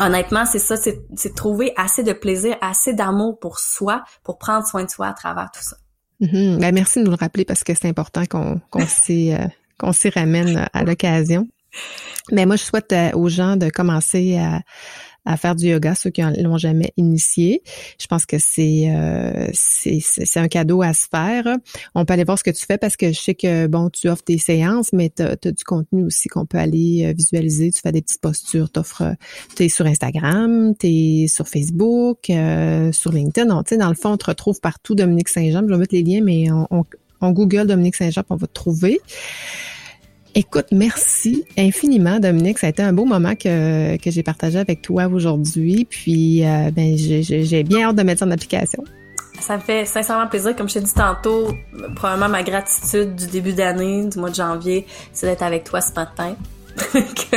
honnêtement, 0.00 0.44
c'est 0.44 0.58
ça, 0.58 0.76
c'est 0.76 0.98
c'est 1.14 1.34
trouver 1.34 1.72
assez 1.76 2.02
de 2.02 2.12
plaisir, 2.12 2.56
assez 2.60 2.94
d'amour 2.94 3.38
pour 3.38 3.60
soi, 3.60 4.02
pour 4.24 4.38
prendre 4.38 4.66
soin 4.66 4.82
de 4.84 4.90
soi 4.90 5.06
à 5.06 5.12
travers 5.12 5.50
tout 5.52 5.62
ça. 5.62 5.76
Mhm. 6.20 6.58
Ben, 6.58 6.74
merci 6.74 6.98
de 6.98 7.04
nous 7.04 7.10
le 7.10 7.16
rappeler 7.16 7.44
parce 7.44 7.62
que 7.62 7.74
c'est 7.74 7.88
important 7.88 8.24
qu'on 8.26 8.60
qu'on 8.70 8.86
s'y 8.86 9.32
euh, 9.32 9.38
qu'on 9.78 9.92
s'y 9.92 10.08
ramène 10.10 10.68
à 10.72 10.82
l'occasion. 10.84 11.46
Mais 12.32 12.46
moi, 12.46 12.56
je 12.56 12.62
souhaite 12.62 12.92
euh, 12.92 13.10
aux 13.12 13.28
gens 13.28 13.56
de 13.56 13.68
commencer 13.68 14.36
à, 14.36 14.60
à 15.24 15.36
faire 15.36 15.54
du 15.54 15.66
yoga, 15.66 15.94
ceux 15.94 16.10
qui 16.10 16.22
ne 16.22 16.42
l'ont 16.42 16.58
jamais 16.58 16.92
initié. 16.96 17.62
Je 17.98 18.06
pense 18.06 18.26
que 18.26 18.36
c'est 18.38 18.84
euh, 18.88 19.48
c'est 19.52 20.40
un 20.40 20.48
cadeau 20.48 20.82
à 20.82 20.92
se 20.92 21.06
faire. 21.10 21.44
On 21.94 22.04
peut 22.04 22.12
aller 22.12 22.24
voir 22.24 22.38
ce 22.38 22.44
que 22.44 22.50
tu 22.50 22.64
fais 22.64 22.78
parce 22.78 22.96
que 22.96 23.12
je 23.12 23.20
sais 23.20 23.34
que 23.34 23.66
bon, 23.66 23.90
tu 23.90 24.08
offres 24.08 24.24
des 24.26 24.38
séances, 24.38 24.92
mais 24.92 25.10
tu 25.14 25.22
as, 25.22 25.36
du 25.36 25.64
contenu 25.64 26.04
aussi 26.04 26.28
qu'on 26.28 26.46
peut 26.46 26.58
aller 26.58 27.06
euh, 27.06 27.12
visualiser. 27.16 27.70
Tu 27.72 27.80
fais 27.80 27.92
des 27.92 28.02
petites 28.02 28.20
postures, 28.20 28.70
t'offres, 28.70 29.14
tu 29.56 29.64
es 29.64 29.68
sur 29.68 29.86
Instagram, 29.86 30.74
tu 30.78 30.86
es 30.86 31.28
sur 31.28 31.48
Facebook, 31.48 32.28
euh, 32.30 32.92
sur 32.92 33.12
LinkedIn. 33.12 33.46
Dans 33.46 33.88
le 33.88 33.94
fond, 33.94 34.12
on 34.12 34.16
te 34.16 34.26
retrouve 34.26 34.60
partout, 34.60 34.94
Dominique 34.94 35.28
Saint-Jean. 35.28 35.62
Je 35.66 35.72
vais 35.72 35.78
mettre 35.78 35.94
les 35.94 36.02
liens, 36.02 36.22
mais 36.22 36.50
on, 36.50 36.66
on, 36.70 36.84
on 37.20 37.30
Google 37.30 37.66
Dominique 37.66 37.96
Saint-Jean, 37.96 38.22
on 38.28 38.36
va 38.36 38.46
te 38.46 38.52
trouver. 38.52 39.00
Écoute, 40.36 40.66
merci 40.72 41.44
infiniment, 41.56 42.18
Dominique. 42.18 42.58
Ça 42.58 42.66
a 42.66 42.70
été 42.70 42.82
un 42.82 42.92
beau 42.92 43.04
moment 43.04 43.34
que, 43.36 43.96
que 43.98 44.10
j'ai 44.10 44.22
partagé 44.24 44.58
avec 44.58 44.82
toi 44.82 45.06
aujourd'hui. 45.06 45.86
Puis, 45.88 46.44
euh, 46.44 46.70
ben, 46.72 46.96
j'ai- 46.96 47.62
bien 47.62 47.88
hâte 47.88 47.96
de 47.96 48.02
mettre 48.02 48.20
ça 48.20 48.26
en 48.26 48.30
application. 48.32 48.82
Ça 49.40 49.56
me 49.56 49.62
fait 49.62 49.84
sincèrement 49.84 50.26
plaisir, 50.26 50.56
comme 50.56 50.68
je 50.68 50.74
t'ai 50.74 50.80
dit 50.80 50.92
tantôt, 50.94 51.54
probablement 51.96 52.28
ma 52.28 52.42
gratitude 52.42 53.14
du 53.14 53.26
début 53.26 53.52
d'année, 53.52 54.06
du 54.08 54.18
mois 54.18 54.30
de 54.30 54.34
janvier, 54.34 54.86
c'est 55.12 55.26
d'être 55.26 55.42
avec 55.42 55.64
toi 55.64 55.80
ce 55.80 55.92
matin. 55.92 56.34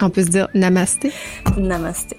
On 0.00 0.10
peut 0.10 0.22
se 0.22 0.28
dire 0.28 0.48
namasté. 0.54 1.10
Namasté. 1.56 2.16